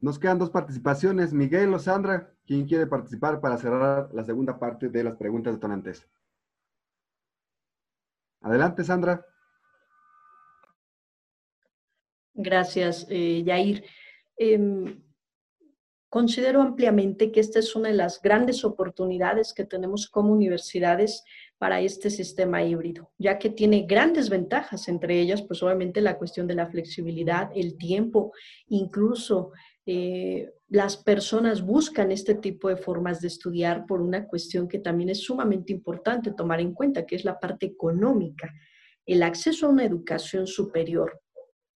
Nos 0.00 0.18
quedan 0.18 0.38
dos 0.38 0.50
participaciones. 0.50 1.32
Miguel 1.32 1.72
o 1.74 1.78
Sandra, 1.78 2.34
¿quién 2.46 2.66
quiere 2.66 2.86
participar 2.86 3.40
para 3.40 3.58
cerrar 3.58 4.08
la 4.12 4.24
segunda 4.24 4.58
parte 4.58 4.88
de 4.88 5.04
las 5.04 5.16
preguntas 5.16 5.54
detonantes? 5.54 6.08
Adelante, 8.40 8.82
Sandra. 8.82 9.24
Gracias, 12.34 13.06
eh, 13.08 13.42
Yair. 13.44 13.84
Em, 14.36 15.02
considero 16.14 16.62
ampliamente 16.62 17.32
que 17.32 17.40
esta 17.40 17.58
es 17.58 17.74
una 17.74 17.88
de 17.88 17.96
las 17.96 18.22
grandes 18.22 18.64
oportunidades 18.64 19.52
que 19.52 19.64
tenemos 19.64 20.08
como 20.08 20.32
universidades 20.32 21.24
para 21.58 21.80
este 21.80 22.08
sistema 22.08 22.62
híbrido, 22.62 23.10
ya 23.18 23.36
que 23.36 23.50
tiene 23.50 23.82
grandes 23.82 24.30
ventajas, 24.30 24.86
entre 24.86 25.18
ellas, 25.18 25.42
pues 25.42 25.60
obviamente 25.64 26.00
la 26.00 26.16
cuestión 26.16 26.46
de 26.46 26.54
la 26.54 26.68
flexibilidad, 26.68 27.50
el 27.56 27.76
tiempo, 27.76 28.32
incluso 28.68 29.50
eh, 29.86 30.52
las 30.68 30.96
personas 30.96 31.62
buscan 31.62 32.12
este 32.12 32.36
tipo 32.36 32.68
de 32.68 32.76
formas 32.76 33.20
de 33.20 33.26
estudiar 33.26 33.84
por 33.84 34.00
una 34.00 34.28
cuestión 34.28 34.68
que 34.68 34.78
también 34.78 35.08
es 35.08 35.24
sumamente 35.24 35.72
importante 35.72 36.30
tomar 36.30 36.60
en 36.60 36.74
cuenta, 36.74 37.04
que 37.04 37.16
es 37.16 37.24
la 37.24 37.40
parte 37.40 37.66
económica. 37.66 38.54
El 39.04 39.24
acceso 39.24 39.66
a 39.66 39.70
una 39.70 39.84
educación 39.84 40.46
superior 40.46 41.23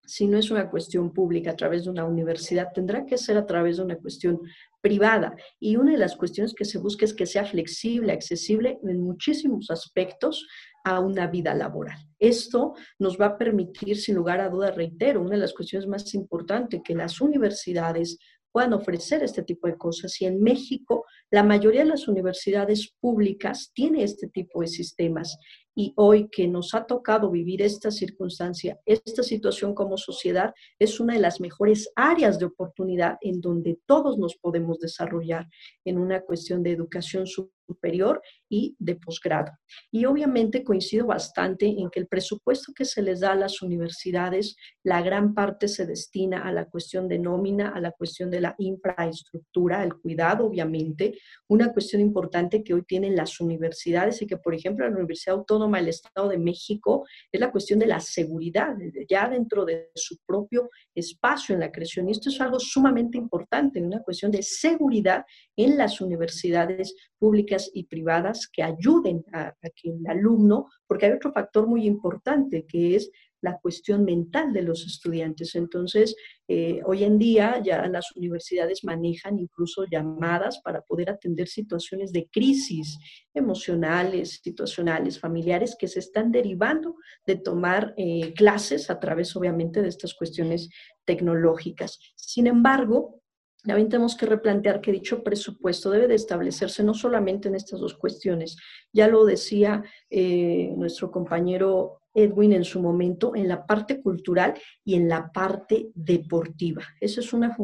si 0.07 0.25
no 0.25 0.37
es 0.37 0.49
una 0.49 0.69
cuestión 0.69 1.13
pública 1.13 1.51
a 1.51 1.55
través 1.55 1.83
de 1.83 1.91
una 1.91 2.05
universidad, 2.05 2.71
tendrá 2.73 3.05
que 3.05 3.17
ser 3.17 3.37
a 3.37 3.45
través 3.45 3.77
de 3.77 3.83
una 3.83 3.97
cuestión 3.97 4.39
privada. 4.81 5.35
Y 5.59 5.75
una 5.75 5.91
de 5.91 5.97
las 5.97 6.15
cuestiones 6.15 6.53
que 6.53 6.63
se 6.63 6.79
busca 6.79 7.03
es 7.03 7.13
que 7.13 7.25
sea 7.25 7.45
flexible, 7.45 8.13
accesible 8.13 8.79
en 8.83 9.01
muchísimos 9.01 9.69
aspectos 9.69 10.47
a 10.85 11.01
una 11.01 11.27
vida 11.27 11.53
laboral. 11.53 11.99
Esto 12.17 12.73
nos 12.97 13.19
va 13.19 13.25
a 13.25 13.37
permitir, 13.37 13.97
sin 13.97 14.15
lugar 14.15 14.39
a 14.39 14.49
dudas, 14.49 14.75
reitero, 14.75 15.19
una 15.19 15.31
de 15.31 15.41
las 15.41 15.53
cuestiones 15.53 15.87
más 15.87 16.13
importantes, 16.13 16.81
que 16.83 16.95
las 16.95 17.19
universidades 17.19 18.17
puedan 18.51 18.73
ofrecer 18.73 19.23
este 19.23 19.43
tipo 19.43 19.67
de 19.67 19.77
cosas. 19.77 20.19
Y 20.21 20.25
en 20.25 20.41
México, 20.41 21.05
la 21.31 21.43
mayoría 21.43 21.81
de 21.81 21.89
las 21.89 22.07
universidades 22.07 22.93
públicas 22.99 23.71
tiene 23.73 24.03
este 24.03 24.27
tipo 24.27 24.61
de 24.61 24.67
sistemas. 24.67 25.37
Y 25.75 25.93
hoy 25.95 26.27
que 26.29 26.47
nos 26.47 26.73
ha 26.73 26.85
tocado 26.85 27.29
vivir 27.29 27.61
esta 27.61 27.91
circunstancia, 27.91 28.79
esta 28.85 29.21
situación 29.21 29.75
como 29.75 29.97
sociedad, 29.97 30.53
es 30.79 30.99
una 30.99 31.13
de 31.13 31.19
las 31.19 31.39
mejores 31.39 31.91
áreas 31.95 32.39
de 32.39 32.45
oportunidad 32.45 33.17
en 33.21 33.41
donde 33.41 33.79
todos 33.85 34.17
nos 34.17 34.35
podemos 34.37 34.79
desarrollar 34.79 35.47
en 35.85 35.99
una 35.99 36.21
cuestión 36.21 36.63
de 36.63 36.71
educación 36.71 37.27
superior 37.27 37.56
superior 37.67 38.21
y 38.49 38.75
de 38.79 38.95
posgrado. 38.95 39.51
Y 39.91 40.05
obviamente 40.05 40.63
coincido 40.63 41.07
bastante 41.07 41.65
en 41.67 41.89
que 41.89 41.99
el 41.99 42.07
presupuesto 42.07 42.73
que 42.73 42.85
se 42.85 43.01
les 43.01 43.19
da 43.19 43.33
a 43.33 43.35
las 43.35 43.61
universidades, 43.61 44.55
la 44.83 45.01
gran 45.01 45.33
parte 45.33 45.67
se 45.67 45.85
destina 45.85 46.43
a 46.43 46.51
la 46.51 46.65
cuestión 46.65 47.07
de 47.07 47.19
nómina, 47.19 47.69
a 47.69 47.81
la 47.81 47.91
cuestión 47.91 48.31
de 48.31 48.41
la 48.41 48.55
infraestructura, 48.57 49.83
el 49.83 49.95
cuidado, 49.95 50.45
obviamente. 50.45 51.17
Una 51.47 51.73
cuestión 51.73 52.01
importante 52.01 52.63
que 52.63 52.73
hoy 52.73 52.83
tienen 52.83 53.15
las 53.15 53.39
universidades 53.39 54.21
y 54.21 54.27
que, 54.27 54.37
por 54.37 54.55
ejemplo, 54.55 54.87
la 54.87 54.95
Universidad 54.95 55.35
Autónoma 55.35 55.79
del 55.79 55.89
Estado 55.89 56.29
de 56.29 56.37
México 56.37 57.05
es 57.31 57.39
la 57.39 57.51
cuestión 57.51 57.79
de 57.79 57.87
la 57.87 57.99
seguridad, 57.99 58.75
ya 59.09 59.29
dentro 59.29 59.65
de 59.65 59.91
su 59.95 60.17
propio 60.25 60.69
espacio 60.95 61.53
en 61.53 61.61
la 61.61 61.71
creación. 61.71 62.07
Y 62.07 62.11
esto 62.11 62.29
es 62.29 62.39
algo 62.39 62.59
sumamente 62.59 63.17
importante, 63.17 63.81
una 63.81 64.01
cuestión 64.03 64.31
de 64.31 64.43
seguridad 64.43 65.25
en 65.55 65.77
las 65.77 66.01
universidades 66.01 66.95
públicas 67.17 67.56
y 67.73 67.85
privadas 67.85 68.47
que 68.51 68.63
ayuden 68.63 69.23
a, 69.33 69.53
que 69.75 69.89
el 69.89 70.07
alumno, 70.07 70.67
porque 70.87 71.07
hay 71.07 71.13
otro 71.13 71.31
factor 71.31 71.67
muy 71.67 71.85
importante 71.85 72.65
que 72.65 72.95
es 72.95 73.11
la 73.41 73.59
cuestión 73.59 74.03
mental 74.03 74.51
de 74.51 74.63
los 74.63 74.85
estudiantes. 74.85 75.55
Entonces, 75.55 76.15
eh, 76.47 76.81
hoy 76.85 77.03
en 77.03 77.19
día 77.19 77.61
ya 77.63 77.85
las 77.87 78.11
universidades 78.15 78.83
manejan 78.83 79.37
incluso 79.37 79.85
llamadas 79.85 80.59
para 80.63 80.81
poder 80.81 81.11
atender 81.11 81.47
situaciones 81.47 82.11
de 82.11 82.27
crisis 82.31 82.97
emocionales, 83.33 84.39
situacionales, 84.43 85.19
familiares 85.19 85.75
que 85.79 85.87
se 85.87 85.99
están 85.99 86.31
derivando 86.31 86.95
de 87.27 87.35
tomar 87.35 87.93
eh, 87.97 88.33
clases 88.33 88.89
a 88.89 88.99
través, 88.99 89.35
obviamente, 89.35 89.81
de 89.81 89.89
estas 89.89 90.15
cuestiones 90.15 90.69
tecnológicas. 91.05 91.99
Sin 92.15 92.47
embargo, 92.47 93.21
también 93.63 93.89
tenemos 93.89 94.15
que 94.15 94.25
replantear 94.25 94.81
que 94.81 94.91
dicho 94.91 95.23
presupuesto 95.23 95.89
debe 95.89 96.07
de 96.07 96.15
establecerse 96.15 96.83
no 96.83 96.93
solamente 96.93 97.47
en 97.47 97.55
estas 97.55 97.79
dos 97.79 97.95
cuestiones, 97.95 98.57
ya 98.93 99.07
lo 99.07 99.25
decía 99.25 99.83
eh, 100.09 100.73
nuestro 100.77 101.11
compañero 101.11 102.01
Edwin 102.13 102.53
en 102.53 102.63
su 102.63 102.81
momento, 102.81 103.35
en 103.35 103.47
la 103.47 103.65
parte 103.65 104.01
cultural 104.01 104.55
y 104.83 104.95
en 104.95 105.07
la 105.07 105.31
parte 105.31 105.89
deportiva. 105.93 106.83
Esa 106.99 107.19
es 107.19 107.33
una 107.33 107.55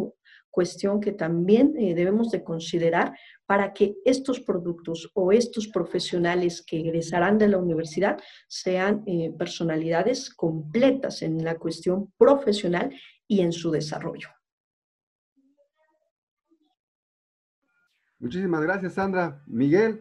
cuestión 0.51 0.99
que 0.99 1.11
también 1.11 1.73
eh, 1.77 1.95
debemos 1.95 2.29
de 2.29 2.43
considerar 2.43 3.17
para 3.47 3.73
que 3.73 3.95
estos 4.05 4.39
productos 4.39 5.09
o 5.15 5.31
estos 5.31 5.67
profesionales 5.67 6.61
que 6.61 6.79
egresarán 6.79 7.39
de 7.39 7.47
la 7.47 7.57
universidad 7.57 8.19
sean 8.47 9.03
eh, 9.07 9.31
personalidades 9.37 10.29
completas 10.29 11.23
en 11.23 11.43
la 11.43 11.55
cuestión 11.55 12.13
profesional 12.17 12.93
y 13.27 13.41
en 13.41 13.51
su 13.51 13.71
desarrollo. 13.71 14.29
Muchísimas 18.23 18.61
gracias, 18.61 18.93
Sandra. 18.93 19.43
Miguel, 19.47 19.99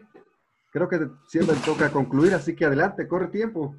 creo 0.71 0.87
que 0.87 1.09
siempre 1.27 1.57
toca 1.65 1.91
concluir, 1.91 2.33
así 2.33 2.55
que 2.55 2.63
adelante, 2.63 3.05
corre 3.05 3.27
tiempo. 3.27 3.75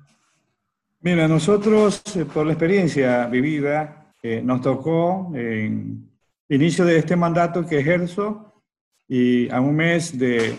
Mira, 1.01 1.27
nosotros, 1.27 2.03
eh, 2.15 2.27
por 2.27 2.45
la 2.45 2.53
experiencia 2.53 3.27
vivida, 3.27 4.13
eh, 4.23 4.43
nos 4.43 4.61
tocó 4.61 5.33
en 5.35 6.11
inicio 6.51 6.85
de 6.85 6.99
este 6.99 7.17
mandato 7.17 7.65
que 7.65 7.79
ejerzo 7.79 8.63
y 9.09 9.51
a 9.51 9.63
un 9.63 9.77
mes 9.77 10.19
de 10.19 10.55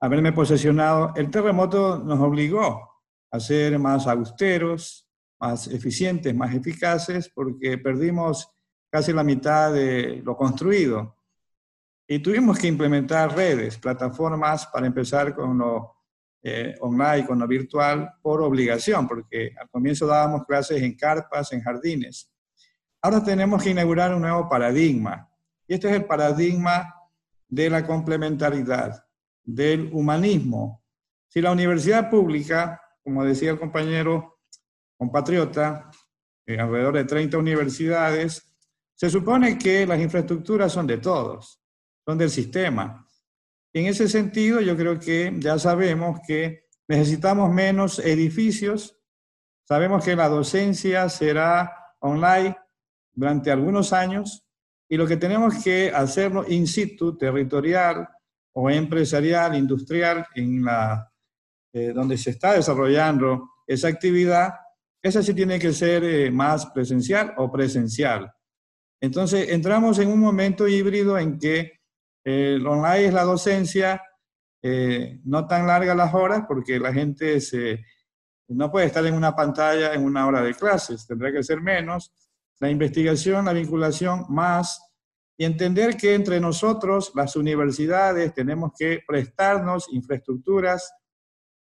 haberme 0.00 0.32
posesionado, 0.32 1.12
el 1.14 1.30
terremoto 1.30 1.98
nos 1.98 2.18
obligó 2.20 2.88
a 3.30 3.38
ser 3.38 3.78
más 3.78 4.06
austeros, 4.06 5.06
más 5.38 5.66
eficientes, 5.66 6.34
más 6.34 6.54
eficaces, 6.54 7.28
porque 7.28 7.76
perdimos 7.76 8.48
casi 8.90 9.12
la 9.12 9.24
mitad 9.24 9.74
de 9.74 10.22
lo 10.24 10.34
construido. 10.34 11.18
Y 12.06 12.18
tuvimos 12.18 12.58
que 12.58 12.66
implementar 12.66 13.34
redes, 13.34 13.78
plataformas 13.78 14.66
para 14.66 14.86
empezar 14.86 15.34
con 15.34 15.56
lo 15.56 15.94
eh, 16.42 16.74
online, 16.80 17.26
con 17.26 17.38
lo 17.38 17.48
virtual, 17.48 18.12
por 18.20 18.42
obligación, 18.42 19.08
porque 19.08 19.54
al 19.58 19.70
comienzo 19.70 20.06
dábamos 20.06 20.44
clases 20.44 20.82
en 20.82 20.94
carpas, 20.94 21.50
en 21.52 21.62
jardines. 21.62 22.30
Ahora 23.00 23.24
tenemos 23.24 23.62
que 23.62 23.70
inaugurar 23.70 24.14
un 24.14 24.20
nuevo 24.20 24.46
paradigma. 24.46 25.30
Y 25.66 25.74
este 25.74 25.88
es 25.88 25.94
el 25.94 26.04
paradigma 26.04 26.94
de 27.48 27.70
la 27.70 27.86
complementariedad, 27.86 29.02
del 29.42 29.88
humanismo. 29.90 30.84
Si 31.26 31.40
la 31.40 31.52
universidad 31.52 32.10
pública, 32.10 32.78
como 33.02 33.24
decía 33.24 33.52
el 33.52 33.58
compañero 33.58 34.40
compatriota, 34.98 35.90
eh, 36.46 36.58
alrededor 36.58 36.96
de 36.96 37.04
30 37.04 37.38
universidades, 37.38 38.54
se 38.94 39.08
supone 39.08 39.56
que 39.56 39.86
las 39.86 39.98
infraestructuras 39.98 40.70
son 40.70 40.86
de 40.86 40.98
todos 40.98 41.63
son 42.04 42.18
del 42.18 42.30
sistema. 42.30 43.06
En 43.72 43.86
ese 43.86 44.08
sentido, 44.08 44.60
yo 44.60 44.76
creo 44.76 44.98
que 44.98 45.34
ya 45.38 45.58
sabemos 45.58 46.20
que 46.26 46.66
necesitamos 46.86 47.52
menos 47.52 47.98
edificios, 47.98 48.96
sabemos 49.66 50.04
que 50.04 50.14
la 50.14 50.28
docencia 50.28 51.08
será 51.08 51.72
online 52.00 52.56
durante 53.12 53.50
algunos 53.50 53.92
años 53.92 54.44
y 54.88 54.96
lo 54.96 55.06
que 55.06 55.16
tenemos 55.16 55.62
que 55.64 55.90
hacerlo 55.90 56.44
in 56.48 56.66
situ, 56.66 57.16
territorial 57.16 58.08
o 58.52 58.70
empresarial, 58.70 59.56
industrial, 59.56 60.26
en 60.34 60.64
la, 60.64 61.10
eh, 61.72 61.92
donde 61.92 62.16
se 62.16 62.30
está 62.30 62.52
desarrollando 62.52 63.50
esa 63.66 63.88
actividad, 63.88 64.54
esa 65.02 65.22
sí 65.22 65.34
tiene 65.34 65.58
que 65.58 65.72
ser 65.72 66.04
eh, 66.04 66.30
más 66.30 66.66
presencial 66.66 67.34
o 67.38 67.50
presencial. 67.50 68.32
Entonces, 69.00 69.48
entramos 69.50 69.98
en 69.98 70.08
un 70.08 70.20
momento 70.20 70.68
híbrido 70.68 71.18
en 71.18 71.38
que 71.38 71.80
el 72.24 72.66
online 72.66 73.06
es 73.06 73.14
la 73.14 73.24
docencia, 73.24 74.02
eh, 74.62 75.20
no 75.24 75.46
tan 75.46 75.66
largas 75.66 75.96
las 75.96 76.14
horas 76.14 76.44
porque 76.48 76.80
la 76.80 76.92
gente 76.92 77.40
se, 77.40 77.84
no 78.48 78.70
puede 78.70 78.86
estar 78.86 79.04
en 79.04 79.14
una 79.14 79.36
pantalla 79.36 79.92
en 79.92 80.02
una 80.02 80.26
hora 80.26 80.42
de 80.42 80.54
clases, 80.54 81.06
tendrá 81.06 81.30
que 81.30 81.42
ser 81.42 81.60
menos. 81.60 82.12
La 82.60 82.70
investigación, 82.70 83.44
la 83.44 83.52
vinculación 83.52 84.24
más 84.30 84.80
y 85.36 85.44
entender 85.44 85.96
que 85.96 86.14
entre 86.14 86.40
nosotros, 86.40 87.12
las 87.14 87.36
universidades, 87.36 88.32
tenemos 88.32 88.72
que 88.78 89.00
prestarnos 89.06 89.88
infraestructuras, 89.92 90.92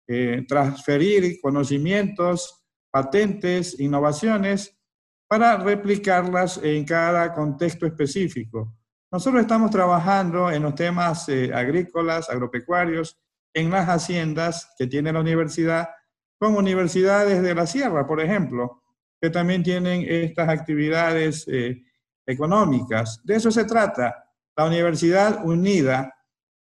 eh, 0.06 0.44
transferir 0.46 1.40
conocimientos, 1.40 2.62
patentes, 2.90 3.80
innovaciones, 3.80 4.78
para 5.26 5.56
replicarlas 5.56 6.60
en 6.62 6.84
cada 6.84 7.32
contexto 7.32 7.86
específico. 7.86 8.76
Nosotros 9.14 9.42
estamos 9.42 9.70
trabajando 9.70 10.50
en 10.50 10.64
los 10.64 10.74
temas 10.74 11.28
eh, 11.28 11.52
agrícolas, 11.54 12.28
agropecuarios, 12.28 13.16
en 13.54 13.70
las 13.70 13.88
haciendas 13.88 14.74
que 14.76 14.88
tiene 14.88 15.12
la 15.12 15.20
universidad, 15.20 15.88
con 16.36 16.56
universidades 16.56 17.40
de 17.40 17.54
la 17.54 17.64
sierra, 17.64 18.08
por 18.08 18.20
ejemplo, 18.20 18.82
que 19.20 19.30
también 19.30 19.62
tienen 19.62 20.04
estas 20.04 20.48
actividades 20.48 21.46
eh, 21.46 21.80
económicas. 22.26 23.20
De 23.22 23.36
eso 23.36 23.52
se 23.52 23.62
trata, 23.66 24.32
la 24.56 24.64
universidad 24.66 25.44
unida, 25.44 26.12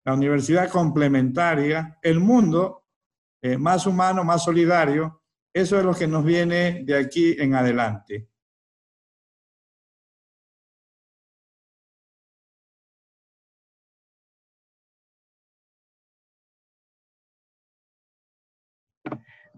la 0.07 0.15
universidad 0.15 0.71
complementaria, 0.71 1.99
el 2.01 2.19
mundo 2.19 2.87
eh, 3.43 3.59
más 3.59 3.87
humano, 3.87 4.25
más 4.25 4.43
solidario, 4.43 5.21
eso 5.53 5.79
es 5.79 5.85
lo 5.85 5.93
que 5.93 6.07
nos 6.07 6.25
viene 6.25 6.83
de 6.83 6.97
aquí 6.97 7.37
en 7.39 7.55
adelante. 7.55 8.28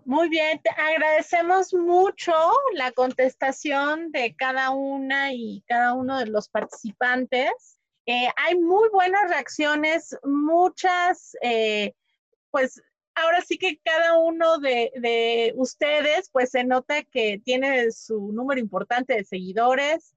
Muy 0.04 0.28
bien, 0.28 0.60
te 0.62 0.70
agradecemos 0.70 1.74
mucho 1.74 2.32
la 2.74 2.92
contestación 2.92 4.10
de 4.12 4.34
cada 4.36 4.70
una 4.70 5.32
y 5.32 5.62
cada 5.66 5.94
uno 5.94 6.18
de 6.18 6.26
los 6.26 6.48
participantes. 6.48 7.78
Eh, 8.06 8.28
hay 8.36 8.58
muy 8.58 8.88
buenas 8.90 9.28
reacciones, 9.28 10.16
muchas, 10.22 11.36
eh, 11.42 11.94
pues 12.50 12.80
ahora 13.14 13.40
sí 13.42 13.58
que 13.58 13.78
cada 13.84 14.18
uno 14.18 14.58
de, 14.58 15.52
ustedes, 15.56 16.30
pues 16.32 16.50
se 16.50 16.64
nota 16.64 17.02
que 17.02 17.40
tiene 17.44 17.90
su 17.90 18.32
número 18.32 18.60
importante 18.60 19.14
de 19.14 19.24
seguidores. 19.24 20.14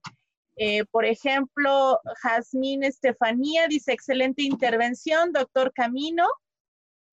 Eh, 0.56 0.84
por 0.86 1.04
ejemplo, 1.04 2.00
Jazmín 2.22 2.84
Estefanía 2.84 3.66
dice, 3.68 3.92
excelente 3.92 4.42
intervención, 4.42 5.32
doctor 5.32 5.72
Camino. 5.72 6.26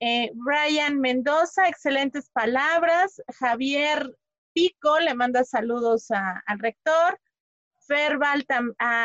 Eh, 0.04 0.32
Brian 0.34 1.00
Mendoza, 1.00 1.68
excelentes 1.68 2.28
palabras. 2.32 3.22
Javier 3.40 4.18
Pico 4.52 5.00
le 5.00 5.14
manda 5.14 5.44
saludos 5.44 6.10
al 6.10 6.58
rector. 6.58 7.20
Fer 7.88 8.18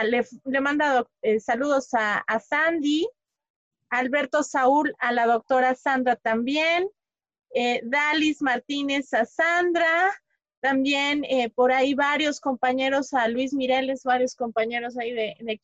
le, 0.04 0.60
manda 0.62 1.06
eh, 1.20 1.38
saludos 1.38 1.90
a, 1.92 2.24
Sandy. 2.40 3.06
Alberto 3.90 4.42
Saúl 4.42 4.96
a 4.98 5.12
la 5.12 5.26
doctora 5.26 5.74
Sandra 5.74 6.16
también. 6.16 6.88
Eh, 7.54 7.82
Dalis 7.84 8.40
Martínez 8.40 9.12
a 9.12 9.26
Sandra. 9.26 10.14
También 10.60 11.24
por 11.54 11.72
ahí 11.72 11.92
varios 11.92 12.40
compañeros, 12.40 13.12
a 13.12 13.28
Luis 13.28 13.52
Mireles, 13.52 14.02
varios 14.02 14.34
compañeros 14.34 14.96
ahí 14.96 15.12
de, 15.12 15.36
de 15.40 15.60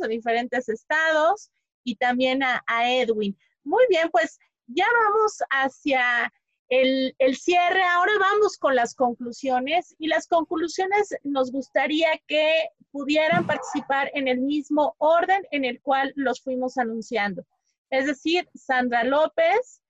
de 0.00 0.08
diferentes 0.08 0.68
estados. 0.68 1.52
Y 1.84 1.94
también 1.94 2.42
a 2.42 2.62
Edwin. 2.92 3.38
Muy 3.68 3.84
bien, 3.88 4.08
pues 4.10 4.38
ya 4.68 4.86
vamos 5.04 5.38
hacia 5.50 6.32
el, 6.68 7.14
cierre. 7.36 7.82
Ahora 7.82 8.12
vamos 8.18 8.58
con 8.58 8.74
las 8.74 8.94
conclusiones 8.94 9.94
y 9.98 10.08
las 10.08 10.26
conclusiones 10.26 11.14
nos 11.24 11.50
gustaría 11.50 12.08
que 12.26 12.68
pudieran 12.90 13.46
participar 13.46 14.10
en 14.14 14.28
el 14.28 14.40
mismo 14.40 14.94
orden 14.98 15.42
en 15.50 15.64
el 15.64 15.80
cual 15.80 16.12
los 16.16 16.40
fuimos 16.42 16.78
anunciando. 16.78 17.44
Es 17.90 18.06
decir, 18.06 18.48
Sandra 18.54 19.04
López, 19.04 19.80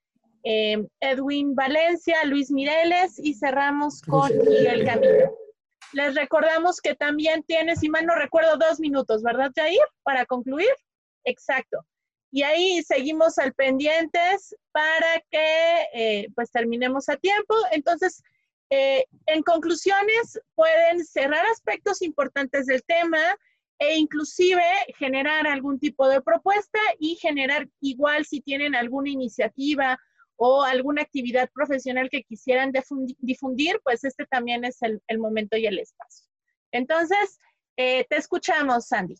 eh, 0.44 0.86
Edwin 1.00 1.54
Valencia, 1.54 2.24
Luis 2.24 2.50
Mireles 2.50 3.18
y 3.18 3.34
cerramos 3.34 4.00
con 4.02 4.30
Miguel 4.38 4.84
Camilo. 4.84 5.36
Les 5.94 6.14
recordamos 6.14 6.80
que 6.80 6.94
también 6.94 7.42
tiene, 7.44 7.74
si 7.74 7.88
mal 7.88 8.06
no 8.06 8.14
recuerdo, 8.14 8.56
dos 8.56 8.78
minutos, 8.78 9.22
¿verdad, 9.22 9.50
Jair? 9.54 9.80
Para 10.04 10.26
concluir. 10.26 10.68
Exacto 11.24 11.84
y 12.30 12.42
ahí 12.42 12.82
seguimos 12.82 13.38
al 13.38 13.54
pendientes 13.54 14.54
para 14.72 15.22
que 15.30 15.86
eh, 15.94 16.28
pues 16.34 16.50
terminemos 16.50 17.08
a 17.08 17.16
tiempo. 17.16 17.54
Entonces, 17.72 18.22
eh, 18.70 19.06
en 19.26 19.42
conclusiones, 19.42 20.38
pueden 20.54 21.04
cerrar 21.04 21.44
aspectos 21.46 22.02
importantes 22.02 22.66
del 22.66 22.82
tema 22.84 23.18
e 23.78 23.96
inclusive 23.96 24.62
generar 24.98 25.46
algún 25.46 25.78
tipo 25.78 26.08
de 26.08 26.20
propuesta 26.20 26.80
y 26.98 27.16
generar 27.16 27.68
igual 27.80 28.26
si 28.26 28.40
tienen 28.40 28.74
alguna 28.74 29.08
iniciativa 29.08 29.98
o 30.36 30.62
alguna 30.62 31.02
actividad 31.02 31.50
profesional 31.52 32.08
que 32.10 32.22
quisieran 32.22 32.72
difundir, 33.18 33.80
pues 33.82 34.04
este 34.04 34.26
también 34.26 34.64
es 34.64 34.78
el, 34.82 35.18
momento 35.18 35.56
y 35.56 35.66
el 35.66 35.78
espacio. 35.78 36.26
Entonces, 36.70 37.38
eh, 37.76 38.04
te 38.08 38.16
escuchamos, 38.16 38.86
Sandy. 38.86 39.16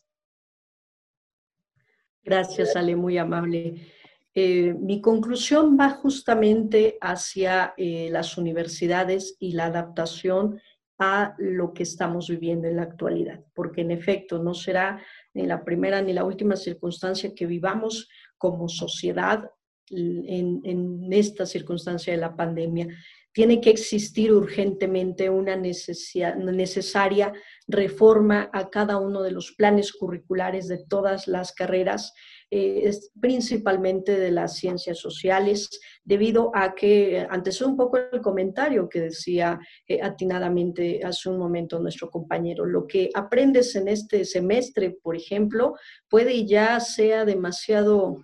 Gracias, 2.29 2.75
Ale, 2.75 2.95
muy 2.95 3.17
amable. 3.17 3.87
Eh, 4.35 4.75
mi 4.79 5.01
conclusión 5.01 5.75
va 5.79 5.89
justamente 5.89 6.99
hacia 7.01 7.73
eh, 7.75 8.09
las 8.11 8.37
universidades 8.37 9.35
y 9.39 9.53
la 9.53 9.65
adaptación 9.65 10.61
a 10.99 11.33
lo 11.39 11.73
que 11.73 11.81
estamos 11.81 12.29
viviendo 12.29 12.67
en 12.67 12.75
la 12.75 12.83
actualidad, 12.83 13.43
porque 13.55 13.81
en 13.81 13.89
efecto 13.89 14.37
no 14.37 14.53
será 14.53 15.01
ni 15.33 15.47
la 15.47 15.63
primera 15.63 16.03
ni 16.03 16.13
la 16.13 16.23
última 16.23 16.55
circunstancia 16.55 17.33
que 17.33 17.47
vivamos 17.47 18.07
como 18.37 18.69
sociedad 18.69 19.49
en, 19.89 20.61
en 20.63 21.11
esta 21.11 21.47
circunstancia 21.47 22.13
de 22.13 22.19
la 22.19 22.35
pandemia 22.35 22.89
tiene 23.31 23.61
que 23.61 23.69
existir 23.69 24.33
urgentemente 24.33 25.29
una 25.29 25.55
necesaria 25.55 27.33
reforma 27.67 28.49
a 28.53 28.69
cada 28.69 28.97
uno 28.97 29.21
de 29.21 29.31
los 29.31 29.51
planes 29.51 29.93
curriculares 29.93 30.67
de 30.67 30.83
todas 30.87 31.27
las 31.27 31.53
carreras, 31.53 32.13
eh, 32.49 32.91
principalmente 33.21 34.17
de 34.17 34.31
las 34.31 34.57
ciencias 34.57 34.97
sociales, 34.97 35.69
debido 36.03 36.51
a 36.55 36.73
que, 36.73 37.27
antes 37.29 37.61
un 37.61 37.77
poco 37.77 37.97
el 38.11 38.21
comentario 38.21 38.89
que 38.89 39.01
decía 39.01 39.59
eh, 39.87 40.01
atinadamente 40.01 41.01
hace 41.03 41.29
un 41.29 41.37
momento 41.37 41.79
nuestro 41.79 42.09
compañero, 42.09 42.65
lo 42.65 42.87
que 42.87 43.11
aprendes 43.13 43.75
en 43.75 43.87
este 43.87 44.25
semestre, 44.25 44.97
por 45.03 45.15
ejemplo, 45.15 45.75
puede 46.09 46.47
ya 46.47 46.79
sea 46.79 47.25
demasiado 47.25 48.23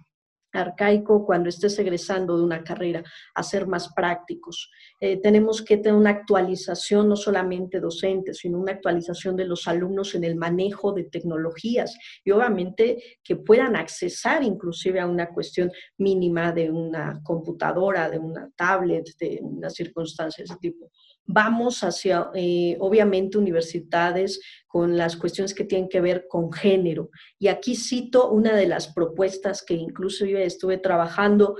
arcaico 0.56 1.26
cuando 1.26 1.50
estés 1.50 1.78
egresando 1.80 2.38
de 2.38 2.44
una 2.44 2.64
carrera, 2.64 3.04
a 3.34 3.44
ser 3.44 3.68
más 3.68 3.94
prácticos. 3.94 4.72
Eh, 5.00 5.18
tenemos 5.22 5.62
que 5.62 5.78
tener 5.78 5.98
una 5.98 6.12
actualización 6.12 7.10
no 7.10 7.16
solamente 7.16 7.80
docente, 7.80 8.34
sino 8.34 8.60
una 8.60 8.74
actualización 8.74 9.36
de 9.36 9.46
los 9.46 9.68
alumnos 9.68 10.16
en 10.16 10.24
el 10.24 10.36
manejo 10.36 10.94
de 10.94 11.04
tecnologías 11.04 11.98
y 12.24 12.32
obviamente 12.32 13.20
que 13.24 13.36
puedan 13.36 13.76
accesar 13.76 14.44
inclusive 14.44 15.00
a 15.00 15.08
una 15.08 15.30
cuestión 15.30 15.72
mínima 15.98 16.52
de 16.52 16.72
una 16.72 17.22
computadora, 17.24 18.10
de 18.10 18.20
una 18.20 18.50
tablet, 18.56 19.06
de 19.20 19.40
una 19.42 19.70
circunstancia 19.70 20.44
de 20.44 20.46
ese 20.46 20.60
tipo 20.60 20.92
vamos 21.26 21.84
hacia, 21.84 22.30
eh, 22.34 22.78
obviamente, 22.80 23.38
universidades 23.38 24.42
con 24.68 24.98
las 24.98 25.16
cuestiones 25.16 25.54
que 25.54 25.64
tienen 25.64 25.90
que 25.90 26.02
ver 26.02 26.28
con 26.28 26.52
género. 26.52 27.10
Y 27.40 27.48
aquí 27.48 27.76
cito 27.76 28.30
una 28.30 28.56
de 28.56 28.68
las 28.68 28.94
propuestas 28.94 29.64
que 29.64 29.74
incluso 29.74 30.26
yo 30.26 30.38
estuve 30.38 30.78
trabajando 30.78 31.56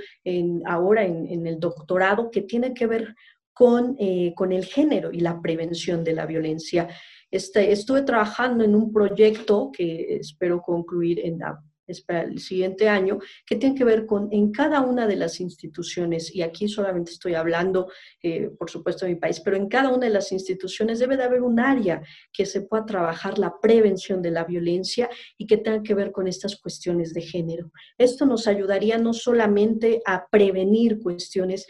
ahora 0.66 1.04
en, 1.06 1.48
el 1.48 1.60
doctorado, 1.60 2.30
que 2.30 2.42
tiene 2.42 2.74
que 2.74 2.88
ver 2.88 3.16
con, 3.54 3.96
eh, 4.00 4.34
con 4.36 4.52
el 4.52 4.66
género 4.66 5.12
y 5.12 5.20
la 5.20 5.42
prevención 5.42 6.04
de 6.04 6.14
la 6.14 6.26
violencia. 6.26 6.90
Este, 7.32 7.72
estuve 7.72 8.04
trabajando 8.04 8.64
en 8.64 8.76
un 8.76 8.92
proyecto 8.92 9.72
que 9.72 10.18
espero 10.18 10.62
concluir 10.62 11.20
en 11.20 11.40
la 11.40 11.62
es 11.88 12.02
para 12.02 12.24
el 12.24 12.40
siguiente 12.40 12.90
año, 12.90 13.20
que 13.46 13.56
tiene 13.56 13.76
que 13.76 13.84
ver 13.84 14.06
con 14.06 14.30
en 14.32 14.52
cada 14.52 14.82
una 14.82 15.08
de 15.08 15.16
las 15.16 15.40
instituciones, 15.40 16.34
y 16.34 16.42
aquí 16.42 16.68
solamente 16.68 17.12
estoy 17.12 17.36
hablando, 17.36 17.92
eh, 18.22 18.50
por 18.58 18.70
supuesto, 18.70 19.06
de 19.06 19.14
mi 19.14 19.20
país, 19.20 19.40
pero 19.40 19.56
en 19.58 19.68
cada 19.68 19.90
una 19.90 20.08
de 20.08 20.14
las 20.14 20.32
instituciones 20.32 21.00
debe 21.00 21.18
de 21.18 21.24
haber 21.24 21.42
un 21.42 21.60
área 21.60 22.02
que 22.32 22.46
se 22.46 22.62
pueda 22.62 22.86
trabajar 22.86 23.38
la 23.40 23.60
prevención 23.62 24.22
de 24.22 24.32
la 24.32 24.44
violencia 24.44 25.10
y 25.38 25.48
que 25.48 25.58
tenga 25.58 25.84
que 25.84 25.94
ver 25.94 26.12
con 26.12 26.28
estas 26.28 26.56
cuestiones 26.56 27.14
de 27.14 27.22
género. 27.22 27.72
Esto 27.98 28.26
nos 28.26 28.48
ayudaría 28.48 28.98
no 28.98 29.14
solamente 29.14 30.02
a 30.06 30.28
prevenir 30.30 31.00
cuestiones 31.00 31.66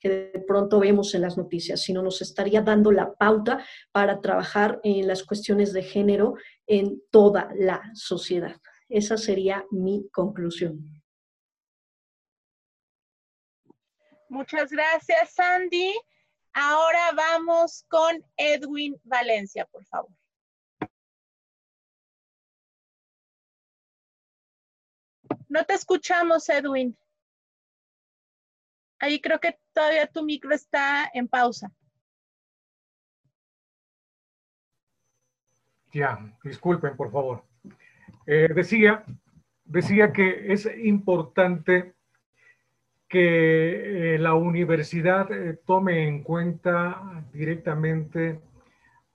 que 0.00 0.30
de 0.32 0.44
pronto 0.46 0.80
vemos 0.80 1.14
en 1.14 1.20
las 1.20 1.36
noticias, 1.36 1.82
sino 1.82 2.02
nos 2.02 2.22
estaría 2.22 2.62
dando 2.62 2.90
la 2.90 3.12
pauta 3.14 3.64
para 3.92 4.20
trabajar 4.20 4.80
en 4.82 5.06
las 5.06 5.22
cuestiones 5.22 5.72
de 5.72 5.82
género 5.82 6.34
en 6.66 7.02
toda 7.10 7.50
la 7.54 7.82
sociedad. 7.94 8.56
Esa 8.90 9.16
sería 9.16 9.64
mi 9.70 10.08
conclusión. 10.10 11.00
Muchas 14.28 14.70
gracias, 14.70 15.32
Sandy. 15.32 15.94
Ahora 16.52 17.12
vamos 17.14 17.84
con 17.88 18.24
Edwin 18.36 19.00
Valencia, 19.04 19.64
por 19.66 19.84
favor. 19.86 20.10
No 25.48 25.64
te 25.64 25.74
escuchamos, 25.74 26.48
Edwin. 26.48 26.96
Ahí 28.98 29.20
creo 29.20 29.38
que 29.38 29.56
todavía 29.72 30.08
tu 30.08 30.24
micro 30.24 30.52
está 30.52 31.08
en 31.14 31.28
pausa. 31.28 31.72
Ya, 35.92 36.18
disculpen, 36.42 36.96
por 36.96 37.12
favor. 37.12 37.49
Eh, 38.32 38.48
decía, 38.54 39.04
decía 39.64 40.12
que 40.12 40.52
es 40.52 40.64
importante 40.84 41.94
que 43.08 44.14
eh, 44.14 44.18
la 44.20 44.34
universidad 44.34 45.32
eh, 45.32 45.58
tome 45.66 46.06
en 46.06 46.22
cuenta 46.22 47.24
directamente 47.32 48.40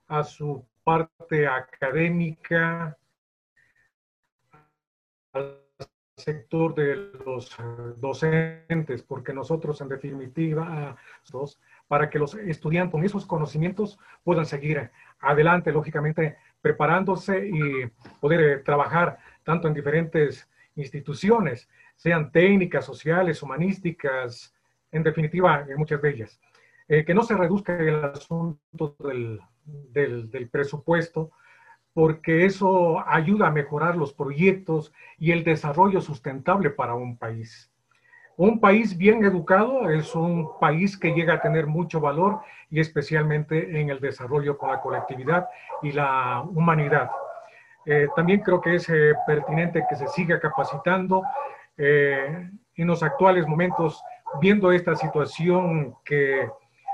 a 0.08 0.22
su 0.22 0.66
parte 0.84 1.48
académica, 1.48 2.98
al 5.32 5.62
sector 6.14 6.74
de 6.74 6.96
los 7.24 7.56
docentes, 7.96 9.02
porque 9.02 9.32
nosotros 9.32 9.80
en 9.80 9.88
definitiva, 9.88 10.94
para 11.88 12.10
que 12.10 12.18
los 12.18 12.34
estudiantes 12.34 12.92
con 12.92 13.02
esos 13.02 13.24
conocimientos 13.24 13.98
puedan 14.22 14.44
seguir 14.44 14.90
adelante, 15.20 15.72
lógicamente 15.72 16.36
preparándose 16.66 17.46
y 17.46 17.86
poder 18.20 18.40
eh, 18.40 18.56
trabajar 18.58 19.18
tanto 19.44 19.68
en 19.68 19.74
diferentes 19.74 20.48
instituciones, 20.74 21.68
sean 21.94 22.32
técnicas, 22.32 22.84
sociales, 22.84 23.40
humanísticas, 23.40 24.52
en 24.90 25.04
definitiva, 25.04 25.64
en 25.68 25.76
muchas 25.76 26.02
de 26.02 26.10
ellas. 26.10 26.40
Eh, 26.88 27.04
que 27.04 27.14
no 27.14 27.22
se 27.22 27.36
reduzca 27.36 27.78
el 27.78 28.04
asunto 28.04 28.96
del, 28.98 29.40
del, 29.64 30.48
presupuesto, 30.50 31.30
porque 31.92 32.44
eso 32.44 32.98
ayuda 33.08 33.46
a 33.46 33.52
mejorar 33.52 33.96
los 33.96 34.12
proyectos 34.12 34.92
y 35.18 35.30
el 35.30 35.44
desarrollo 35.44 36.00
sustentable 36.00 36.70
para 36.70 36.94
un 36.94 37.16
país. 37.16 37.70
Un 38.38 38.60
país 38.60 38.98
bien 38.98 39.24
educado 39.24 39.88
es 39.88 40.14
un 40.14 40.58
país 40.60 40.98
que 40.98 41.14
llega 41.14 41.34
a 41.34 41.40
tener 41.40 41.66
mucho 41.66 42.00
valor 42.00 42.40
y 42.70 42.80
especialmente 42.80 43.80
en 43.80 43.88
el 43.88 43.98
desarrollo 43.98 44.58
con 44.58 44.70
la 44.70 44.80
colectividad 44.82 45.48
y 45.80 45.92
la 45.92 46.42
humanidad. 46.42 47.10
Eh, 47.86 48.08
también 48.14 48.40
creo 48.40 48.60
que 48.60 48.74
es 48.74 48.90
eh, 48.90 49.14
pertinente 49.26 49.86
que 49.88 49.96
se 49.96 50.06
siga 50.08 50.38
capacitando 50.38 51.22
eh, 51.78 52.50
en 52.74 52.86
los 52.86 53.02
actuales 53.02 53.46
momentos, 53.46 54.02
viendo 54.38 54.70
esta 54.70 54.94
situación 54.96 55.96
que 56.04 56.46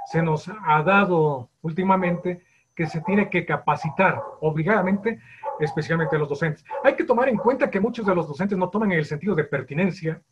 se 0.07 0.23
nos 0.23 0.49
ha 0.49 0.83
dado 0.85 1.51
últimamente, 1.63 2.45
que 2.77 2.87
se 2.87 3.01
tiene 3.01 3.29
que 3.29 3.45
capacitar 3.45 4.23
obligadamente, 4.41 5.19
especialmente 5.59 6.19
los 6.19 6.29
docentes. 6.29 6.65
Hay 6.85 6.95
que 6.95 7.05
tomar 7.05 7.29
en 7.29 7.37
cuenta 7.37 7.69
que 7.69 7.81
muchos 7.81 8.07
de 8.07 8.15
los 8.15 8.29
docentes 8.29 8.57
no 8.57 8.71
toman 8.71 8.93
el 8.93 9.05
sentido 9.05 9.35
de 9.35 9.43
pertinencia 9.43 10.23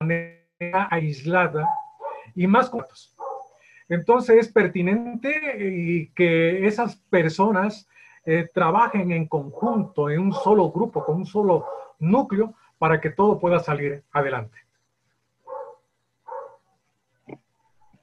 manera 0.00 0.88
aislada 0.90 1.68
y 2.34 2.46
más 2.46 2.70
cortos. 2.70 3.14
Entonces 3.88 4.38
es 4.38 4.52
pertinente 4.52 5.30
y 5.58 6.08
que 6.12 6.66
esas 6.66 6.96
personas 6.96 7.86
eh, 8.24 8.48
trabajen 8.54 9.12
en 9.12 9.26
conjunto, 9.26 10.08
en 10.08 10.20
un 10.20 10.32
solo 10.32 10.70
grupo, 10.70 11.04
con 11.04 11.16
un 11.16 11.26
solo 11.26 11.66
núcleo, 11.98 12.54
para 12.78 13.00
que 13.00 13.10
todo 13.10 13.38
pueda 13.38 13.60
salir 13.60 14.02
adelante. 14.12 14.56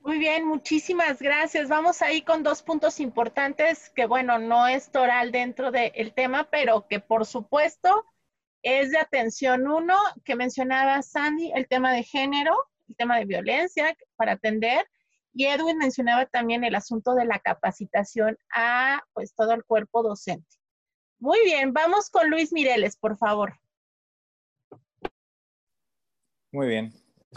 Muy 0.01 0.19
bien, 0.19 0.47
muchísimas 0.47 1.19
gracias. 1.21 1.67
Vamos 1.67 2.01
ahí 2.01 2.21
con 2.21 2.43
dos 2.43 2.61
puntos 2.61 2.99
importantes 2.99 3.89
que, 3.89 4.05
bueno, 4.05 4.37
no 4.37 4.67
es 4.67 4.91
toral 4.91 5.31
dentro 5.31 5.71
del 5.71 6.13
tema, 6.13 6.47
pero 6.49 6.87
que 6.87 6.99
por 6.99 7.25
supuesto 7.25 8.05
es 8.61 8.91
de 8.91 8.99
atención. 8.99 9.67
Uno, 9.67 9.95
que 10.23 10.35
mencionaba 10.35 11.01
Sandy, 11.01 11.51
el 11.55 11.67
tema 11.67 11.93
de 11.93 12.03
género, 12.03 12.55
el 12.87 12.95
tema 12.95 13.17
de 13.17 13.25
violencia 13.25 13.95
para 14.15 14.33
atender. 14.33 14.85
Y 15.33 15.45
Edwin 15.45 15.77
mencionaba 15.77 16.25
también 16.25 16.63
el 16.63 16.75
asunto 16.75 17.13
de 17.13 17.25
la 17.25 17.39
capacitación 17.39 18.37
a 18.53 19.03
pues 19.13 19.33
todo 19.35 19.53
el 19.53 19.63
cuerpo 19.63 20.01
docente. 20.01 20.57
Muy 21.19 21.39
bien, 21.45 21.73
vamos 21.73 22.09
con 22.09 22.29
Luis 22.29 22.51
Mireles, 22.51 22.97
por 22.97 23.17
favor. 23.17 23.53
Muy 26.51 26.67
bien. 26.67 26.93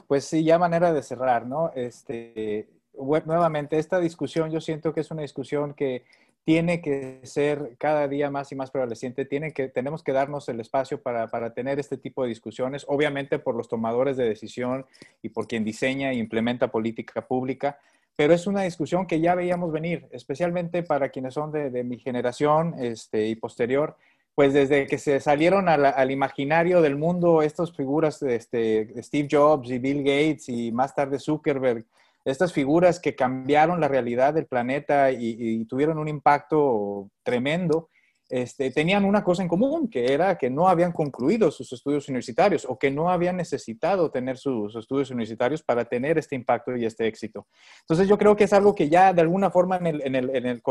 Pues 0.06 0.24
sí, 0.24 0.44
ya 0.44 0.58
manera 0.58 0.92
de 0.92 1.02
cerrar, 1.02 1.46
¿no? 1.46 1.72
Este, 1.74 2.68
nuevamente, 2.94 3.78
esta 3.78 3.98
discusión 3.98 4.50
yo 4.50 4.60
siento 4.60 4.94
que 4.94 5.00
es 5.00 5.10
una 5.10 5.22
discusión 5.22 5.74
que 5.74 6.04
tiene 6.44 6.80
que 6.80 7.20
ser 7.24 7.76
cada 7.78 8.08
día 8.08 8.30
más 8.30 8.50
y 8.52 8.56
más 8.56 8.70
prevaleciente. 8.70 9.24
Tenemos 9.24 10.02
que 10.02 10.12
darnos 10.12 10.48
el 10.48 10.60
espacio 10.60 11.02
para, 11.02 11.28
para, 11.28 11.52
tener 11.54 11.78
este 11.78 11.96
tipo 11.96 12.22
de 12.22 12.28
discusiones, 12.28 12.84
obviamente 12.88 13.38
por 13.38 13.54
los 13.54 13.68
tomadores 13.68 14.16
de 14.16 14.24
decisión 14.24 14.86
y 15.22 15.28
por 15.28 15.46
quien 15.46 15.64
diseña 15.64 16.10
e 16.10 16.16
implementa 16.16 16.68
política 16.68 17.26
pública, 17.26 17.78
pero 18.16 18.34
es 18.34 18.46
una 18.46 18.62
discusión 18.62 19.06
que 19.06 19.20
ya 19.20 19.34
veíamos 19.34 19.72
venir, 19.72 20.06
especialmente 20.10 20.82
para 20.82 21.08
quienes 21.10 21.34
son 21.34 21.52
de, 21.52 21.84
mi 21.84 21.98
generación 21.98 22.74
este, 22.78 23.28
y 23.28 23.34
posterior 23.36 23.96
pues 24.34 24.54
desde 24.54 24.86
que 24.86 24.96
se 24.96 25.20
salieron 25.20 25.68
al, 25.68 26.10
imaginario 26.10 26.80
del 26.80 26.96
mundo 26.96 27.42
estas 27.42 27.72
figuras 27.72 28.22
este, 28.22 29.02
Steve 29.02 29.28
Jobs 29.30 29.70
y 29.70 29.78
Bill 29.78 29.98
Gates 29.98 30.48
y 30.48 30.72
más 30.72 30.94
tarde 30.94 31.18
Zuckerberg, 31.18 31.84
estas 32.24 32.52
figuras 32.52 33.00
que 33.00 33.14
cambiaron 33.14 33.80
la 33.80 33.88
realidad 33.88 34.34
del 34.34 34.46
planeta 34.46 35.10
y 35.12 35.64
tuvieron 35.66 35.98
un 35.98 36.08
impacto 36.08 37.10
tremendo, 37.22 37.88
este, 38.30 38.70
tenían 38.70 39.04
una 39.04 39.24
cosa 39.24 39.42
en 39.42 39.48
común, 39.48 39.90
que 39.90 40.12
era 40.12 40.38
que 40.38 40.50
no 40.50 40.68
habían 40.68 40.92
concluido 40.92 41.50
sus 41.50 41.72
estudios 41.72 42.08
universitarios 42.08 42.64
o 42.64 42.78
que 42.78 42.88
no 42.88 43.10
habían 43.10 43.36
necesitado 43.36 44.12
tener 44.12 44.38
sus 44.38 44.76
estudios 44.76 45.10
universitarios 45.10 45.64
para 45.64 45.84
tener 45.84 46.16
este 46.16 46.36
impacto 46.36 46.76
y 46.76 46.84
este 46.86 47.08
éxito. 47.08 47.48
Entonces 47.80 48.06
yo 48.06 48.16
creo 48.16 48.36
que 48.36 48.44
es 48.44 48.52
algo 48.52 48.76
que 48.76 48.88
ya 48.88 49.12
de 49.12 49.20
alguna 49.20 49.50
forma 49.50 49.78
en 49.78 50.14
el, 50.14 50.62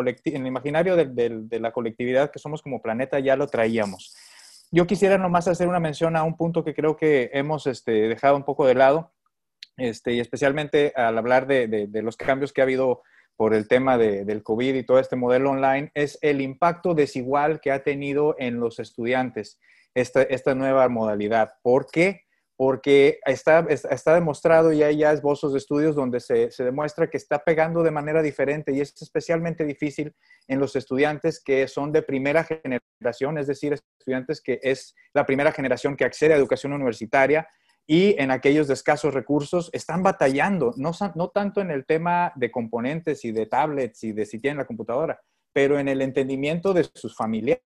imaginario 0.48 0.96
de, 0.96 1.06
de, 1.06 1.60
la 1.60 1.74
colectividad 1.74 2.32
que 2.32 2.40
somos 2.40 2.62
como 2.62 2.82
planeta 2.82 3.20
ya 3.20 3.36
lo 3.36 3.46
traíamos. 3.48 4.16
Yo 4.72 4.88
quisiera 4.88 5.18
nomás 5.18 5.50
hacer 5.50 5.68
una 5.68 5.82
mención 5.82 6.16
a 6.16 6.24
un 6.24 6.38
punto 6.38 6.64
que 6.64 6.74
creo 6.74 6.96
que 6.96 7.30
hemos 7.34 7.68
este, 7.68 7.92
dejado 8.08 8.38
un 8.38 8.44
poco 8.44 8.66
de 8.68 8.76
lado, 8.76 9.12
este, 9.80 10.14
y 10.14 10.20
especialmente 10.20 10.94
al 10.96 11.18
hablar 11.18 11.48
de, 11.48 11.90
los 12.04 12.18
cambios 12.18 12.54
que 12.54 12.62
ha 12.62 12.66
habido 12.66 13.02
por 13.36 13.54
el 13.54 13.68
tema 13.68 13.98
de, 13.98 14.26
del 14.26 14.44
COVID 14.44 14.76
y 14.76 14.84
todo 14.84 15.00
este 15.00 15.16
modelo 15.16 15.52
online, 15.52 15.92
es 15.94 16.18
el 16.22 16.42
impacto 16.42 16.94
desigual 16.94 17.62
que 17.62 17.72
ha 17.72 17.84
tenido 17.84 18.36
en 18.38 18.60
los 18.60 18.80
estudiantes 18.80 19.60
esta, 19.94 20.24
esta 20.24 20.56
nueva 20.56 20.88
modalidad. 20.90 21.54
¿Por 21.62 21.88
qué? 21.88 22.24
Porque 22.58 23.20
está, 23.26 23.66
está 23.70 24.14
demostrado 24.14 24.74
y 24.74 24.84
hay 24.84 24.98
ya 24.98 25.14
esbozos 25.14 25.54
de 25.54 25.60
estudios 25.60 25.96
donde 25.96 26.20
se, 26.20 26.52
se 26.52 26.66
demuestra 26.66 27.10
que 27.10 27.16
está 27.16 27.40
pegando 27.40 27.84
de 27.84 27.92
manera 27.92 28.22
diferente 28.22 28.74
y 28.74 28.82
es 28.82 28.94
especialmente 29.02 29.64
difícil 29.64 30.14
en 30.48 30.60
los 30.60 30.76
estudiantes 30.76 31.42
que 31.42 31.70
son 31.70 31.94
de 31.94 32.02
primera 32.02 32.44
generación, 32.44 33.38
es 33.38 33.48
decir, 33.48 33.74
estudiantes 33.74 34.42
que 34.42 34.60
es 34.62 34.94
la 35.14 35.26
primera 35.26 35.54
generación 35.54 35.96
que 35.96 36.04
accede 36.04 36.34
a 36.34 36.38
educación 36.38 36.74
universitaria, 36.74 37.48
y 37.92 38.16
en 38.22 38.30
aquellos 38.30 38.70
escasos 38.70 39.16
recursos 39.16 39.72
están 39.74 40.04
batallando, 40.04 40.76
no, 40.78 40.92
no 41.16 41.30
tanto 41.30 41.60
en 41.60 41.72
el 41.72 41.88
tema 41.88 42.32
de 42.36 42.52
componentes 42.52 43.26
y 43.26 43.32
de 43.32 43.48
tablets 43.48 44.04
y 44.04 44.12
de 44.12 44.28
si 44.28 44.38
tienen 44.38 44.60
la 44.60 44.68
computadora, 44.68 45.20
pero 45.52 45.80
en 45.80 45.88
el 45.88 46.04
entendimiento 46.04 46.72
de 46.72 46.88
sus 46.94 47.16
familiares 47.16 47.64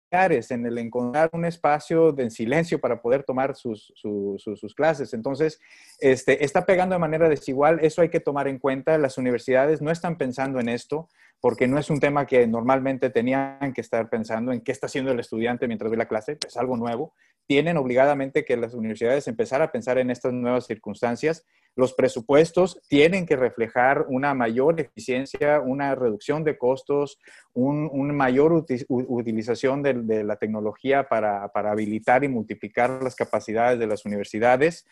en 0.51 0.65
el 0.65 0.79
encontrar 0.79 1.29
un 1.35 1.45
espacio 1.45 2.13
de 2.13 2.31
silencio 2.31 2.81
para 2.81 3.03
poder 3.03 3.25
tomar 3.25 3.55
sus, 3.57 3.93
sus, 3.95 4.75
clases. 4.75 5.13
Entonces, 5.13 5.61
este, 6.01 6.43
está 6.43 6.65
pegando 6.65 6.95
de 6.95 7.01
manera 7.01 7.29
desigual, 7.29 7.81
eso 7.83 8.01
hay 8.01 8.09
que 8.09 8.21
tomar 8.21 8.49
en 8.49 8.59
cuenta. 8.59 8.97
Las 8.97 9.19
universidades 9.19 9.83
no 9.83 9.91
están 9.91 10.17
pensando 10.17 10.61
en 10.61 10.71
esto 10.71 11.11
porque 11.43 11.67
no 11.67 11.79
es 11.79 11.91
un 11.91 12.01
tema 12.01 12.25
que 12.25 12.47
normalmente 12.47 13.11
tenían 13.11 13.75
que 13.75 13.83
estar 13.83 14.09
pensando 14.09 14.53
en 14.53 14.63
qué 14.63 14.73
está 14.73 14.87
haciendo 14.87 15.13
el 15.13 15.21
estudiante 15.21 15.67
mientras 15.67 15.91
ve 15.91 15.99
la 15.99 16.09
clase, 16.09 16.39
es 16.47 16.57
algo 16.57 16.79
nuevo 16.79 17.13
tienen 17.47 17.77
obligadamente 17.77 18.45
que 18.45 18.57
las 18.57 18.75
universidades 18.75 19.29
empezar 19.29 19.63
a 19.63 19.71
pensar 19.71 19.99
en 19.99 20.11
estas 20.11 20.33
nuevas 20.33 20.67
circunstancias. 20.67 21.45
Los 21.77 21.93
presupuestos 21.93 22.81
tienen 22.89 23.27
que 23.27 23.37
reflejar 23.37 24.07
una 24.09 24.35
mayor 24.35 24.81
eficiencia, 24.81 25.61
una 25.61 25.95
reducción 25.95 26.43
de 26.43 26.57
costos, 26.57 27.21
una 27.53 27.91
un 27.91 28.17
mayor 28.17 28.65
utilización 28.89 29.83
de, 29.83 30.25
la 30.25 30.37
tecnología 30.37 31.07
para, 31.09 31.49
para, 31.53 31.73
habilitar 31.73 32.25
y 32.25 32.29
multiplicar 32.29 33.03
las 33.03 33.15
capacidades 33.15 33.79
de 33.79 33.87
las 33.87 34.07
universidades. 34.07 34.87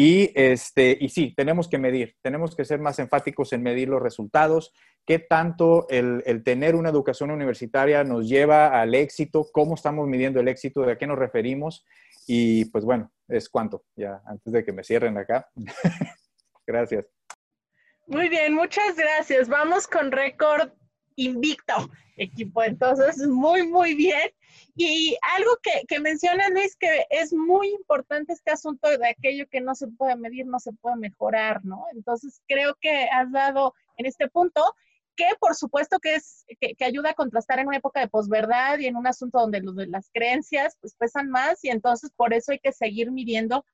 Y, 0.00 0.30
este, 0.36 0.96
y 1.00 1.08
sí, 1.08 1.34
tenemos 1.36 1.66
que 1.66 1.76
medir, 1.76 2.14
tenemos 2.22 2.54
que 2.54 2.64
ser 2.64 2.78
más 2.78 3.00
enfáticos 3.00 3.52
en 3.52 3.64
medir 3.64 3.88
los 3.88 4.00
resultados, 4.00 4.72
qué 5.04 5.18
tanto 5.18 5.88
el, 5.88 6.22
el, 6.24 6.44
tener 6.44 6.76
una 6.76 6.90
educación 6.90 7.32
universitaria 7.32 8.04
nos 8.04 8.28
lleva 8.28 8.80
al 8.80 8.94
éxito, 8.94 9.48
cómo 9.52 9.74
estamos 9.74 10.06
midiendo 10.06 10.38
el 10.38 10.46
éxito, 10.46 10.82
de 10.82 10.92
a 10.92 10.98
qué 10.98 11.08
nos 11.08 11.18
referimos. 11.18 11.84
Y 12.28 12.66
pues 12.66 12.84
bueno, 12.84 13.10
es 13.26 13.48
cuanto, 13.48 13.86
ya 13.96 14.22
antes 14.24 14.52
de 14.52 14.64
que 14.64 14.72
me 14.72 14.84
cierren 14.84 15.18
acá. 15.18 15.48
gracias. 16.64 17.04
Muy 18.06 18.28
bien, 18.28 18.54
muchas 18.54 18.94
gracias. 18.94 19.48
Vamos 19.48 19.88
con 19.88 20.12
récord 20.12 20.70
invicto, 21.18 21.74
equipo. 22.16 22.62
Entonces, 22.62 23.26
muy, 23.26 23.66
muy 23.66 23.94
bien. 23.94 24.30
Y 24.74 25.16
algo 25.36 25.50
que, 25.62 25.84
que 25.86 26.00
menciona 26.00 26.48
Luis, 26.48 26.76
que 26.76 27.06
es 27.10 27.32
muy 27.32 27.68
importante 27.70 28.32
este 28.32 28.50
asunto 28.50 28.88
de 28.88 29.08
aquello 29.08 29.46
que 29.50 29.60
no 29.60 29.74
se 29.74 29.88
puede 29.88 30.16
medir, 30.16 30.46
no 30.46 30.60
se 30.60 30.72
puede 30.72 30.96
mejorar, 30.96 31.64
¿no? 31.64 31.84
Entonces, 31.92 32.40
creo 32.46 32.76
que 32.80 33.08
has 33.12 33.30
dado 33.32 33.74
en 33.96 34.06
este 34.06 34.28
punto 34.28 34.62
que 35.16 35.26
por 35.40 35.56
supuesto 35.56 35.98
que 35.98 36.14
es 36.14 36.46
que, 36.60 36.76
ayuda 36.84 37.10
a 37.10 37.14
contrastar 37.14 37.58
en 37.58 37.66
una 37.66 37.78
época 37.78 37.98
de 37.98 38.06
posverdad 38.06 38.78
y 38.78 38.86
en 38.86 38.94
un 38.94 39.08
asunto 39.08 39.40
donde 39.40 39.60
las 39.88 40.10
creencias 40.14 40.76
pues 40.80 40.94
pesan 40.94 41.28
más 41.28 41.64
y 41.64 41.70
entonces 41.70 42.12
por 42.14 42.32
eso 42.32 42.52
hay 42.52 42.60
que 42.60 42.70
seguir 42.70 43.10
midiendo 43.10 43.64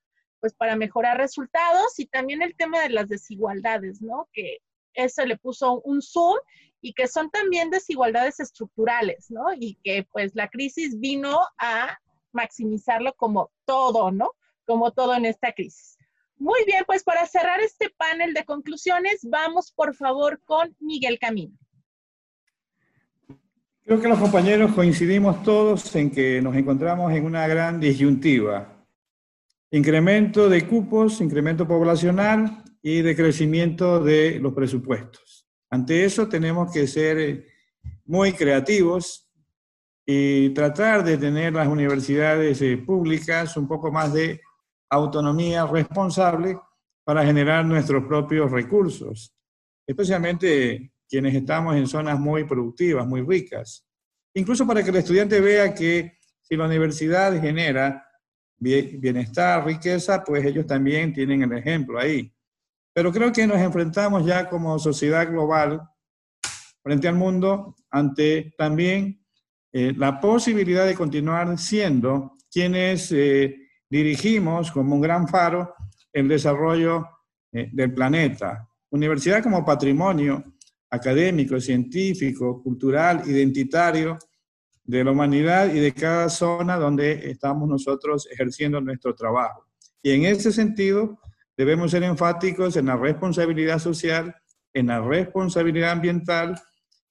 pues 0.40 0.54
para 0.54 0.74
mejorar 0.74 1.18
resultados 1.18 1.98
y 1.98 2.06
también 2.06 2.40
el 2.40 2.56
tema 2.56 2.80
de 2.80 2.88
las 2.88 3.08
desigualdades, 3.08 4.00
¿no? 4.00 4.26
Que 4.32 4.58
eso 4.94 5.24
le 5.26 5.36
puso 5.36 5.80
un 5.82 6.00
zoom 6.00 6.36
y 6.84 6.92
que 6.92 7.08
son 7.08 7.30
también 7.30 7.70
desigualdades 7.70 8.40
estructurales, 8.40 9.30
¿no? 9.30 9.46
Y 9.58 9.78
que 9.82 10.06
pues 10.12 10.32
la 10.34 10.48
crisis 10.48 11.00
vino 11.00 11.40
a 11.58 11.98
maximizarlo 12.30 13.14
como 13.16 13.50
todo, 13.64 14.10
¿no? 14.10 14.32
Como 14.66 14.92
todo 14.92 15.14
en 15.14 15.24
esta 15.24 15.52
crisis. 15.52 15.96
Muy 16.36 16.62
bien, 16.66 16.84
pues 16.86 17.02
para 17.02 17.24
cerrar 17.24 17.60
este 17.60 17.88
panel 17.96 18.34
de 18.34 18.44
conclusiones, 18.44 19.20
vamos 19.22 19.72
por 19.72 19.94
favor 19.94 20.42
con 20.44 20.76
Miguel 20.78 21.18
Camino. 21.18 21.56
Creo 23.82 23.98
que 23.98 24.08
los 24.08 24.18
compañeros 24.18 24.74
coincidimos 24.74 25.42
todos 25.42 25.96
en 25.96 26.10
que 26.10 26.42
nos 26.42 26.54
encontramos 26.54 27.10
en 27.14 27.24
una 27.24 27.46
gran 27.48 27.80
disyuntiva. 27.80 28.86
Incremento 29.70 30.50
de 30.50 30.68
cupos, 30.68 31.22
incremento 31.22 31.66
poblacional 31.66 32.62
y 32.82 33.00
de 33.00 33.16
crecimiento 33.16 34.00
de 34.00 34.38
los 34.38 34.52
presupuestos. 34.52 35.23
Ante 35.74 36.04
eso 36.04 36.28
tenemos 36.28 36.72
que 36.72 36.86
ser 36.86 37.48
muy 38.04 38.32
creativos 38.32 39.28
y 40.06 40.50
tratar 40.50 41.02
de 41.02 41.18
tener 41.18 41.52
las 41.52 41.66
universidades 41.66 42.62
eh, 42.62 42.76
públicas 42.76 43.56
un 43.56 43.66
poco 43.66 43.90
más 43.90 44.12
de 44.12 44.40
autonomía 44.88 45.66
responsable 45.66 46.56
para 47.02 47.26
generar 47.26 47.64
nuestros 47.64 48.04
propios 48.04 48.52
recursos, 48.52 49.34
especialmente 49.84 50.92
quienes 51.08 51.34
estamos 51.34 51.74
en 51.74 51.88
zonas 51.88 52.20
muy 52.20 52.44
productivas, 52.44 53.04
muy 53.04 53.22
ricas. 53.22 53.84
Incluso 54.34 54.64
para 54.68 54.80
que 54.84 54.90
el 54.90 54.96
estudiante 54.96 55.40
vea 55.40 55.74
que 55.74 56.18
si 56.40 56.56
la 56.56 56.66
universidad 56.66 57.40
genera 57.40 58.08
bienestar, 58.60 59.66
riqueza, 59.66 60.22
pues 60.22 60.44
ellos 60.44 60.68
también 60.68 61.12
tienen 61.12 61.42
el 61.42 61.52
ejemplo 61.58 61.98
ahí. 61.98 62.32
Pero 62.94 63.12
creo 63.12 63.32
que 63.32 63.46
nos 63.46 63.58
enfrentamos 63.58 64.24
ya 64.24 64.48
como 64.48 64.78
sociedad 64.78 65.28
global 65.28 65.82
frente 66.82 67.08
al 67.08 67.16
mundo 67.16 67.74
ante 67.90 68.54
también 68.56 69.20
eh, 69.72 69.92
la 69.96 70.20
posibilidad 70.20 70.86
de 70.86 70.94
continuar 70.94 71.58
siendo 71.58 72.36
quienes 72.50 73.10
eh, 73.10 73.56
dirigimos 73.90 74.70
como 74.70 74.94
un 74.94 75.00
gran 75.00 75.26
faro 75.26 75.74
el 76.12 76.28
desarrollo 76.28 77.04
eh, 77.52 77.68
del 77.72 77.92
planeta. 77.92 78.68
Universidad 78.90 79.42
como 79.42 79.64
patrimonio 79.64 80.54
académico, 80.88 81.58
científico, 81.58 82.62
cultural, 82.62 83.22
identitario 83.26 84.16
de 84.84 85.02
la 85.02 85.10
humanidad 85.10 85.74
y 85.74 85.80
de 85.80 85.92
cada 85.92 86.28
zona 86.28 86.76
donde 86.76 87.28
estamos 87.28 87.68
nosotros 87.68 88.28
ejerciendo 88.30 88.80
nuestro 88.80 89.12
trabajo. 89.16 89.66
Y 90.00 90.12
en 90.12 90.26
ese 90.26 90.52
sentido, 90.52 91.18
debemos 91.56 91.90
ser 91.90 92.02
enfáticos 92.02 92.76
en 92.76 92.86
la 92.86 92.96
responsabilidad 92.96 93.78
social, 93.78 94.34
en 94.72 94.88
la 94.88 95.00
responsabilidad 95.00 95.92
ambiental 95.92 96.60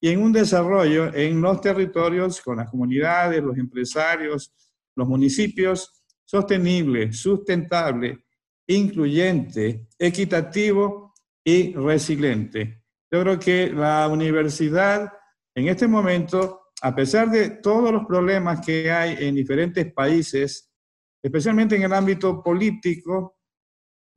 y 0.02 0.10
en 0.10 0.22
un 0.22 0.34
desarrollo 0.34 1.14
en 1.14 1.42
los 1.42 1.62
territorios 1.62 2.42
con 2.42 2.58
las 2.58 2.70
comunidades, 2.70 3.42
los 3.42 3.58
empresarios, 3.58 4.54
los 4.96 5.08
municipios, 5.08 6.04
sostenible, 6.26 7.14
sustentable, 7.14 8.26
incluyente, 8.68 9.88
equitativo 9.98 11.14
y 11.44 11.74
resiliente. 11.74 12.84
Yo 13.12 13.22
creo 13.22 13.40
que 13.40 13.72
la 13.72 14.08
universidad 14.08 15.12
en 15.56 15.68
este 15.68 15.88
momento 15.88 16.64
a 16.84 16.94
pesar 16.94 17.32
de 17.32 17.50
todos 17.50 17.94
los 17.94 18.06
problemas 18.06 18.60
que 18.60 18.92
hay 18.92 19.16
en 19.18 19.36
diferentes 19.36 19.92
países, 19.94 20.70
especialmente 21.24 21.78
en 21.78 21.84
el 21.84 21.94
ámbito 21.94 22.44
político, 22.44 23.38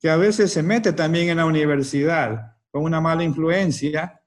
que 0.01 0.11
a 0.11 0.17
veces 0.17 0.53
se 0.53 0.63
mete 0.63 0.93
también 0.93 1.29
en 1.29 1.39
la 1.39 1.47
universidad 1.47 2.57
con 2.71 2.83
una 2.83 3.01
mala 3.01 3.25
influencia, 3.25 4.21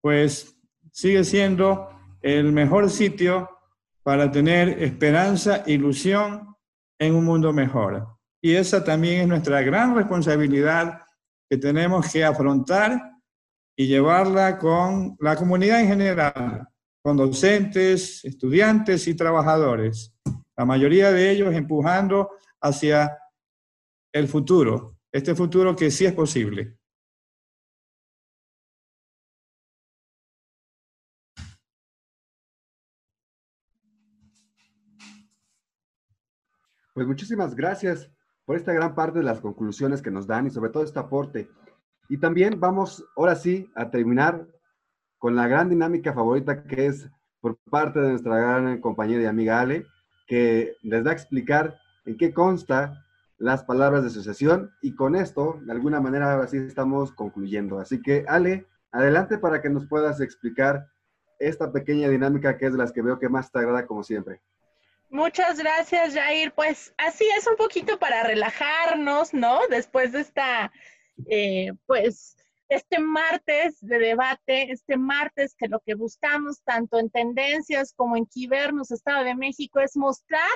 pues 0.00 0.56
sigue 0.92 1.24
siendo 1.24 1.88
el 2.22 2.52
mejor 2.52 2.90
sitio 2.90 3.48
para 4.02 4.30
tener 4.30 4.82
esperanza, 4.82 5.62
ilusión 5.66 6.56
en 6.98 7.14
un 7.14 7.24
mundo 7.24 7.52
mejor. 7.52 8.06
Y 8.42 8.54
esa 8.54 8.82
también 8.82 9.22
es 9.22 9.28
nuestra 9.28 9.62
gran 9.62 9.94
responsabilidad 9.94 11.02
que 11.48 11.58
tenemos 11.58 12.10
que 12.10 12.24
afrontar 12.24 13.00
y 13.76 13.86
llevarla 13.86 14.58
con 14.58 15.16
la 15.20 15.36
comunidad 15.36 15.80
en 15.80 15.88
general, 15.88 16.68
con 17.02 17.16
docentes, 17.16 18.24
estudiantes 18.24 19.08
y 19.08 19.14
trabajadores, 19.14 20.14
la 20.56 20.66
mayoría 20.66 21.10
de 21.10 21.30
ellos 21.30 21.54
empujando 21.54 22.30
hacia 22.60 23.16
el 24.12 24.28
futuro, 24.28 24.98
este 25.12 25.34
futuro 25.34 25.74
que 25.74 25.90
sí 25.90 26.06
es 26.06 26.12
posible. 26.12 26.76
Pues 36.92 37.06
muchísimas 37.06 37.54
gracias 37.54 38.10
por 38.44 38.56
esta 38.56 38.72
gran 38.72 38.94
parte 38.94 39.20
de 39.20 39.24
las 39.24 39.40
conclusiones 39.40 40.02
que 40.02 40.10
nos 40.10 40.26
dan 40.26 40.46
y 40.46 40.50
sobre 40.50 40.70
todo 40.70 40.82
este 40.82 40.98
aporte. 40.98 41.48
Y 42.08 42.18
también 42.18 42.58
vamos 42.58 43.04
ahora 43.16 43.36
sí 43.36 43.70
a 43.74 43.90
terminar 43.90 44.46
con 45.18 45.36
la 45.36 45.46
gran 45.46 45.68
dinámica 45.68 46.12
favorita 46.12 46.64
que 46.64 46.86
es 46.86 47.08
por 47.40 47.56
parte 47.70 48.00
de 48.00 48.10
nuestra 48.10 48.36
gran 48.36 48.80
compañera 48.80 49.22
y 49.22 49.26
amiga 49.26 49.60
Ale, 49.60 49.86
que 50.26 50.74
les 50.82 51.06
va 51.06 51.10
a 51.10 51.14
explicar 51.14 51.78
en 52.04 52.16
qué 52.16 52.34
consta 52.34 53.06
las 53.40 53.64
palabras 53.64 54.02
de 54.02 54.08
asociación 54.08 54.70
y 54.82 54.94
con 54.94 55.16
esto, 55.16 55.58
de 55.62 55.72
alguna 55.72 55.98
manera, 55.98 56.30
ahora 56.30 56.46
sí 56.46 56.58
estamos 56.58 57.10
concluyendo. 57.10 57.78
Así 57.78 58.02
que, 58.02 58.24
Ale, 58.28 58.66
adelante 58.92 59.38
para 59.38 59.62
que 59.62 59.70
nos 59.70 59.86
puedas 59.86 60.20
explicar 60.20 60.86
esta 61.38 61.72
pequeña 61.72 62.10
dinámica 62.10 62.58
que 62.58 62.66
es 62.66 62.72
de 62.72 62.78
las 62.78 62.92
que 62.92 63.00
veo 63.00 63.18
que 63.18 63.30
más 63.30 63.50
te 63.50 63.58
agrada 63.58 63.86
como 63.86 64.02
siempre. 64.02 64.42
Muchas 65.08 65.58
gracias, 65.58 66.14
Jair. 66.14 66.52
Pues 66.52 66.92
así 66.98 67.24
es 67.34 67.46
un 67.46 67.56
poquito 67.56 67.98
para 67.98 68.22
relajarnos, 68.24 69.32
¿no? 69.32 69.60
Después 69.70 70.12
de 70.12 70.20
esta, 70.20 70.70
eh, 71.26 71.72
pues, 71.86 72.36
este 72.68 73.00
martes 73.00 73.78
de 73.80 73.98
debate, 73.98 74.70
este 74.70 74.98
martes 74.98 75.56
que 75.56 75.66
lo 75.66 75.80
que 75.80 75.94
buscamos 75.94 76.62
tanto 76.62 76.98
en 76.98 77.08
tendencias 77.08 77.94
como 77.94 78.18
en 78.18 78.26
Quibernos, 78.26 78.90
Estado 78.90 79.24
de 79.24 79.34
México, 79.34 79.80
es 79.80 79.96
mostrar 79.96 80.50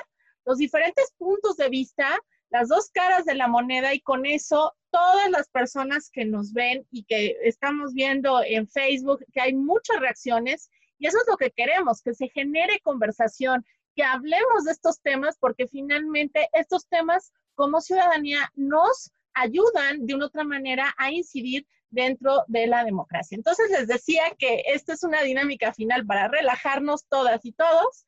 los 0.45 0.59
diferentes 0.59 1.11
puntos 1.17 1.57
de 1.57 1.67
vista, 1.67 2.17
las 2.49 2.69
dos 2.69 2.89
caras 2.91 3.25
de 3.25 3.35
la 3.35 3.47
moneda 3.47 3.93
y 3.93 4.01
con 4.01 4.25
eso 4.25 4.73
todas 4.91 5.29
las 5.29 5.49
personas 5.49 6.09
que 6.09 6.25
nos 6.25 6.53
ven 6.53 6.87
y 6.91 7.03
que 7.03 7.35
estamos 7.43 7.93
viendo 7.93 8.41
en 8.43 8.67
Facebook 8.67 9.25
que 9.33 9.41
hay 9.41 9.53
muchas 9.53 9.99
reacciones 9.99 10.69
y 10.97 11.07
eso 11.07 11.17
es 11.17 11.25
lo 11.27 11.37
que 11.37 11.51
queremos, 11.51 12.01
que 12.01 12.13
se 12.13 12.29
genere 12.29 12.79
conversación, 12.81 13.65
que 13.95 14.03
hablemos 14.03 14.63
de 14.63 14.71
estos 14.71 15.01
temas 15.01 15.37
porque 15.39 15.67
finalmente 15.67 16.49
estos 16.53 16.87
temas 16.87 17.33
como 17.55 17.81
ciudadanía 17.81 18.51
nos 18.55 19.11
ayudan 19.33 20.05
de 20.05 20.15
una 20.15 20.27
otra 20.27 20.43
manera 20.43 20.93
a 20.97 21.11
incidir 21.11 21.67
dentro 21.89 22.43
de 22.47 22.67
la 22.67 22.83
democracia. 22.83 23.35
Entonces 23.35 23.69
les 23.71 23.87
decía 23.87 24.23
que 24.37 24.63
esta 24.65 24.93
es 24.93 25.03
una 25.03 25.21
dinámica 25.21 25.73
final 25.73 26.05
para 26.05 26.27
relajarnos 26.27 27.05
todas 27.07 27.43
y 27.45 27.51
todos. 27.53 28.05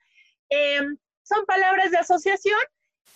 Em, 0.49 0.97
son 1.23 1.45
palabras 1.45 1.91
de 1.91 1.97
asociación. 1.97 2.59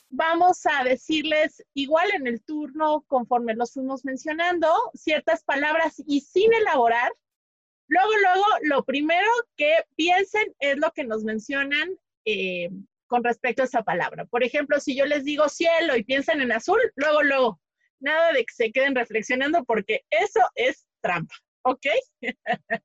Vamos 0.09 0.65
a 0.65 0.83
decirles 0.83 1.63
igual 1.73 2.09
en 2.13 2.27
el 2.27 2.41
turno, 2.43 3.03
conforme 3.07 3.55
los 3.55 3.73
fuimos 3.73 4.03
mencionando, 4.05 4.67
ciertas 4.93 5.43
palabras 5.43 6.01
y 6.05 6.21
sin 6.21 6.53
elaborar. 6.53 7.11
Luego, 7.87 8.11
luego, 8.21 8.45
lo 8.63 8.85
primero 8.85 9.29
que 9.57 9.73
piensen 9.95 10.53
es 10.59 10.77
lo 10.77 10.91
que 10.91 11.03
nos 11.03 11.23
mencionan 11.23 11.97
eh, 12.25 12.69
con 13.07 13.23
respecto 13.23 13.61
a 13.61 13.65
esa 13.65 13.83
palabra. 13.83 14.25
Por 14.25 14.43
ejemplo, 14.43 14.79
si 14.79 14.95
yo 14.95 15.05
les 15.05 15.25
digo 15.25 15.49
cielo 15.49 15.97
y 15.97 16.03
piensan 16.03 16.41
en 16.41 16.51
azul, 16.53 16.79
luego, 16.95 17.23
luego, 17.23 17.61
nada 17.99 18.31
de 18.33 18.45
que 18.45 18.53
se 18.53 18.71
queden 18.71 18.95
reflexionando 18.95 19.63
porque 19.65 20.05
eso 20.09 20.39
es 20.55 20.85
trampa, 21.01 21.35
¿ok? 21.63 21.85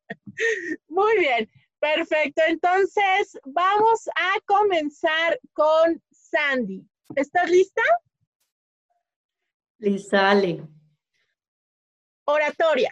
Muy 0.88 1.18
bien, 1.18 1.48
perfecto. 1.78 2.42
Entonces, 2.46 3.38
vamos 3.44 4.08
a 4.08 4.40
comenzar 4.46 5.40
con 5.52 6.02
Sandy. 6.10 6.84
¿Estás 7.14 7.48
lista? 7.48 7.82
Lista, 9.78 10.30
Ale. 10.30 10.66
Oratoria. 12.24 12.90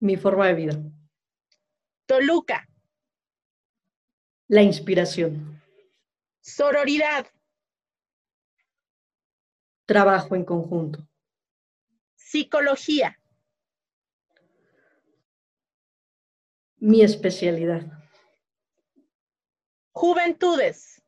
Mi 0.00 0.16
forma 0.16 0.46
de 0.48 0.54
vida. 0.54 0.82
Toluca. 2.06 2.66
La 4.48 4.62
inspiración. 4.62 5.62
Sororidad. 6.40 7.26
Trabajo 9.84 10.34
en 10.34 10.44
conjunto. 10.44 11.08
Psicología. 12.14 13.20
Mi 16.76 17.02
especialidad. 17.02 17.86
Juventudes. 19.92 21.02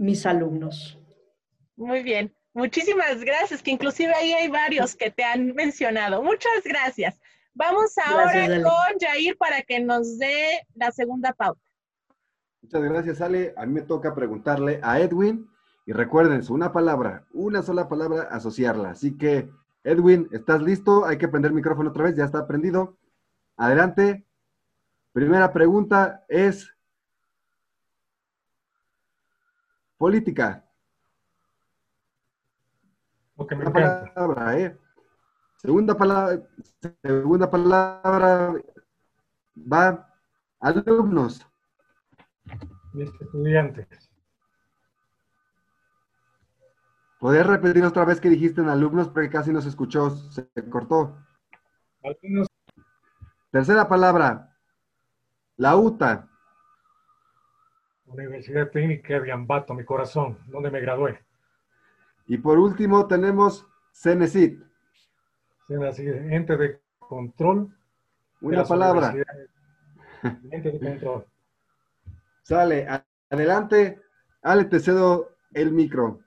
Mis 0.00 0.24
alumnos. 0.24 0.98
Muy 1.76 2.02
bien. 2.02 2.34
Muchísimas 2.54 3.22
gracias, 3.22 3.62
que 3.62 3.70
inclusive 3.70 4.14
ahí 4.14 4.32
hay 4.32 4.48
varios 4.48 4.96
que 4.96 5.10
te 5.10 5.22
han 5.22 5.54
mencionado. 5.54 6.22
Muchas 6.22 6.64
gracias. 6.64 7.20
Vamos 7.52 7.92
ahora 8.02 8.46
con 8.62 8.98
Jair 8.98 9.36
para 9.36 9.60
que 9.60 9.78
nos 9.78 10.16
dé 10.16 10.66
la 10.74 10.90
segunda 10.90 11.34
pauta. 11.34 11.60
Muchas 12.62 12.82
gracias, 12.82 13.20
Ale. 13.20 13.52
A 13.58 13.66
mí 13.66 13.74
me 13.74 13.82
toca 13.82 14.14
preguntarle 14.14 14.80
a 14.82 14.98
Edwin 15.00 15.46
y 15.84 15.92
recuerden, 15.92 16.40
una 16.48 16.72
palabra, 16.72 17.26
una 17.34 17.60
sola 17.60 17.86
palabra, 17.86 18.22
asociarla. 18.22 18.92
Así 18.92 19.18
que, 19.18 19.50
Edwin, 19.84 20.30
¿estás 20.32 20.62
listo? 20.62 21.04
Hay 21.04 21.18
que 21.18 21.28
prender 21.28 21.50
el 21.50 21.56
micrófono 21.56 21.90
otra 21.90 22.04
vez, 22.04 22.16
ya 22.16 22.24
está 22.24 22.46
prendido. 22.46 22.96
Adelante. 23.58 24.24
Primera 25.12 25.52
pregunta 25.52 26.24
es 26.26 26.74
política. 30.00 30.64
Una 33.36 33.70
palabra, 33.70 34.58
¿eh? 34.58 34.78
Segunda 35.58 35.94
palabra, 35.94 36.42
segunda 37.02 37.50
palabra 37.50 38.54
va 39.54 40.08
alumnos. 40.58 41.46
Mis 42.94 43.10
estudiantes. 43.20 44.10
¿Podrías 47.18 47.46
repetir 47.46 47.84
otra 47.84 48.06
vez 48.06 48.22
que 48.22 48.30
dijiste 48.30 48.62
en 48.62 48.70
alumnos? 48.70 49.10
Porque 49.10 49.28
casi 49.28 49.52
no 49.52 49.60
se 49.60 49.68
escuchó, 49.68 50.08
se 50.08 50.48
cortó. 50.70 51.14
Tercera 53.50 53.86
palabra, 53.86 54.56
la 55.58 55.76
UTA. 55.76 56.30
Universidad 58.12 58.70
Técnica 58.70 59.20
de 59.20 59.32
Ambato, 59.32 59.74
mi 59.74 59.84
corazón, 59.84 60.38
donde 60.46 60.70
me 60.70 60.80
gradué. 60.80 61.20
Y 62.26 62.38
por 62.38 62.58
último 62.58 63.06
tenemos 63.06 63.66
CENESIT. 63.92 64.62
CENESIT, 65.66 66.08
ente 66.08 66.56
de 66.56 66.80
control. 66.98 67.76
Una 68.40 68.64
palabra. 68.64 69.14
Ente 70.50 70.72
de 70.72 70.78
control. 70.78 71.26
Sale, 72.42 72.86
adelante. 73.30 74.00
Ale, 74.42 74.64
te 74.64 74.80
cedo 74.80 75.36
el 75.52 75.72
micro. 75.72 76.20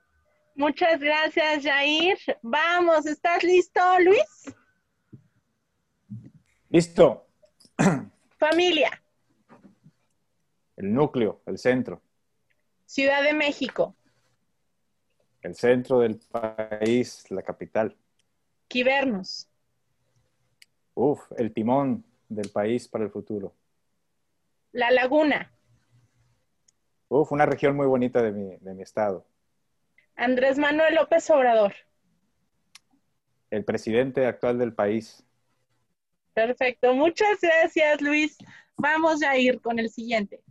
Muchas 0.54 1.00
gracias, 1.00 1.64
Jair. 1.64 2.16
Vamos, 2.42 3.06
¿estás 3.06 3.42
listo, 3.42 3.80
Luis? 4.00 4.54
Listo. 6.70 7.26
Familia. 8.38 9.03
El 10.76 10.92
núcleo, 10.92 11.40
el 11.46 11.58
centro. 11.58 12.02
Ciudad 12.86 13.22
de 13.22 13.32
México. 13.32 13.94
El 15.42 15.54
centro 15.54 16.00
del 16.00 16.18
país, 16.18 17.30
la 17.30 17.42
capital. 17.42 17.96
Quibernos. 18.68 19.48
Uf, 20.94 21.20
el 21.36 21.52
timón 21.52 22.04
del 22.28 22.50
país 22.50 22.88
para 22.88 23.04
el 23.04 23.10
futuro. 23.10 23.54
La 24.72 24.90
Laguna. 24.90 25.52
Uf, 27.08 27.30
una 27.30 27.46
región 27.46 27.76
muy 27.76 27.86
bonita 27.86 28.22
de 28.22 28.32
mi, 28.32 28.56
de 28.56 28.74
mi 28.74 28.82
estado. 28.82 29.26
Andrés 30.16 30.58
Manuel 30.58 30.94
López 30.94 31.28
Obrador. 31.30 31.74
El 33.50 33.64
presidente 33.64 34.26
actual 34.26 34.58
del 34.58 34.72
país. 34.72 35.24
Perfecto. 36.32 36.94
Muchas 36.94 37.40
gracias, 37.40 38.00
Luis. 38.00 38.36
Vamos 38.76 39.22
a 39.22 39.36
ir 39.36 39.60
con 39.60 39.78
el 39.78 39.90
siguiente. 39.90 40.42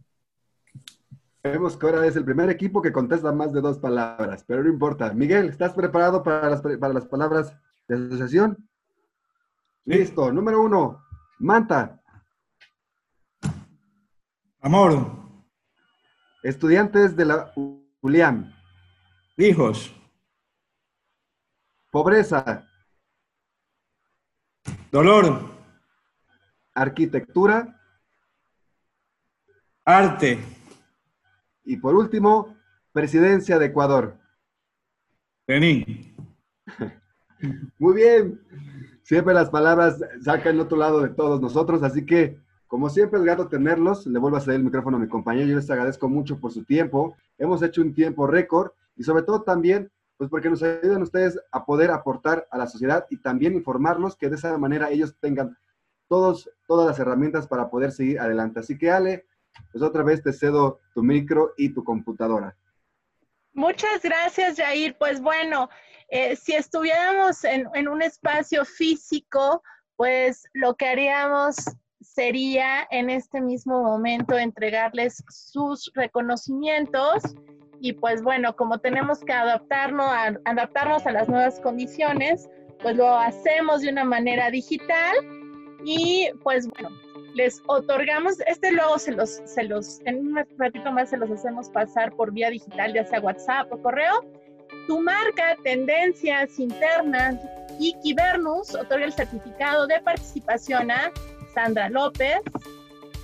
Vemos 1.44 1.76
que 1.76 1.86
ahora 1.86 2.08
es 2.08 2.16
el 2.16 2.24
primer 2.24 2.50
equipo 2.50 2.82
que 2.82 2.94
contesta 2.94 3.34
más 3.34 3.52
de 3.52 3.60
dos 3.60 3.78
palabras, 3.78 4.46
pero 4.48 4.64
no 4.64 4.70
importa. 4.70 5.12
Miguel, 5.14 5.50
¿estás 5.50 5.74
preparado 5.74 6.24
para 6.24 6.50
las, 6.50 6.62
para 6.62 6.94
las 6.94 7.06
palabras 7.06 7.54
de 7.90 7.96
asociación? 7.96 8.70
Listo. 9.84 10.32
Número 10.32 10.62
uno, 10.62 11.04
Manta. 11.40 12.02
Amor. 14.62 15.06
Estudiantes 16.44 17.14
de 17.18 17.26
la 17.26 17.52
Julián. 18.00 18.56
Hijos. 19.36 19.94
Pobreza. 21.92 22.66
Dolor. 24.90 25.42
Arquitectura. 26.74 27.78
Arte. 29.84 30.63
Y 31.64 31.78
por 31.78 31.96
último, 31.96 32.56
presidencia 32.92 33.60
de 33.60 33.68
Ecuador. 33.68 34.18
Vení. 35.48 36.16
Muy 37.80 37.96
bien. 37.96 38.42
Siempre 39.04 39.34
las 39.34 39.50
palabras 39.50 40.00
sacan 40.22 40.56
el 40.56 40.62
otro 40.62 40.78
lado 40.78 41.02
de 41.02 41.10
todos 41.10 41.42
nosotros, 41.42 41.84
así 41.84 42.06
que 42.06 42.40
como 42.68 42.90
siempre 42.90 43.20
es 43.20 43.26
grato 43.26 43.48
tenerlos. 43.48 44.08
Le 44.08 44.18
vuelvo 44.18 44.38
a 44.38 44.42
ceder 44.42 44.58
el 44.58 44.64
micrófono 44.64 44.98
a 44.98 45.00
mi 45.00 45.08
compañero. 45.08 45.48
Yo 45.48 45.56
les 45.58 45.70
agradezco 45.70 46.10
mucho 46.10 46.40
por 46.40 46.52
su 46.52 46.64
tiempo. 46.64 47.16
Hemos 47.38 47.62
hecho 47.62 47.82
un 47.82 47.94
tiempo 47.94 48.26
récord 48.26 48.72
y 48.96 49.04
sobre 49.04 49.24
todo 49.24 49.44
también, 49.44 49.92
pues 50.18 50.30
porque 50.30 50.50
nos 50.50 50.64
ayudan 50.64 51.02
ustedes 51.02 51.40
a 51.52 51.66
poder 51.66 51.92
aportar 51.92 52.48
a 52.50 52.58
la 52.58 52.68
sociedad 52.68 53.06
y 53.10 53.18
también 53.18 53.54
informarlos 53.54 54.16
que 54.16 54.30
de 54.30 54.38
esa 54.38 54.58
manera 54.58 54.90
ellos 54.90 55.16
tengan 55.20 55.58
todos, 56.08 56.50
todas 56.68 56.88
las 56.88 57.00
herramientas 57.00 57.48
para 57.48 57.70
poder 57.70 57.92
seguir 57.92 58.20
adelante. 58.20 58.62
Así 58.62 58.78
que 58.78 58.90
Ale, 58.90 59.26
pues 59.72 59.84
otra 59.84 60.04
vez 60.04 60.22
te 60.24 60.34
cedo 60.34 60.80
tu 60.94 61.04
micro 61.04 61.54
y 61.58 61.74
tu 61.74 61.84
computadora. 61.84 62.56
Muchas 63.54 64.02
gracias, 64.02 64.58
Jair. 64.58 64.96
Pues 64.98 65.22
bueno, 65.22 65.70
eh, 66.10 66.36
si 66.36 66.54
estuviéramos 66.54 67.44
en, 67.44 67.68
en, 67.74 67.88
un 67.88 68.02
espacio 68.02 68.66
físico, 68.66 69.62
pues 69.96 70.44
lo 70.54 70.76
que 70.76 70.88
haríamos 70.88 71.56
sería 72.02 72.88
en 72.92 73.10
este 73.10 73.42
mismo 73.42 73.82
momento 73.82 74.38
entregarles 74.38 75.24
sus 75.30 75.92
reconocimientos 75.94 77.24
y 77.80 77.94
pues 77.94 78.24
bueno, 78.24 78.56
como 78.56 78.80
tenemos 78.80 79.20
que 79.20 79.34
adaptarnos 79.34 80.06
a, 80.06 80.40
adaptarnos 80.46 81.06
a 81.06 81.12
las 81.12 81.28
nuevas 81.28 81.60
condiciones, 81.60 82.50
pues 82.82 82.96
lo 82.96 83.14
hacemos 83.18 83.82
de 83.82 83.90
una 83.90 84.06
manera 84.06 84.50
digital 84.50 85.16
y 85.84 86.30
pues 86.44 86.68
bueno, 86.68 86.90
les 87.34 87.62
otorgamos, 87.68 88.40
este 88.48 88.72
luego 88.72 89.00
se 89.00 89.12
los, 89.12 89.42
se 89.46 89.64
los, 89.64 90.02
en 90.06 90.28
un 90.28 90.46
ratito 90.58 90.92
más 90.92 91.10
se 91.10 91.18
los 91.18 91.30
hacemos 91.32 91.70
pasar 91.70 92.12
por 92.14 92.32
vía 92.32 92.50
digital, 92.50 92.94
ya 92.94 93.06
sea 93.06 93.20
WhatsApp 93.20 93.72
o 93.72 93.82
correo. 93.82 94.24
Tu 94.88 95.00
marca, 95.00 95.56
tendencias 95.64 96.60
internas 96.60 97.36
y 97.80 97.94
Kibernus 98.02 98.76
otorga 98.76 99.06
el 99.06 99.14
certificado 99.14 99.88
de 99.88 100.00
participación 100.02 100.92
a 100.92 101.12
Sandra 101.54 101.90
López, 101.90 102.42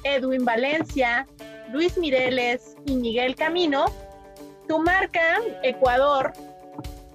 Edwin 0.04 0.46
Valencia, 0.46 1.28
Luis 1.72 1.98
Mireles 1.98 2.76
y 2.86 2.96
Miguel 2.96 3.36
Camino. 3.36 3.86
Tu 4.68 4.80
marca, 4.80 5.40
Ecuador, 5.64 6.32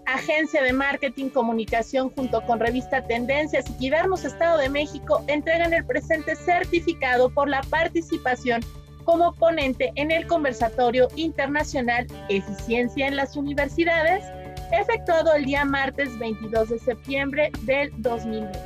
Agencia 0.07 0.63
de 0.63 0.73
Marketing 0.73 1.29
Comunicación 1.29 2.11
junto 2.11 2.45
con 2.47 2.61
Revista 2.61 3.07
Tendencias 3.07 3.69
y 3.69 3.73
Quibernos 3.75 4.25
Estado 4.25 4.59
de 4.59 4.69
México 4.69 5.25
entregan 5.29 5.73
el 5.73 5.85
presente 5.85 6.37
certificado 6.37 7.31
por 7.31 7.49
la 7.49 7.63
participación 7.63 8.61
como 9.05 9.33
ponente 9.35 9.93
en 9.97 10.11
el 10.11 10.27
conversatorio 10.27 11.09
internacional 11.17 12.07
Eficiencia 12.29 13.07
en 13.07 13.17
las 13.17 13.37
Universidades, 13.37 14.25
efectuado 14.73 15.35
el 15.35 15.45
día 15.45 15.65
martes 15.65 16.19
22 16.19 16.71
de 16.71 16.79
septiembre 16.79 17.51
del 17.63 17.91
2020. 17.99 18.59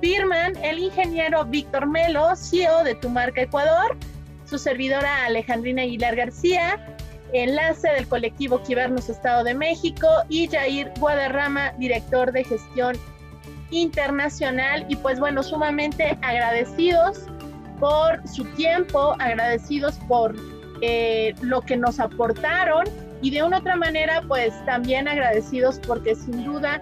Firman 0.00 0.56
el 0.62 0.78
ingeniero 0.78 1.44
Víctor 1.44 1.86
Melo, 1.86 2.36
CEO 2.36 2.84
de 2.84 2.94
Tu 2.96 3.08
Marca 3.08 3.42
Ecuador, 3.42 3.96
su 4.44 4.58
servidora 4.58 5.24
Alejandrina 5.24 5.82
Aguilar 5.82 6.16
García, 6.16 6.95
enlace 7.38 7.88
del 7.88 8.06
colectivo 8.08 8.62
Quibernos 8.62 9.08
Estado 9.08 9.44
de 9.44 9.54
México 9.54 10.06
y 10.28 10.48
Jair 10.48 10.92
Guadarrama, 10.98 11.72
director 11.78 12.32
de 12.32 12.44
gestión 12.44 12.96
internacional. 13.70 14.84
Y 14.88 14.96
pues 14.96 15.18
bueno, 15.18 15.42
sumamente 15.42 16.18
agradecidos 16.22 17.26
por 17.78 18.26
su 18.28 18.44
tiempo, 18.54 19.14
agradecidos 19.18 19.96
por 20.08 20.34
eh, 20.80 21.34
lo 21.42 21.60
que 21.62 21.76
nos 21.76 22.00
aportaron 22.00 22.84
y 23.22 23.30
de 23.30 23.42
una 23.42 23.58
otra 23.58 23.76
manera 23.76 24.22
pues 24.28 24.52
también 24.66 25.08
agradecidos 25.08 25.80
porque 25.86 26.14
sin 26.14 26.44
duda 26.44 26.80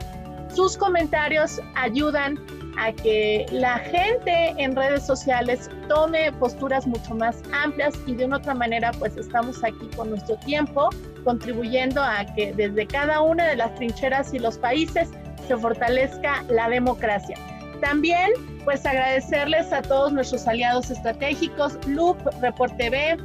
sus 0.55 0.76
comentarios 0.76 1.60
ayudan 1.74 2.39
a 2.79 2.93
que 2.93 3.47
la 3.51 3.79
gente 3.79 4.55
en 4.57 4.75
redes 4.75 5.07
sociales 5.07 5.71
tome 5.89 6.33
posturas 6.33 6.87
mucho 6.87 7.15
más 7.15 7.43
amplias 7.53 7.95
y 8.07 8.15
de 8.15 8.27
una 8.27 8.39
otra 8.39 8.55
manera 8.55 8.91
pues 8.99 9.17
estamos 9.17 9.63
aquí 9.63 9.89
con 9.97 10.11
nuestro 10.11 10.37
tiempo 10.39 10.91
contribuyendo 11.25 12.03
a 12.03 12.25
que 12.35 12.53
desde 12.53 12.87
cada 12.87 13.21
una 13.21 13.47
de 13.47 13.57
las 13.57 13.75
trincheras 13.75 14.33
y 14.35 14.39
los 14.39 14.59
países 14.59 15.09
se 15.47 15.57
fortalezca 15.57 16.43
la 16.49 16.69
democracia. 16.69 17.37
También 17.81 18.33
pues 18.65 18.85
agradecerles 18.87 19.73
a 19.73 19.83
todos 19.83 20.13
nuestros 20.13 20.47
aliados 20.47 20.91
estratégicos, 20.91 21.79
Loop, 21.87 22.17
Report 22.41 22.77
TV, 22.77 23.17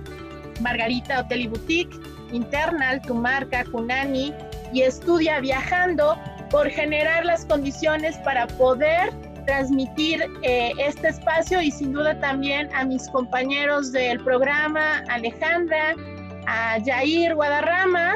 Margarita 0.61 1.21
Hotel 1.21 1.41
y 1.41 1.47
Boutique, 1.47 1.95
Internal, 2.31 3.01
Tu 3.01 3.15
Marca, 3.15 3.63
Kunani 3.65 4.33
y 4.73 4.81
Estudia 4.81 5.39
Viajando 5.39 6.17
por 6.49 6.69
generar 6.69 7.25
las 7.25 7.45
condiciones 7.45 8.17
para 8.19 8.47
poder 8.47 9.11
transmitir 9.39 10.23
eh, 10.43 10.71
este 10.77 11.09
espacio 11.09 11.61
y 11.61 11.71
sin 11.71 11.93
duda 11.93 12.19
también 12.19 12.69
a 12.73 12.85
mis 12.85 13.07
compañeros 13.09 13.91
del 13.91 14.19
programa, 14.23 15.03
Alejandra, 15.09 15.95
a 16.47 16.77
Jair 16.83 17.35
Guadarrama, 17.35 18.15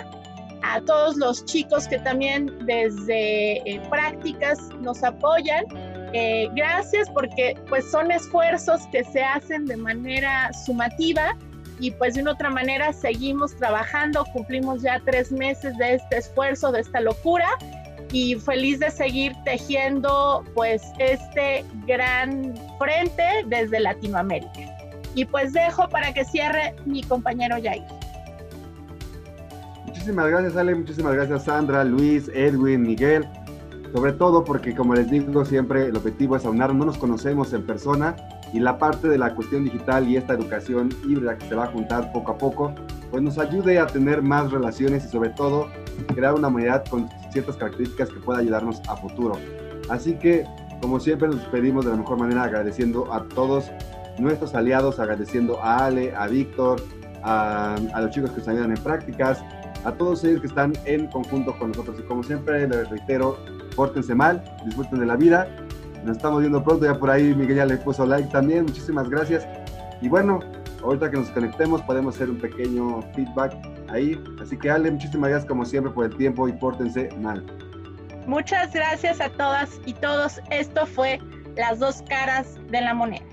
a 0.63 0.81
todos 0.81 1.17
los 1.17 1.45
chicos 1.45 1.87
que 1.87 1.99
también 1.99 2.51
desde 2.65 3.57
eh, 3.69 3.81
prácticas 3.89 4.59
nos 4.81 5.03
apoyan. 5.03 5.65
Eh, 6.13 6.47
gracias 6.55 7.09
porque 7.09 7.57
pues 7.69 7.89
son 7.89 8.11
esfuerzos 8.11 8.81
que 8.91 9.03
se 9.03 9.23
hacen 9.23 9.65
de 9.65 9.75
manera 9.75 10.51
sumativa 10.65 11.35
y 11.79 11.89
pues 11.91 12.13
de 12.13 12.21
una 12.21 12.31
otra 12.33 12.51
manera 12.51 12.93
seguimos 12.93 13.55
trabajando, 13.57 14.23
cumplimos 14.31 14.83
ya 14.83 15.01
tres 15.03 15.31
meses 15.31 15.75
de 15.77 15.95
este 15.95 16.17
esfuerzo, 16.17 16.71
de 16.71 16.81
esta 16.81 17.01
locura 17.01 17.47
y 18.13 18.35
feliz 18.35 18.79
de 18.79 18.91
seguir 18.91 19.33
tejiendo 19.43 20.43
pues 20.53 20.83
este 20.99 21.65
gran 21.87 22.53
frente 22.77 23.23
desde 23.47 23.79
Latinoamérica. 23.79 24.51
Y 25.15 25.25
pues 25.25 25.51
dejo 25.51 25.89
para 25.89 26.13
que 26.13 26.23
cierre 26.23 26.75
mi 26.85 27.03
compañero 27.03 27.55
Jair. 27.61 27.83
Muchísimas 29.87 30.27
gracias 30.29 30.55
Ale, 30.55 30.75
muchísimas 30.75 31.13
gracias 31.15 31.45
Sandra, 31.45 31.83
Luis, 31.83 32.29
Edwin, 32.33 32.83
Miguel. 32.83 33.27
Sobre 33.93 34.13
todo 34.13 34.43
porque 34.43 34.75
como 34.75 34.93
les 34.93 35.09
digo 35.09 35.43
siempre 35.43 35.87
el 35.87 35.95
objetivo 35.95 36.35
es 36.35 36.45
aunar, 36.45 36.73
no 36.73 36.85
nos 36.85 36.97
conocemos 36.97 37.51
en 37.53 37.65
persona 37.65 38.15
y 38.53 38.59
la 38.59 38.77
parte 38.77 39.07
de 39.07 39.17
la 39.17 39.33
cuestión 39.33 39.63
digital 39.63 40.07
y 40.07 40.17
esta 40.17 40.33
educación 40.33 40.89
híbrida 41.07 41.37
que 41.37 41.47
se 41.47 41.55
va 41.55 41.65
a 41.65 41.67
juntar 41.67 42.11
poco 42.11 42.31
a 42.31 42.37
poco, 42.37 42.75
pues 43.13 43.21
nos 43.21 43.37
ayude 43.37 43.77
a 43.77 43.85
tener 43.85 44.23
más 44.23 44.51
relaciones 44.51 45.05
y 45.05 45.07
sobre 45.07 45.29
todo 45.29 45.67
crear 46.15 46.33
una 46.33 46.47
humanidad 46.47 46.83
con 46.89 47.07
ciertas 47.31 47.55
características 47.57 48.09
que 48.09 48.19
pueda 48.19 48.39
ayudarnos 48.39 48.81
a 48.89 48.95
futuro. 48.95 49.37
Así 49.87 50.15
que, 50.15 50.47
como 50.81 50.99
siempre, 50.99 51.27
nos 51.27 51.37
despedimos 51.37 51.85
de 51.85 51.91
la 51.91 51.97
mejor 51.97 52.17
manera 52.17 52.41
agradeciendo 52.41 53.13
a 53.13 53.23
todos 53.25 53.69
nuestros 54.17 54.55
aliados, 54.55 54.99
agradeciendo 54.99 55.61
a 55.61 55.85
Ale, 55.85 56.15
a 56.15 56.25
Víctor, 56.25 56.81
a, 57.21 57.75
a, 57.93 58.01
los 58.01 58.09
chicos 58.09 58.31
que 58.31 58.39
nos 58.39 58.47
ayudan 58.47 58.71
en 58.71 58.83
prácticas, 58.83 59.43
a 59.85 59.91
todos 59.91 60.23
ellos 60.23 60.41
que 60.41 60.47
están 60.47 60.73
en 60.85 61.05
conjunto 61.05 61.55
con 61.59 61.67
nosotros. 61.67 61.99
Y 61.99 62.03
como 62.07 62.23
siempre, 62.23 62.67
les 62.67 62.89
reitero, 62.89 63.37
pórtense 63.75 64.15
mal, 64.15 64.43
disfruten 64.65 64.99
de 64.99 65.05
la 65.05 65.17
vida. 65.17 65.47
Nos 66.03 66.17
estamos 66.17 66.39
viendo 66.39 66.63
pronto, 66.63 66.83
ya 66.85 66.97
por 66.97 67.11
ahí 67.11 67.35
Miguel 67.35 67.57
ya 67.57 67.67
le 67.67 67.77
puso 67.77 68.07
like 68.07 68.29
también, 68.31 68.63
muchísimas 68.63 69.07
gracias. 69.07 69.47
Y 70.01 70.09
bueno, 70.09 70.39
ahorita 70.83 71.09
que 71.11 71.17
nos 71.17 71.29
conectemos 71.29 71.81
podemos 71.83 72.15
hacer 72.15 72.29
un 72.29 72.37
pequeño 72.37 73.01
feedback 73.13 73.53
ahí. 73.89 74.21
Así 74.41 74.57
que 74.57 74.69
Ale, 74.69 74.91
muchísimas 74.91 75.29
gracias 75.29 75.49
como 75.49 75.65
siempre 75.65 75.91
por 75.91 76.05
el 76.05 76.15
tiempo 76.17 76.47
y 76.47 76.53
pórtense 76.53 77.09
mal. 77.19 77.45
Muchas 78.27 78.73
gracias 78.73 79.19
a 79.19 79.29
todas 79.29 79.79
y 79.85 79.93
todos. 79.93 80.39
Esto 80.49 80.85
fue 80.85 81.19
las 81.57 81.79
dos 81.79 82.01
caras 82.07 82.57
de 82.69 82.81
la 82.81 82.93
moneda. 82.93 83.32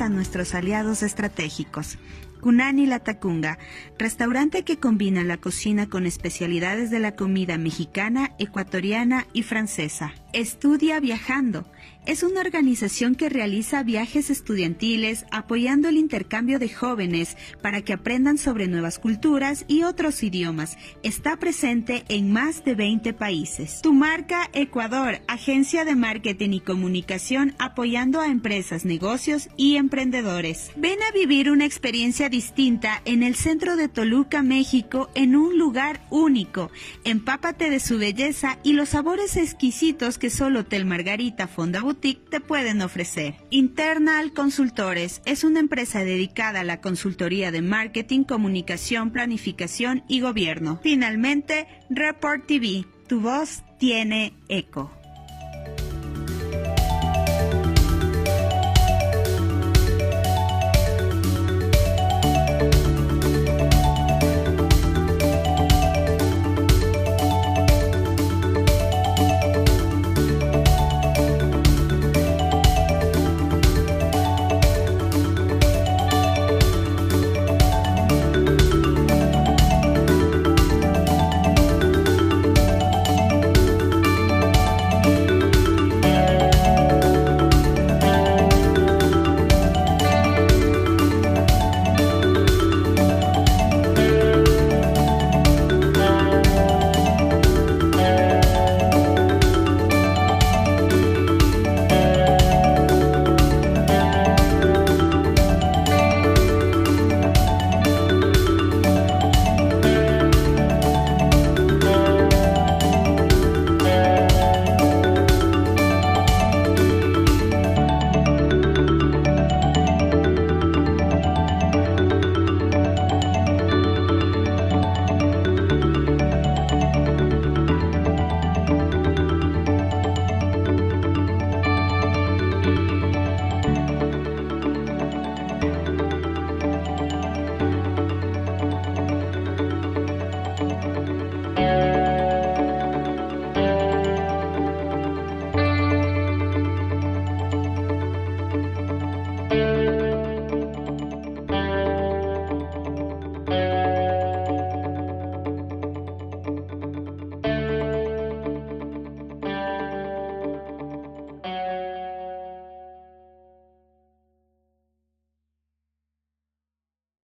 A 0.00 0.08
nuestros 0.08 0.54
aliados 0.54 1.02
estratégicos. 1.02 1.98
Kunani 2.40 2.86
La 2.86 3.00
Tacunga, 3.00 3.58
restaurante 3.98 4.62
que 4.62 4.78
combina 4.78 5.24
la 5.24 5.38
cocina 5.38 5.88
con 5.88 6.06
especialidades 6.06 6.90
de 6.90 7.00
la 7.00 7.16
comida 7.16 7.58
mexicana, 7.58 8.32
ecuatoriana 8.38 9.26
y 9.32 9.42
francesa. 9.42 10.12
Estudia 10.32 11.00
viajando 11.00 11.66
es 12.08 12.22
una 12.22 12.40
organización 12.40 13.14
que 13.14 13.28
realiza 13.28 13.82
viajes 13.82 14.30
estudiantiles 14.30 15.26
apoyando 15.30 15.90
el 15.90 15.98
intercambio 15.98 16.58
de 16.58 16.70
jóvenes 16.70 17.36
para 17.60 17.82
que 17.82 17.92
aprendan 17.92 18.38
sobre 18.38 18.66
nuevas 18.66 18.98
culturas 18.98 19.66
y 19.68 19.82
otros 19.82 20.22
idiomas. 20.22 20.78
Está 21.02 21.36
presente 21.36 22.06
en 22.08 22.32
más 22.32 22.64
de 22.64 22.74
20 22.74 23.12
países. 23.12 23.82
Tu 23.82 23.92
marca 23.92 24.48
Ecuador, 24.54 25.20
agencia 25.28 25.84
de 25.84 25.96
marketing 25.96 26.52
y 26.52 26.60
comunicación 26.60 27.54
apoyando 27.58 28.20
a 28.22 28.28
empresas, 28.28 28.86
negocios 28.86 29.50
y 29.58 29.76
emprendedores. 29.76 30.70
Ven 30.76 30.98
a 31.02 31.12
vivir 31.12 31.50
una 31.50 31.66
experiencia 31.66 32.30
distinta 32.30 33.02
en 33.04 33.22
el 33.22 33.34
centro 33.34 33.76
de 33.76 33.88
Toluca, 33.88 34.42
México, 34.42 35.10
en 35.14 35.36
un 35.36 35.58
lugar 35.58 36.00
único. 36.08 36.70
Empápate 37.04 37.68
de 37.68 37.80
su 37.80 37.98
belleza 37.98 38.58
y 38.62 38.72
los 38.72 38.88
sabores 38.88 39.36
exquisitos 39.36 40.16
que 40.16 40.30
solo 40.30 40.60
Hotel 40.60 40.86
Margarita 40.86 41.48
Fonda 41.48 41.82
te 42.00 42.40
pueden 42.40 42.82
ofrecer. 42.82 43.34
Internal 43.50 44.32
Consultores 44.32 45.22
es 45.24 45.44
una 45.44 45.60
empresa 45.60 46.04
dedicada 46.04 46.60
a 46.60 46.64
la 46.64 46.80
consultoría 46.80 47.50
de 47.50 47.62
marketing, 47.62 48.24
comunicación, 48.24 49.10
planificación 49.10 50.04
y 50.08 50.20
gobierno. 50.20 50.80
Finalmente, 50.82 51.66
Report 51.90 52.46
TV, 52.46 52.86
tu 53.06 53.20
voz 53.20 53.62
tiene 53.78 54.34
eco. 54.48 54.97